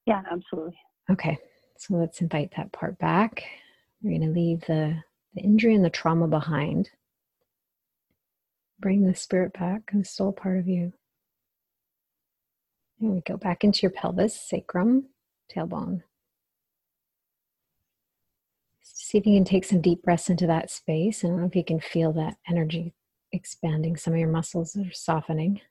Yeah, 0.06 0.24
absolutely. 0.32 0.78
Okay, 1.12 1.38
so 1.78 1.96
let's 1.96 2.22
invite 2.22 2.54
that 2.58 2.72
part 2.72 2.98
back. 3.00 3.44
We're 4.02 4.18
going 4.18 4.34
to 4.34 4.40
leave 4.40 4.62
the, 4.62 5.04
the 5.36 5.42
injury 5.42 5.76
and 5.76 5.86
the 5.86 5.90
trauma 5.92 6.28
behind. 6.28 6.90
Bring 8.80 9.06
the 9.06 9.16
spirit 9.16 9.54
back, 9.54 9.92
the 9.94 10.06
soul 10.06 10.32
part 10.32 10.58
of 10.58 10.68
you. 10.68 10.94
There 13.00 13.12
we 13.12 13.22
go. 13.22 13.38
Back 13.38 13.64
into 13.64 13.82
your 13.84 13.92
pelvis, 13.92 14.40
sacrum, 14.40 15.08
tailbone. 15.56 16.04
See 18.94 19.18
if 19.18 19.26
you 19.26 19.36
can 19.36 19.46
take 19.46 19.66
some 19.66 19.82
deep 19.82 20.04
breaths 20.04 20.30
into 20.30 20.48
that 20.48 20.70
space. 20.70 21.24
Know 21.24 21.46
if 21.46 21.56
you 21.56 21.64
can 21.64 21.80
feel 21.80 22.12
that 22.14 22.38
energy 22.48 22.94
expanding 23.32 23.96
some 23.96 24.14
of 24.14 24.20
your 24.20 24.30
muscles 24.30 24.76
are 24.76 24.92
softening. 24.92 25.62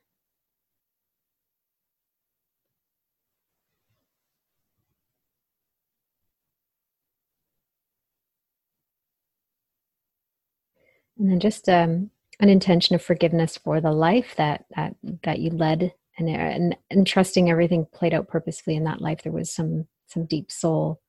and 11.19 11.31
then 11.31 11.41
just 11.41 11.69
um, 11.69 12.11
an 12.41 12.49
intention 12.49 12.95
of 12.95 13.03
forgiveness 13.03 13.57
for 13.57 13.81
the 13.81 13.93
life 13.93 14.35
that 14.37 14.65
that 14.77 14.95
that 15.25 15.41
you 15.41 15.51
led 15.51 15.93
and, 16.19 16.29
and 16.29 16.77
and 16.91 17.07
trusting 17.07 17.51
everything 17.51 17.87
played 17.93 18.15
out 18.15 18.29
purposefully 18.29 18.77
in 18.77 18.85
that 18.85 19.01
life 19.01 19.23
there 19.23 19.33
was 19.33 19.53
some 19.53 19.87
some 20.07 20.25
deep 20.25 20.51
soul 20.51 21.01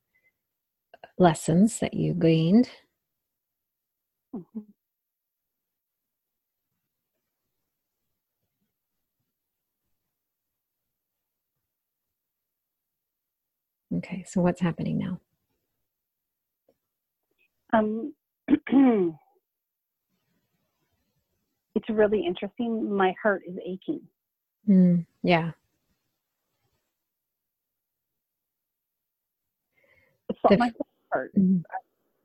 lessons 1.18 1.80
that 1.80 1.94
you 1.94 2.14
gained 2.14 2.70
Mhm. 4.36 4.66
okay 13.96 14.24
so 14.28 14.42
what's 14.42 14.62
happening 14.62 14.98
now 14.98 15.20
Um, 17.72 18.14
it's 21.76 21.88
really 21.88 22.26
interesting. 22.26 22.92
My 22.92 23.14
heart 23.22 23.44
is 23.48 23.56
aching. 23.64 24.02
Mm, 24.68 25.06
yeah 25.22 25.52
It's 30.30 30.40
not 30.44 30.50
The- 30.50 30.58
heart. 31.12 31.32
Mhm. 31.38 31.64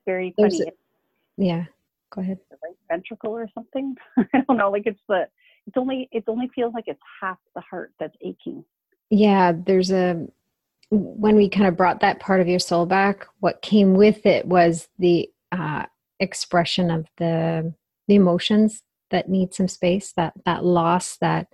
Very 0.07 0.35
funny. 0.39 0.61
a- 0.63 0.73
yeah 1.37 1.65
go 2.13 2.21
ahead 2.21 2.39
the 2.51 2.57
right 2.63 2.77
ventricle 2.91 3.33
or 3.33 3.49
something. 3.55 3.97
I 4.17 4.41
don't 4.47 4.57
know. 4.57 4.71
Like 4.71 4.87
it's 4.87 5.01
the. 5.09 5.27
It's 5.67 5.77
only. 5.77 6.09
It 6.13 6.25
only 6.29 6.49
feels 6.55 6.75
like 6.75 6.85
it's 6.87 7.01
half 7.21 7.39
the 7.55 7.61
heart 7.63 7.93
that's 7.99 8.15
aching. 8.21 8.65
yeah 9.11 9.53
there's 9.67 9.91
a 9.91 10.27
when 10.91 11.35
we 11.37 11.49
kind 11.49 11.67
of 11.67 11.77
brought 11.77 12.01
that 12.01 12.21
part 12.21 12.41
of 12.41 12.47
your 12.47 12.59
soul 12.61 12.87
back 12.87 13.27
what 13.41 13.63
came 13.63 13.95
with 13.95 14.25
it 14.27 14.47
was 14.47 14.89
the 14.99 15.29
uh, 15.51 15.87
expression 16.21 16.91
of 16.91 17.07
the 17.17 17.73
the 18.07 18.15
emotions 18.15 18.83
that 19.11 19.29
need 19.29 19.55
some 19.55 19.67
space 19.69 20.13
that 20.13 20.35
that 20.45 20.65
loss 20.65 21.17
that 21.17 21.49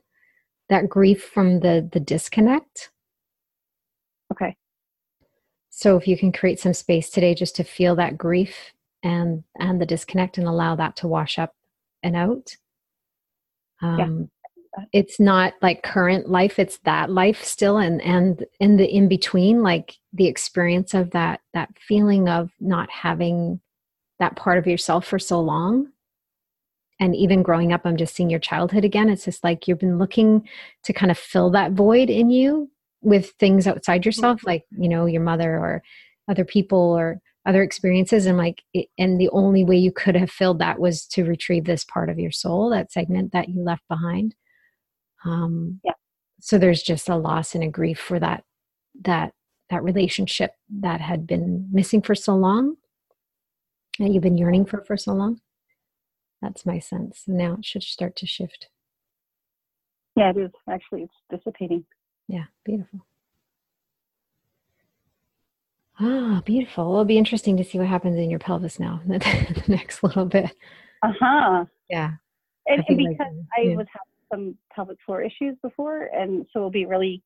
that 0.68 0.88
grief 0.88 1.22
from 1.24 1.60
the 1.60 1.88
the 1.92 2.00
disconnect 2.00 2.90
Okay. 4.32 4.56
So 5.80 5.96
if 5.96 6.06
you 6.06 6.14
can 6.14 6.30
create 6.30 6.60
some 6.60 6.74
space 6.74 7.08
today 7.08 7.34
just 7.34 7.56
to 7.56 7.64
feel 7.64 7.96
that 7.96 8.18
grief 8.18 8.54
and 9.02 9.42
and 9.58 9.80
the 9.80 9.86
disconnect 9.86 10.36
and 10.36 10.46
allow 10.46 10.76
that 10.76 10.94
to 10.96 11.08
wash 11.08 11.38
up 11.38 11.54
and 12.02 12.14
out. 12.14 12.54
Um 13.80 14.30
it's 14.92 15.18
not 15.18 15.54
like 15.62 15.82
current 15.82 16.28
life 16.28 16.58
it's 16.58 16.78
that 16.84 17.10
life 17.10 17.42
still 17.42 17.78
and 17.78 18.02
and 18.02 18.44
in 18.60 18.76
the 18.76 18.86
in 18.86 19.08
between 19.08 19.62
like 19.62 19.96
the 20.12 20.26
experience 20.26 20.92
of 20.92 21.10
that 21.12 21.40
that 21.54 21.70
feeling 21.78 22.28
of 22.28 22.50
not 22.60 22.90
having 22.90 23.58
that 24.18 24.36
part 24.36 24.58
of 24.58 24.66
yourself 24.66 25.06
for 25.06 25.18
so 25.18 25.40
long. 25.40 25.88
And 27.00 27.16
even 27.16 27.42
growing 27.42 27.72
up 27.72 27.86
i'm 27.86 27.96
just 27.96 28.14
seeing 28.14 28.28
your 28.28 28.38
childhood 28.38 28.84
again. 28.84 29.08
It's 29.08 29.24
just 29.24 29.42
like 29.42 29.66
you've 29.66 29.78
been 29.78 29.98
looking 29.98 30.46
to 30.84 30.92
kind 30.92 31.10
of 31.10 31.16
fill 31.16 31.48
that 31.52 31.72
void 31.72 32.10
in 32.10 32.28
you 32.28 32.70
with 33.02 33.30
things 33.38 33.66
outside 33.66 34.04
yourself 34.04 34.42
like 34.44 34.64
you 34.70 34.88
know 34.88 35.06
your 35.06 35.22
mother 35.22 35.54
or 35.58 35.82
other 36.28 36.44
people 36.44 36.78
or 36.78 37.20
other 37.46 37.62
experiences 37.62 38.26
and 38.26 38.36
like 38.36 38.62
it, 38.74 38.88
and 38.98 39.18
the 39.18 39.30
only 39.30 39.64
way 39.64 39.76
you 39.76 39.90
could 39.90 40.14
have 40.14 40.30
filled 40.30 40.58
that 40.58 40.78
was 40.78 41.06
to 41.06 41.24
retrieve 41.24 41.64
this 41.64 41.84
part 41.84 42.10
of 42.10 42.18
your 42.18 42.30
soul 42.30 42.68
that 42.70 42.92
segment 42.92 43.32
that 43.32 43.48
you 43.48 43.62
left 43.62 43.82
behind 43.88 44.34
um 45.24 45.80
Yeah. 45.82 45.92
so 46.40 46.58
there's 46.58 46.82
just 46.82 47.08
a 47.08 47.16
loss 47.16 47.54
and 47.54 47.64
a 47.64 47.68
grief 47.68 47.98
for 47.98 48.18
that 48.20 48.44
that 49.02 49.32
that 49.70 49.82
relationship 49.82 50.52
that 50.80 51.00
had 51.00 51.26
been 51.26 51.68
missing 51.72 52.02
for 52.02 52.14
so 52.14 52.34
long 52.36 52.76
that 53.98 54.10
you've 54.10 54.22
been 54.22 54.36
yearning 54.38 54.66
for 54.66 54.82
for 54.84 54.96
so 54.98 55.12
long 55.12 55.40
that's 56.42 56.66
my 56.66 56.78
sense 56.78 57.24
now 57.26 57.54
it 57.58 57.64
should 57.64 57.82
start 57.82 58.14
to 58.16 58.26
shift 58.26 58.68
Yeah, 60.16 60.30
it 60.30 60.36
is. 60.36 60.50
Actually, 60.68 61.02
it's 61.04 61.14
dissipating. 61.30 61.84
Yeah 62.30 62.44
beautiful 62.64 63.00
ah 65.98 66.40
beautiful 66.44 66.84
well, 66.84 66.94
it'll 66.94 67.04
be 67.04 67.18
interesting 67.18 67.56
to 67.56 67.64
see 67.64 67.78
what 67.78 67.88
happens 67.88 68.16
in 68.16 68.30
your 68.30 68.38
pelvis 68.38 68.78
now 68.78 69.00
the 69.08 69.64
next 69.68 70.02
little 70.02 70.24
bit 70.24 70.50
Uh 71.02 71.12
huh. 71.20 71.64
yeah 71.88 72.12
And, 72.66 72.78
and 72.78 72.86
think 72.86 73.00
like, 73.00 73.18
because 73.18 73.34
I 73.56 73.62
was 73.76 73.86
having 73.92 74.20
some 74.32 74.56
pelvic 74.74 74.98
floor 75.04 75.22
issues 75.22 75.56
before, 75.62 76.08
and 76.14 76.46
so 76.52 76.60
it'll 76.60 76.70
be 76.70 76.86
really. 76.86 77.22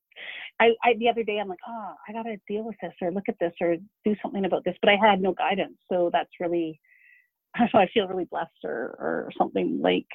I, 0.60 0.70
I 0.84 0.94
the 0.98 1.08
other 1.08 1.24
day 1.24 1.38
I'm 1.38 1.48
like, 1.48 1.58
oh, 1.68 1.94
I 2.08 2.12
gotta 2.12 2.36
deal 2.48 2.64
with 2.64 2.76
this 2.80 2.92
or 3.02 3.10
look 3.10 3.28
at 3.28 3.38
this 3.40 3.52
or 3.60 3.76
do 4.04 4.14
something 4.22 4.44
about 4.44 4.64
this, 4.64 4.76
but 4.80 4.88
I 4.88 4.96
had 4.96 5.20
no 5.20 5.32
guidance, 5.32 5.76
so 5.90 6.08
that's 6.12 6.30
really. 6.40 6.80
I 7.56 7.88
feel 7.92 8.08
really 8.08 8.24
blessed 8.24 8.64
or 8.64 8.96
or 8.98 9.30
something 9.36 9.80
like 9.82 10.06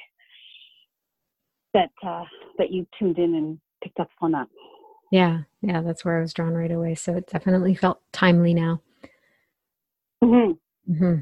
that 1.74 1.92
uh, 2.06 2.26
that 2.58 2.72
you 2.72 2.88
tuned 2.98 3.18
in 3.18 3.36
and 3.36 3.60
picked 3.84 4.00
up 4.00 4.10
on 4.22 4.32
that. 4.32 4.48
Yeah 5.12 5.40
yeah 5.62 5.82
that's 5.82 6.04
where 6.06 6.18
i 6.18 6.22
was 6.22 6.34
drawn 6.34 6.54
right 6.54 6.72
away 6.72 6.94
so 6.96 7.16
it 7.16 7.28
definitely 7.28 7.76
felt 7.76 8.02
timely 8.12 8.54
now 8.54 8.82
hmm 10.24 10.52
hmm 10.88 11.16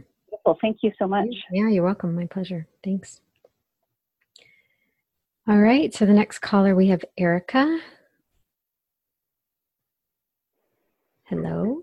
Well, 0.46 0.58
thank 0.62 0.78
you 0.82 0.92
so 0.98 1.08
much. 1.08 1.28
Yeah, 1.52 1.68
you're 1.70 1.84
welcome. 1.84 2.16
My 2.16 2.26
pleasure. 2.26 2.68
Thanks. 2.84 3.22
All 5.48 5.58
right. 5.58 5.94
So 5.94 6.06
the 6.06 6.14
next 6.14 6.40
caller 6.40 6.74
we 6.76 6.88
have 6.88 7.04
Erica. 7.18 7.80
Hello. 11.26 11.82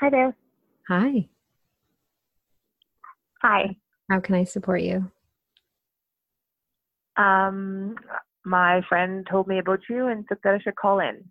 Hi 0.00 0.10
there. 0.10 0.36
Hi. 0.88 1.28
Hi. 3.42 3.76
How 4.10 4.20
can 4.20 4.34
I 4.34 4.44
support 4.44 4.82
you? 4.82 5.10
Um, 7.16 7.94
my 8.44 8.82
friend 8.88 9.26
told 9.30 9.46
me 9.46 9.58
about 9.58 9.80
you 9.88 10.08
and 10.08 10.24
said 10.28 10.38
that 10.44 10.54
I 10.54 10.58
should 10.58 10.76
call 10.76 11.00
in. 11.00 11.24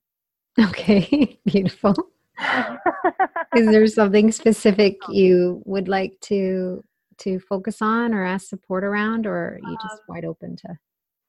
Okay. 0.60 1.40
Beautiful. 1.46 1.96
Is 3.56 3.68
there 3.68 3.86
something 3.88 4.32
specific 4.32 4.98
oh. 5.08 5.12
you 5.12 5.62
would 5.66 5.88
like 5.88 6.20
to 6.22 6.84
to 7.20 7.40
focus 7.40 7.82
on 7.82 8.16
or 8.16 8.26
ask 8.26 8.48
support 8.48 8.84
around 8.84 9.28
or 9.28 9.36
are 9.36 9.60
you 9.62 9.78
just 9.80 9.94
um, 9.94 10.00
wide 10.08 10.26
open 10.26 10.56
to 10.56 10.76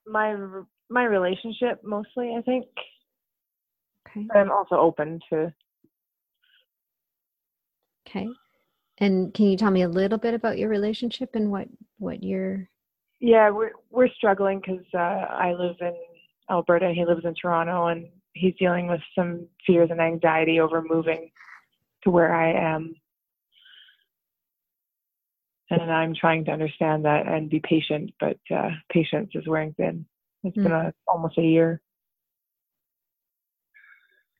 my 0.06 0.34
my 0.90 1.04
relationship 1.04 1.80
mostly, 1.82 2.34
I 2.36 2.42
think. 2.42 2.66
Okay. 4.08 4.26
But 4.28 4.36
I'm 4.36 4.50
also 4.50 4.76
open 4.76 5.20
to. 5.30 5.52
Okay. 8.06 8.28
And 8.98 9.32
can 9.32 9.46
you 9.46 9.56
tell 9.56 9.70
me 9.70 9.82
a 9.82 9.88
little 9.88 10.18
bit 10.18 10.34
about 10.34 10.58
your 10.58 10.68
relationship 10.68 11.30
and 11.34 11.50
what 11.50 11.68
what 11.98 12.22
you're 12.22 12.68
Yeah, 13.22 13.50
we're 13.50 13.70
we're 13.88 14.08
struggling 14.08 14.60
because 14.60 14.84
uh, 14.92 14.98
I 14.98 15.54
live 15.54 15.76
in 15.80 15.94
Alberta. 16.50 16.92
He 16.92 17.04
lives 17.04 17.24
in 17.24 17.34
Toronto, 17.40 17.86
and 17.86 18.08
he's 18.32 18.54
dealing 18.58 18.88
with 18.88 19.00
some 19.14 19.46
fears 19.64 19.90
and 19.92 20.00
anxiety 20.00 20.58
over 20.58 20.82
moving 20.82 21.30
to 22.02 22.10
where 22.10 22.34
I 22.34 22.52
am. 22.52 22.96
and 25.70 25.90
I'm 25.90 26.14
trying 26.14 26.44
to 26.46 26.50
understand 26.50 27.04
that 27.04 27.28
and 27.28 27.48
be 27.48 27.60
patient, 27.60 28.10
but 28.18 28.38
uh, 28.54 28.70
patience 28.90 29.30
is 29.34 29.46
wearing 29.46 29.72
thin. 29.74 30.04
It's 30.42 30.56
mm. 30.56 30.64
been 30.64 30.72
a, 30.72 30.92
almost 31.06 31.38
a 31.38 31.42
year. 31.42 31.80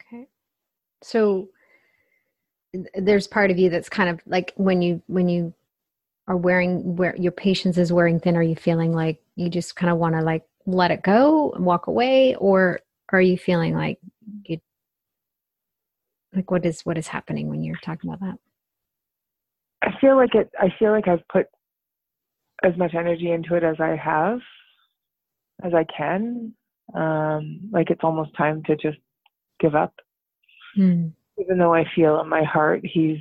Okay. 0.02 0.26
So 1.02 1.50
there's 2.96 3.28
part 3.28 3.52
of 3.52 3.58
you 3.58 3.70
that's 3.70 3.88
kind 3.88 4.10
of 4.10 4.20
like 4.26 4.52
when 4.56 4.82
you 4.82 5.00
when 5.06 5.28
you 5.28 5.54
are 6.32 6.36
wearing 6.36 6.96
where 6.96 7.14
your 7.16 7.32
patience 7.32 7.76
is 7.76 7.92
wearing 7.92 8.18
thin 8.18 8.36
are 8.36 8.42
you 8.42 8.56
feeling 8.56 8.92
like 8.92 9.20
you 9.36 9.50
just 9.50 9.76
kind 9.76 9.92
of 9.92 9.98
want 9.98 10.14
to 10.14 10.22
like 10.22 10.42
let 10.64 10.90
it 10.90 11.02
go 11.02 11.52
and 11.52 11.64
walk 11.64 11.88
away? 11.88 12.34
Or 12.36 12.80
are 13.10 13.20
you 13.20 13.36
feeling 13.36 13.74
like 13.74 13.98
you 14.46 14.58
like 16.34 16.50
what 16.50 16.64
is 16.64 16.80
what 16.82 16.96
is 16.96 17.06
happening 17.06 17.48
when 17.48 17.62
you're 17.62 17.76
talking 17.84 18.08
about 18.08 18.20
that? 18.20 18.38
I 19.84 19.90
feel 20.00 20.16
like 20.16 20.34
it 20.34 20.50
i 20.58 20.68
feel 20.78 20.92
like 20.92 21.08
i've 21.08 21.26
put 21.28 21.46
as 22.64 22.76
much 22.78 22.94
energy 22.94 23.30
into 23.30 23.56
it 23.56 23.64
as 23.64 23.76
i 23.80 23.96
have 23.96 24.38
as 25.62 25.74
i 25.74 25.84
can. 25.84 26.54
Um 26.94 27.60
like 27.70 27.90
it's 27.90 28.04
almost 28.04 28.34
time 28.36 28.62
to 28.64 28.76
just 28.76 28.98
give 29.60 29.74
up. 29.74 29.92
Hmm. 30.74 31.08
even 31.38 31.58
though 31.58 31.74
i 31.74 31.84
feel 31.94 32.18
in 32.20 32.28
my 32.30 32.44
heart 32.44 32.80
he's 32.82 33.18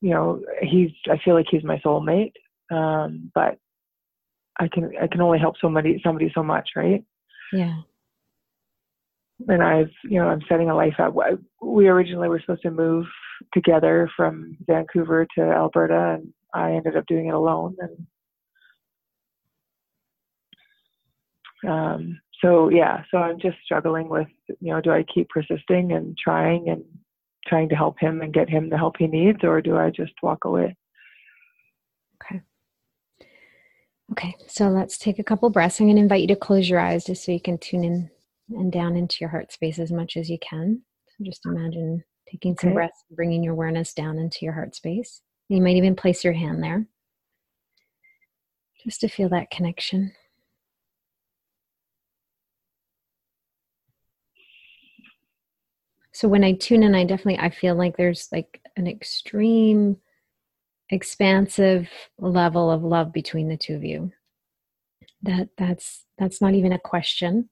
you 0.00 0.10
know 0.10 0.40
he's 0.62 0.90
i 1.10 1.18
feel 1.24 1.34
like 1.34 1.46
he's 1.50 1.64
my 1.64 1.78
soulmate 1.78 2.32
um 2.70 3.30
but 3.34 3.58
i 4.58 4.68
can 4.68 4.90
i 5.00 5.06
can 5.06 5.20
only 5.20 5.38
help 5.38 5.56
somebody 5.60 6.00
somebody 6.04 6.30
so 6.34 6.42
much 6.42 6.70
right 6.76 7.04
yeah 7.52 7.80
and 9.48 9.62
I've, 9.62 9.90
you 10.04 10.18
know, 10.20 10.28
I'm 10.28 10.42
setting 10.48 10.70
a 10.70 10.74
life 10.74 10.94
up. 10.98 11.14
We 11.62 11.88
originally 11.88 12.28
were 12.28 12.40
supposed 12.40 12.62
to 12.62 12.70
move 12.70 13.06
together 13.54 14.10
from 14.16 14.56
Vancouver 14.66 15.26
to 15.36 15.42
Alberta, 15.42 16.18
and 16.18 16.32
I 16.54 16.72
ended 16.72 16.96
up 16.96 17.06
doing 17.06 17.28
it 17.28 17.34
alone. 17.34 17.76
And 21.62 21.70
um, 21.70 22.20
so, 22.42 22.68
yeah, 22.68 23.02
so 23.10 23.18
I'm 23.18 23.40
just 23.40 23.58
struggling 23.64 24.08
with, 24.08 24.28
you 24.60 24.72
know, 24.72 24.80
do 24.80 24.90
I 24.90 25.04
keep 25.14 25.28
persisting 25.28 25.92
and 25.92 26.16
trying 26.22 26.68
and 26.68 26.84
trying 27.50 27.68
to 27.68 27.74
help 27.74 27.98
him 28.00 28.22
and 28.22 28.32
get 28.32 28.48
him 28.48 28.70
the 28.70 28.78
help 28.78 28.96
he 28.98 29.08
needs, 29.08 29.40
or 29.42 29.60
do 29.60 29.76
I 29.76 29.90
just 29.90 30.12
walk 30.22 30.44
away? 30.44 30.76
Okay. 32.22 32.40
Okay, 34.12 34.34
so 34.46 34.68
let's 34.68 34.96
take 34.96 35.18
a 35.18 35.24
couple 35.24 35.50
breaths. 35.50 35.80
I'm 35.80 35.86
going 35.86 35.96
to 35.96 36.02
invite 36.02 36.22
you 36.22 36.28
to 36.28 36.36
close 36.36 36.70
your 36.70 36.80
eyes 36.80 37.04
just 37.04 37.24
so 37.24 37.32
you 37.32 37.40
can 37.40 37.58
tune 37.58 37.84
in 37.84 38.10
and 38.50 38.72
down 38.72 38.96
into 38.96 39.16
your 39.20 39.28
heart 39.28 39.52
space 39.52 39.78
as 39.78 39.92
much 39.92 40.16
as 40.16 40.30
you 40.30 40.38
can. 40.38 40.80
So 41.08 41.24
just 41.24 41.44
imagine 41.44 42.02
taking 42.30 42.56
some 42.56 42.70
okay. 42.70 42.74
breaths, 42.74 43.04
bringing 43.10 43.42
your 43.42 43.52
awareness 43.52 43.92
down 43.92 44.18
into 44.18 44.38
your 44.42 44.52
heart 44.52 44.74
space. 44.74 45.20
You 45.48 45.60
might 45.60 45.76
even 45.76 45.96
place 45.96 46.22
your 46.22 46.32
hand 46.32 46.62
there 46.62 46.86
just 48.84 49.00
to 49.00 49.08
feel 49.08 49.28
that 49.30 49.50
connection. 49.50 50.12
So 56.20 56.28
when 56.28 56.44
I 56.44 56.52
tune 56.52 56.82
in, 56.82 56.94
I 56.94 57.04
definitely 57.04 57.38
I 57.38 57.48
feel 57.48 57.74
like 57.74 57.96
there's 57.96 58.28
like 58.30 58.60
an 58.76 58.86
extreme 58.86 59.96
expansive 60.90 61.88
level 62.18 62.70
of 62.70 62.82
love 62.82 63.10
between 63.10 63.48
the 63.48 63.56
two 63.56 63.74
of 63.74 63.84
you. 63.84 64.12
That 65.22 65.48
that's 65.56 66.04
that's 66.18 66.42
not 66.42 66.52
even 66.52 66.74
a 66.74 66.78
question. 66.78 67.48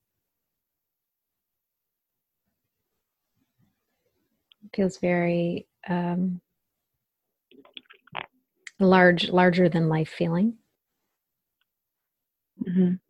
feels 4.75 4.99
very 4.99 5.66
um, 5.89 6.43
large, 8.79 9.31
larger 9.31 9.71
than 9.71 9.89
life 9.89 10.11
feeling. 10.11 10.59
Mm-hmm. 12.69 13.08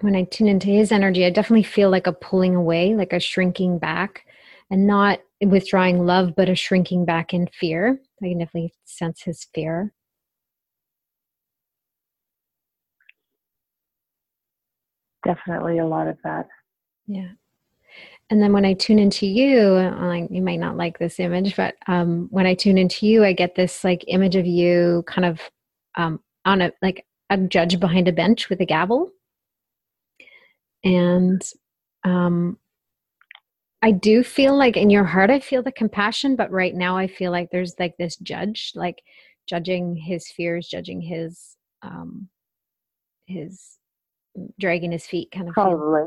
When 0.00 0.16
I 0.16 0.24
tune 0.24 0.48
into 0.48 0.68
his 0.68 0.92
energy, 0.92 1.26
I 1.26 1.30
definitely 1.30 1.62
feel 1.62 1.90
like 1.90 2.06
a 2.06 2.12
pulling 2.12 2.54
away, 2.54 2.94
like 2.94 3.12
a 3.12 3.20
shrinking 3.20 3.78
back, 3.78 4.24
and 4.70 4.86
not 4.86 5.20
withdrawing 5.42 6.06
love, 6.06 6.34
but 6.36 6.48
a 6.48 6.54
shrinking 6.54 7.04
back 7.04 7.34
in 7.34 7.48
fear. 7.48 8.00
I 8.22 8.28
can 8.28 8.38
definitely 8.38 8.72
sense 8.84 9.22
his 9.22 9.46
fear. 9.54 9.92
Definitely 15.24 15.78
a 15.78 15.86
lot 15.86 16.08
of 16.08 16.16
that. 16.24 16.46
Yeah. 17.06 17.32
And 18.30 18.40
then 18.40 18.52
when 18.52 18.64
I 18.64 18.74
tune 18.74 18.98
into 18.98 19.26
you, 19.26 19.70
like 19.70 20.28
you 20.30 20.40
might 20.40 20.60
not 20.60 20.76
like 20.76 20.98
this 20.98 21.18
image, 21.18 21.56
but 21.56 21.74
um, 21.88 22.28
when 22.30 22.46
I 22.46 22.54
tune 22.54 22.78
into 22.78 23.06
you, 23.06 23.24
I 23.24 23.32
get 23.32 23.54
this 23.54 23.82
like 23.82 24.04
image 24.06 24.36
of 24.36 24.46
you 24.46 25.04
kind 25.06 25.24
of 25.24 25.40
um, 25.96 26.20
on 26.44 26.62
a 26.62 26.72
like 26.80 27.06
a 27.28 27.36
judge 27.36 27.78
behind 27.80 28.08
a 28.08 28.12
bench 28.12 28.48
with 28.48 28.60
a 28.60 28.66
gavel. 28.66 29.10
And 30.84 31.42
um, 32.04 32.58
I 33.82 33.92
do 33.92 34.22
feel 34.22 34.56
like 34.56 34.76
in 34.76 34.90
your 34.90 35.04
heart, 35.04 35.30
I 35.30 35.40
feel 35.40 35.62
the 35.62 35.72
compassion, 35.72 36.36
but 36.36 36.50
right 36.50 36.74
now 36.74 36.96
I 36.96 37.06
feel 37.06 37.30
like 37.30 37.50
there's 37.50 37.74
like 37.78 37.96
this 37.98 38.16
judge, 38.16 38.72
like 38.74 39.02
judging 39.48 39.96
his 39.96 40.30
fears, 40.30 40.68
judging 40.68 41.00
his 41.00 41.56
um, 41.82 42.28
his 43.26 43.78
dragging 44.58 44.92
his 44.92 45.06
feet, 45.06 45.30
kind 45.32 45.48
of. 45.48 45.54
Probably. 45.54 46.02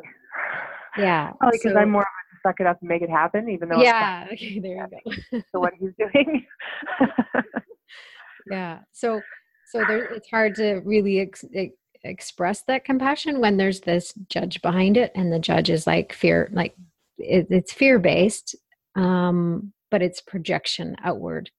Feel. 0.95 1.03
Yeah. 1.05 1.31
Probably 1.39 1.57
because 1.57 1.73
so, 1.73 1.79
I'm 1.79 1.89
more 1.89 2.01
of 2.01 2.07
a 2.07 2.47
suck 2.47 2.59
it 2.59 2.67
up 2.67 2.77
and 2.81 2.89
make 2.89 3.01
it 3.01 3.09
happen, 3.09 3.49
even 3.49 3.69
though. 3.69 3.81
Yeah. 3.81 4.27
Okay. 4.31 4.59
There 4.59 4.75
you 4.75 4.87
go. 5.31 5.41
so 5.51 5.59
what 5.59 5.73
he's 5.79 5.91
doing. 5.97 6.45
yeah. 8.51 8.79
So, 8.91 9.21
so 9.71 9.83
there, 9.87 10.05
it's 10.13 10.29
hard 10.29 10.55
to 10.55 10.81
really 10.85 11.21
ex- 11.21 11.45
express 12.03 12.63
that 12.63 12.85
compassion 12.85 13.39
when 13.39 13.57
there's 13.57 13.81
this 13.81 14.13
judge 14.29 14.61
behind 14.61 14.97
it, 14.97 15.11
and 15.15 15.31
the 15.31 15.39
judge 15.39 15.69
is 15.69 15.87
like 15.87 16.13
fear, 16.13 16.49
like 16.53 16.75
it, 17.17 17.47
it's 17.49 17.73
fear 17.73 17.99
based, 17.99 18.55
um, 18.95 19.73
but 19.91 20.01
it's 20.01 20.21
projection 20.21 20.95
outward. 21.03 21.49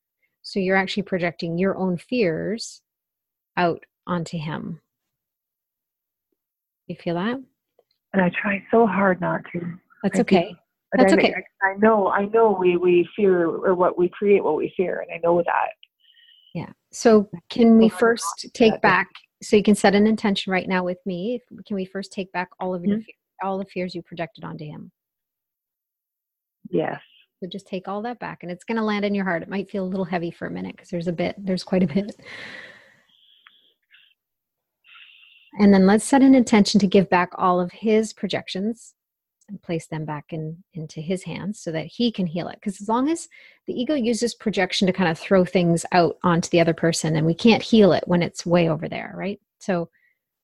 So 0.42 0.60
you're 0.60 0.76
actually 0.76 1.04
projecting 1.04 1.58
your 1.58 1.76
own 1.76 1.96
fears 1.96 2.82
out 3.56 3.84
onto 4.06 4.38
him. 4.38 4.80
You 6.86 6.96
feel 6.96 7.14
that? 7.14 7.40
and 8.14 8.22
I 8.22 8.30
try 8.40 8.64
so 8.70 8.86
hard 8.86 9.20
not 9.20 9.42
to. 9.52 9.60
That's 10.02 10.18
I 10.18 10.22
okay. 10.22 10.56
That's 10.96 11.12
I, 11.12 11.16
okay. 11.16 11.34
I, 11.62 11.66
I 11.66 11.76
know, 11.78 12.08
I 12.08 12.26
know 12.26 12.56
we, 12.58 12.76
we 12.76 13.06
fear 13.16 13.46
or 13.46 13.74
what 13.74 13.98
we 13.98 14.08
create 14.08 14.42
what 14.42 14.56
we 14.56 14.72
fear, 14.76 15.00
and 15.00 15.10
I 15.12 15.20
know 15.22 15.42
that. 15.44 15.70
Yeah. 16.54 16.70
So 16.92 17.28
can 17.50 17.76
we 17.76 17.88
first 17.88 18.46
take 18.54 18.80
back? 18.80 19.08
So 19.44 19.56
you 19.56 19.62
can 19.62 19.74
set 19.74 19.94
an 19.94 20.06
intention 20.06 20.52
right 20.52 20.68
now 20.68 20.82
with 20.84 20.98
me. 21.04 21.40
Can 21.66 21.76
we 21.76 21.84
first 21.84 22.12
take 22.12 22.32
back 22.32 22.48
all 22.58 22.74
of 22.74 22.82
mm-hmm. 22.82 22.92
your 22.92 23.00
all 23.42 23.58
the 23.58 23.64
fears 23.64 23.94
you 23.94 24.02
projected 24.02 24.44
onto 24.44 24.64
him? 24.64 24.90
Yes. 26.70 27.00
So 27.42 27.48
just 27.48 27.66
take 27.66 27.88
all 27.88 28.00
that 28.02 28.18
back, 28.20 28.42
and 28.42 28.50
it's 28.50 28.64
going 28.64 28.78
to 28.78 28.82
land 28.82 29.04
in 29.04 29.14
your 29.14 29.24
heart. 29.24 29.42
It 29.42 29.50
might 29.50 29.70
feel 29.70 29.84
a 29.84 29.86
little 29.86 30.04
heavy 30.04 30.30
for 30.30 30.46
a 30.46 30.50
minute 30.50 30.76
because 30.76 30.88
there's 30.88 31.08
a 31.08 31.12
bit, 31.12 31.34
there's 31.38 31.64
quite 31.64 31.82
a 31.82 31.86
bit. 31.86 32.18
And 35.60 35.72
then 35.72 35.86
let's 35.86 36.04
set 36.04 36.22
an 36.22 36.34
intention 36.34 36.80
to 36.80 36.86
give 36.86 37.10
back 37.10 37.30
all 37.36 37.60
of 37.60 37.70
his 37.70 38.12
projections 38.12 38.94
and 39.48 39.60
place 39.62 39.86
them 39.86 40.04
back 40.04 40.32
in 40.32 40.62
into 40.72 41.00
his 41.00 41.22
hands 41.22 41.60
so 41.60 41.70
that 41.70 41.86
he 41.86 42.10
can 42.10 42.26
heal 42.26 42.48
it 42.48 42.56
because 42.56 42.80
as 42.80 42.88
long 42.88 43.10
as 43.10 43.28
the 43.66 43.78
ego 43.78 43.94
uses 43.94 44.34
projection 44.34 44.86
to 44.86 44.92
kind 44.92 45.10
of 45.10 45.18
throw 45.18 45.44
things 45.44 45.84
out 45.92 46.16
onto 46.22 46.48
the 46.48 46.60
other 46.60 46.74
person 46.74 47.16
and 47.16 47.26
we 47.26 47.34
can't 47.34 47.62
heal 47.62 47.92
it 47.92 48.04
when 48.06 48.22
it's 48.22 48.46
way 48.46 48.68
over 48.68 48.88
there 48.88 49.12
right 49.14 49.40
so 49.58 49.88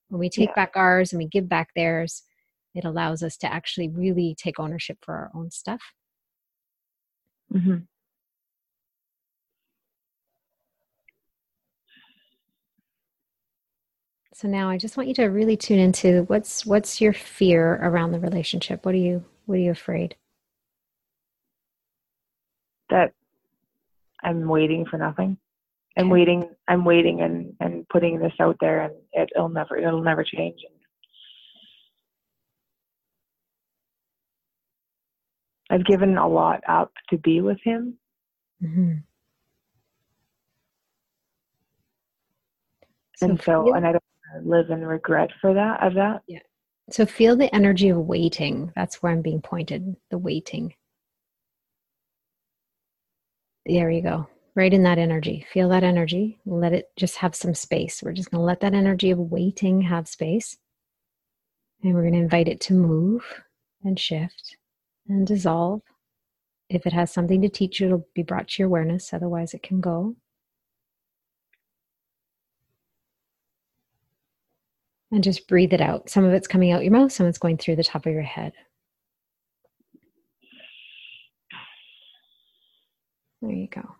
when 0.08 0.20
we 0.20 0.28
take 0.28 0.50
yeah. 0.50 0.54
back 0.54 0.72
ours 0.74 1.12
and 1.12 1.18
we 1.18 1.26
give 1.26 1.48
back 1.48 1.70
theirs 1.74 2.22
it 2.74 2.84
allows 2.84 3.22
us 3.22 3.36
to 3.36 3.52
actually 3.52 3.88
really 3.88 4.34
take 4.38 4.60
ownership 4.60 4.98
for 5.00 5.14
our 5.14 5.30
own 5.34 5.50
stuff 5.50 5.80
mm-hmm. 7.52 7.78
So 14.40 14.48
now 14.48 14.70
I 14.70 14.78
just 14.78 14.96
want 14.96 15.06
you 15.06 15.14
to 15.16 15.26
really 15.26 15.54
tune 15.58 15.78
into 15.78 16.22
what's 16.28 16.64
what's 16.64 16.98
your 16.98 17.12
fear 17.12 17.74
around 17.74 18.12
the 18.12 18.20
relationship? 18.20 18.86
What 18.86 18.94
are 18.94 18.98
you 18.98 19.22
what 19.44 19.56
are 19.56 19.60
you 19.60 19.70
afraid? 19.70 20.16
That 22.88 23.12
I'm 24.24 24.48
waiting 24.48 24.86
for 24.86 24.96
nothing. 24.96 25.36
I'm 25.98 26.06
okay. 26.06 26.12
waiting 26.12 26.48
I'm 26.66 26.86
waiting 26.86 27.20
and, 27.20 27.52
and 27.60 27.86
putting 27.90 28.18
this 28.18 28.32
out 28.40 28.56
there 28.62 28.80
and 28.80 28.94
it, 29.12 29.28
will 29.36 29.50
never 29.50 29.76
it'll 29.76 30.02
never 30.02 30.24
change. 30.24 30.60
I've 35.68 35.84
given 35.84 36.16
a 36.16 36.26
lot 36.26 36.62
up 36.66 36.92
to 37.10 37.18
be 37.18 37.42
with 37.42 37.58
him. 37.62 37.98
Mm-hmm. 38.64 38.92
So 43.18 43.26
and 43.26 43.42
so, 43.42 43.74
and 43.74 43.86
I 43.86 43.92
don't 43.92 44.04
live 44.42 44.70
in 44.70 44.84
regret 44.84 45.30
for 45.40 45.54
that 45.54 45.82
of 45.82 45.94
that 45.94 46.22
yeah 46.28 46.38
so 46.90 47.06
feel 47.06 47.36
the 47.36 47.54
energy 47.54 47.88
of 47.88 47.98
waiting 47.98 48.72
that's 48.74 49.02
where 49.02 49.12
i'm 49.12 49.22
being 49.22 49.40
pointed 49.40 49.96
the 50.10 50.18
waiting 50.18 50.72
there 53.66 53.90
you 53.90 54.02
go. 54.02 54.28
Right 54.56 54.72
in 54.72 54.82
that 54.82 54.98
energy. 54.98 55.46
Feel 55.52 55.68
that 55.68 55.84
energy. 55.84 56.40
Let 56.44 56.72
it 56.72 56.86
just 56.96 57.16
have 57.16 57.34
some 57.34 57.54
space. 57.54 58.02
We're 58.02 58.12
just 58.12 58.30
going 58.30 58.40
to 58.40 58.44
let 58.44 58.60
that 58.60 58.74
energy 58.74 59.10
of 59.10 59.18
waiting 59.18 59.82
have 59.82 60.08
space. 60.08 60.56
And 61.82 61.94
we're 61.94 62.02
going 62.02 62.14
to 62.14 62.20
invite 62.20 62.48
it 62.48 62.60
to 62.62 62.74
move 62.74 63.24
and 63.84 63.98
shift 63.98 64.56
and 65.08 65.26
dissolve. 65.26 65.82
If 66.68 66.86
it 66.86 66.92
has 66.92 67.12
something 67.12 67.40
to 67.42 67.48
teach 67.48 67.80
you, 67.80 67.86
it'll 67.86 68.06
be 68.14 68.22
brought 68.22 68.48
to 68.48 68.62
your 68.62 68.66
awareness. 68.66 69.12
Otherwise, 69.12 69.54
it 69.54 69.62
can 69.62 69.80
go. 69.80 70.16
And 75.12 75.24
just 75.24 75.48
breathe 75.48 75.72
it 75.72 75.80
out. 75.80 76.08
Some 76.08 76.24
of 76.24 76.32
it's 76.32 76.46
coming 76.46 76.70
out 76.70 76.84
your 76.84 76.92
mouth, 76.92 77.10
some 77.10 77.26
of 77.26 77.30
it's 77.30 77.38
going 77.38 77.58
through 77.58 77.76
the 77.76 77.84
top 77.84 78.06
of 78.06 78.12
your 78.12 78.22
head. 78.22 78.52
There 83.42 83.50
you 83.50 83.68
go. 83.68 83.96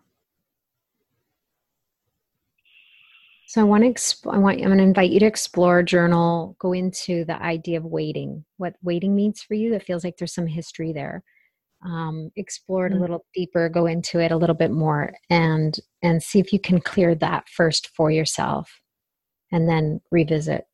So 3.50 3.60
I 3.60 3.64
want 3.64 3.82
to 3.82 3.90
exp- 3.90 4.32
I 4.32 4.38
want 4.38 4.58
I'm 4.60 4.66
going 4.66 4.78
to 4.78 4.84
invite 4.84 5.10
you 5.10 5.18
to 5.18 5.26
explore 5.26 5.82
journal, 5.82 6.54
go 6.60 6.72
into 6.72 7.24
the 7.24 7.42
idea 7.42 7.78
of 7.78 7.84
waiting, 7.84 8.44
what 8.58 8.74
waiting 8.80 9.16
means 9.16 9.42
for 9.42 9.54
you. 9.54 9.72
That 9.72 9.82
feels 9.82 10.04
like 10.04 10.16
there's 10.18 10.34
some 10.34 10.46
history 10.46 10.92
there. 10.92 11.24
Um, 11.84 12.30
explore 12.36 12.86
it 12.86 12.92
a 12.92 12.96
mm. 12.96 13.00
little 13.00 13.24
deeper, 13.34 13.68
go 13.68 13.86
into 13.86 14.20
it 14.20 14.30
a 14.30 14.36
little 14.36 14.54
bit 14.54 14.70
more, 14.70 15.14
and 15.30 15.76
and 16.00 16.22
see 16.22 16.38
if 16.38 16.52
you 16.52 16.60
can 16.60 16.80
clear 16.80 17.16
that 17.16 17.48
first 17.48 17.88
for 17.96 18.12
yourself, 18.12 18.70
and 19.50 19.68
then 19.68 20.00
revisit 20.12 20.66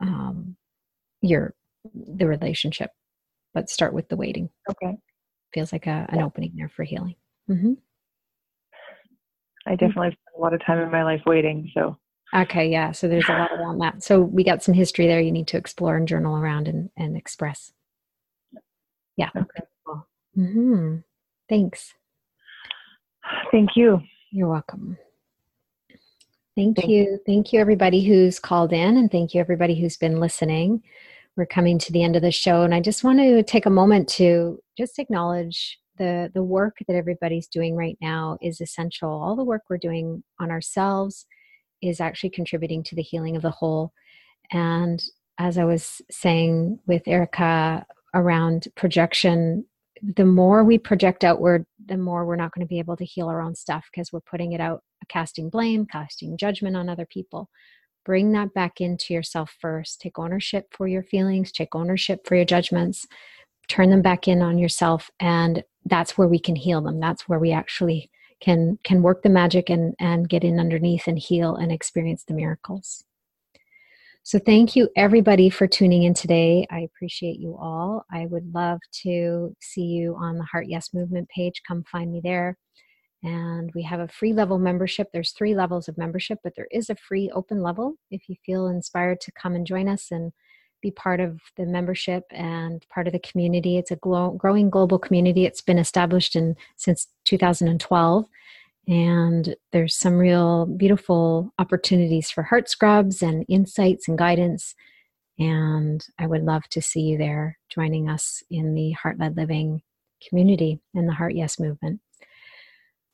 um, 0.00 0.56
your 1.22 1.54
the 1.94 2.26
relationship. 2.26 2.90
But 3.52 3.68
start 3.68 3.92
with 3.92 4.08
the 4.08 4.16
waiting. 4.16 4.48
Okay. 4.70 4.96
Feels 5.52 5.72
like 5.72 5.86
a, 5.86 6.06
an 6.08 6.18
yeah. 6.18 6.24
opening 6.24 6.52
there 6.56 6.68
for 6.68 6.84
healing. 6.84 7.16
Mm-hmm. 7.50 7.72
I 9.66 9.72
definitely 9.72 10.10
spent 10.10 10.36
a 10.38 10.40
lot 10.40 10.54
of 10.54 10.64
time 10.64 10.78
in 10.78 10.90
my 10.90 11.02
life 11.02 11.22
waiting, 11.26 11.70
so 11.74 11.96
Okay, 12.34 12.68
yeah. 12.70 12.92
So 12.92 13.08
there's 13.08 13.28
a 13.28 13.32
lot 13.32 13.50
around 13.52 13.78
that. 13.78 14.04
So 14.04 14.20
we 14.20 14.44
got 14.44 14.62
some 14.62 14.74
history 14.74 15.06
there 15.06 15.20
you 15.20 15.32
need 15.32 15.48
to 15.48 15.56
explore 15.56 15.96
and 15.96 16.06
journal 16.06 16.36
around 16.36 16.68
and, 16.68 16.90
and 16.96 17.16
express. 17.16 17.72
Yeah. 19.16 19.30
Okay. 19.36 19.64
Cool. 19.84 20.06
Mm-hmm. 20.38 20.96
Thanks. 21.48 21.94
Thank 23.50 23.70
you. 23.74 24.00
You're 24.30 24.48
welcome. 24.48 24.96
Thank, 26.56 26.76
thank 26.76 26.88
you. 26.88 27.18
Thank 27.26 27.52
you, 27.52 27.60
everybody 27.60 28.04
who's 28.04 28.38
called 28.38 28.72
in, 28.72 28.96
and 28.96 29.10
thank 29.10 29.34
you, 29.34 29.40
everybody 29.40 29.80
who's 29.80 29.96
been 29.96 30.20
listening. 30.20 30.82
We're 31.36 31.46
coming 31.46 31.78
to 31.78 31.92
the 31.92 32.02
end 32.02 32.16
of 32.16 32.22
the 32.22 32.32
show, 32.32 32.62
and 32.62 32.74
I 32.74 32.80
just 32.80 33.04
want 33.04 33.18
to 33.20 33.42
take 33.42 33.66
a 33.66 33.70
moment 33.70 34.08
to 34.10 34.60
just 34.76 34.98
acknowledge 34.98 35.78
the 35.96 36.30
the 36.34 36.42
work 36.42 36.78
that 36.88 36.96
everybody's 36.96 37.46
doing 37.46 37.76
right 37.76 37.96
now 38.00 38.36
is 38.42 38.60
essential. 38.60 39.10
All 39.10 39.36
the 39.36 39.44
work 39.44 39.62
we're 39.70 39.78
doing 39.78 40.24
on 40.40 40.50
ourselves 40.50 41.26
is 41.82 42.00
actually 42.00 42.30
contributing 42.30 42.82
to 42.84 42.94
the 42.94 43.02
healing 43.02 43.36
of 43.36 43.42
the 43.42 43.50
whole. 43.50 43.92
And 44.50 45.02
as 45.38 45.56
I 45.56 45.64
was 45.64 46.02
saying 46.10 46.80
with 46.86 47.06
Erica 47.06 47.86
around 48.14 48.68
projection, 48.76 49.64
the 50.02 50.24
more 50.24 50.64
we 50.64 50.78
project 50.78 51.24
outward, 51.24 51.66
the 51.84 51.96
more 51.96 52.24
we're 52.24 52.36
not 52.36 52.52
going 52.52 52.64
to 52.64 52.68
be 52.68 52.78
able 52.78 52.96
to 52.96 53.04
heal 53.04 53.28
our 53.28 53.40
own 53.40 53.54
stuff 53.54 53.88
because 53.90 54.12
we're 54.12 54.20
putting 54.20 54.52
it 54.52 54.60
out, 54.60 54.82
casting 55.08 55.50
blame, 55.50 55.86
casting 55.86 56.36
judgment 56.36 56.76
on 56.76 56.88
other 56.88 57.06
people. 57.06 57.48
Bring 58.04 58.32
that 58.32 58.54
back 58.54 58.80
into 58.80 59.12
yourself 59.12 59.54
first. 59.60 60.00
Take 60.00 60.18
ownership 60.18 60.68
for 60.72 60.88
your 60.88 61.02
feelings, 61.02 61.52
take 61.52 61.74
ownership 61.74 62.26
for 62.26 62.34
your 62.34 62.46
judgments, 62.46 63.06
turn 63.68 63.90
them 63.90 64.02
back 64.02 64.26
in 64.26 64.42
on 64.42 64.58
yourself. 64.58 65.10
And 65.20 65.62
that's 65.84 66.16
where 66.16 66.28
we 66.28 66.38
can 66.38 66.56
heal 66.56 66.80
them. 66.80 66.98
That's 67.00 67.28
where 67.28 67.38
we 67.38 67.52
actually 67.52 68.10
can 68.40 68.78
can 68.84 69.02
work 69.02 69.22
the 69.22 69.28
magic 69.28 69.68
and 69.68 69.94
and 70.00 70.28
get 70.28 70.44
in 70.44 70.58
underneath 70.58 71.06
and 71.06 71.18
heal 71.18 71.56
and 71.56 71.70
experience 71.70 72.24
the 72.24 72.32
miracles 72.32 73.04
so 74.30 74.38
thank 74.38 74.76
you 74.76 74.88
everybody 74.94 75.50
for 75.50 75.66
tuning 75.66 76.04
in 76.04 76.14
today. 76.14 76.64
I 76.70 76.82
appreciate 76.82 77.40
you 77.40 77.56
all. 77.60 78.04
I 78.12 78.26
would 78.26 78.54
love 78.54 78.78
to 79.02 79.56
see 79.60 79.82
you 79.82 80.14
on 80.14 80.38
the 80.38 80.44
heart 80.44 80.66
yes 80.68 80.94
movement 80.94 81.28
page. 81.30 81.62
Come 81.66 81.82
find 81.90 82.12
me 82.12 82.20
there. 82.22 82.56
And 83.24 83.72
we 83.74 83.82
have 83.82 83.98
a 83.98 84.06
free 84.06 84.32
level 84.32 84.60
membership. 84.60 85.08
There's 85.12 85.32
three 85.32 85.56
levels 85.56 85.88
of 85.88 85.98
membership 85.98 86.38
but 86.44 86.52
there 86.54 86.68
is 86.70 86.90
a 86.90 86.94
free 86.94 87.28
open 87.34 87.60
level 87.60 87.96
if 88.12 88.28
you 88.28 88.36
feel 88.46 88.68
inspired 88.68 89.20
to 89.22 89.32
come 89.32 89.56
and 89.56 89.66
join 89.66 89.88
us 89.88 90.12
and 90.12 90.30
be 90.80 90.92
part 90.92 91.18
of 91.18 91.40
the 91.56 91.66
membership 91.66 92.22
and 92.30 92.86
part 92.88 93.08
of 93.08 93.12
the 93.12 93.18
community. 93.18 93.78
It's 93.78 93.90
a 93.90 93.96
growing 93.96 94.70
global 94.70 95.00
community. 95.00 95.44
It's 95.44 95.60
been 95.60 95.76
established 95.76 96.36
in 96.36 96.54
since 96.76 97.08
2012, 97.24 98.26
and 98.88 99.54
there's 99.72 99.96
some 99.96 100.14
real 100.14 100.66
beautiful 100.66 101.52
opportunities 101.58 102.30
for 102.30 102.42
heart 102.42 102.68
scrubs 102.68 103.22
and 103.22 103.44
insights 103.48 104.08
and 104.08 104.18
guidance. 104.18 104.74
And 105.38 106.04
I 106.18 106.26
would 106.26 106.42
love 106.42 106.64
to 106.70 106.82
see 106.82 107.00
you 107.00 107.18
there 107.18 107.58
joining 107.68 108.08
us 108.08 108.42
in 108.50 108.74
the 108.74 108.92
Heart 108.92 109.18
Led 109.18 109.36
Living 109.36 109.82
community 110.28 110.80
and 110.94 111.08
the 111.08 111.14
Heart 111.14 111.34
Yes 111.34 111.58
movement. 111.58 112.00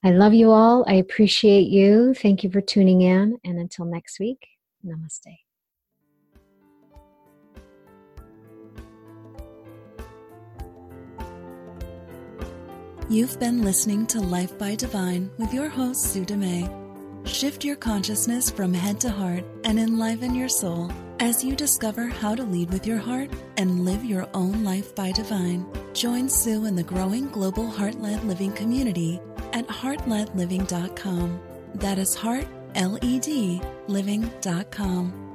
I 0.04 0.10
love 0.10 0.34
you 0.34 0.50
all. 0.50 0.84
I 0.88 0.94
appreciate 0.94 1.68
you. 1.68 2.14
Thank 2.14 2.44
you 2.44 2.50
for 2.50 2.60
tuning 2.60 3.02
in. 3.02 3.38
And 3.44 3.58
until 3.58 3.84
next 3.84 4.20
week, 4.20 4.46
namaste. 4.84 5.45
You've 13.08 13.38
been 13.38 13.62
listening 13.62 14.04
to 14.08 14.20
Life 14.20 14.58
by 14.58 14.74
Divine 14.74 15.30
with 15.38 15.54
your 15.54 15.68
host, 15.68 16.12
Sue 16.12 16.24
Dumais. 16.24 16.68
Shift 17.24 17.64
your 17.64 17.76
consciousness 17.76 18.50
from 18.50 18.74
head 18.74 18.98
to 19.00 19.10
heart 19.10 19.44
and 19.62 19.78
enliven 19.78 20.34
your 20.34 20.48
soul 20.48 20.90
as 21.20 21.44
you 21.44 21.54
discover 21.54 22.08
how 22.08 22.34
to 22.34 22.42
lead 22.42 22.70
with 22.70 22.84
your 22.84 22.98
heart 22.98 23.30
and 23.58 23.84
live 23.84 24.04
your 24.04 24.28
own 24.34 24.64
life 24.64 24.92
by 24.96 25.12
divine. 25.12 25.64
Join 25.94 26.28
Sue 26.28 26.66
in 26.66 26.74
the 26.74 26.82
growing 26.82 27.28
global 27.28 27.70
heart 27.70 27.94
led 28.00 28.24
living 28.24 28.50
community 28.52 29.20
at 29.52 29.68
heartledliving.com. 29.68 31.40
That 31.76 31.98
is 31.98 32.16
heart, 32.16 32.48
L 32.74 32.98
E 33.02 33.20
D, 33.20 33.62
living.com. 33.86 35.25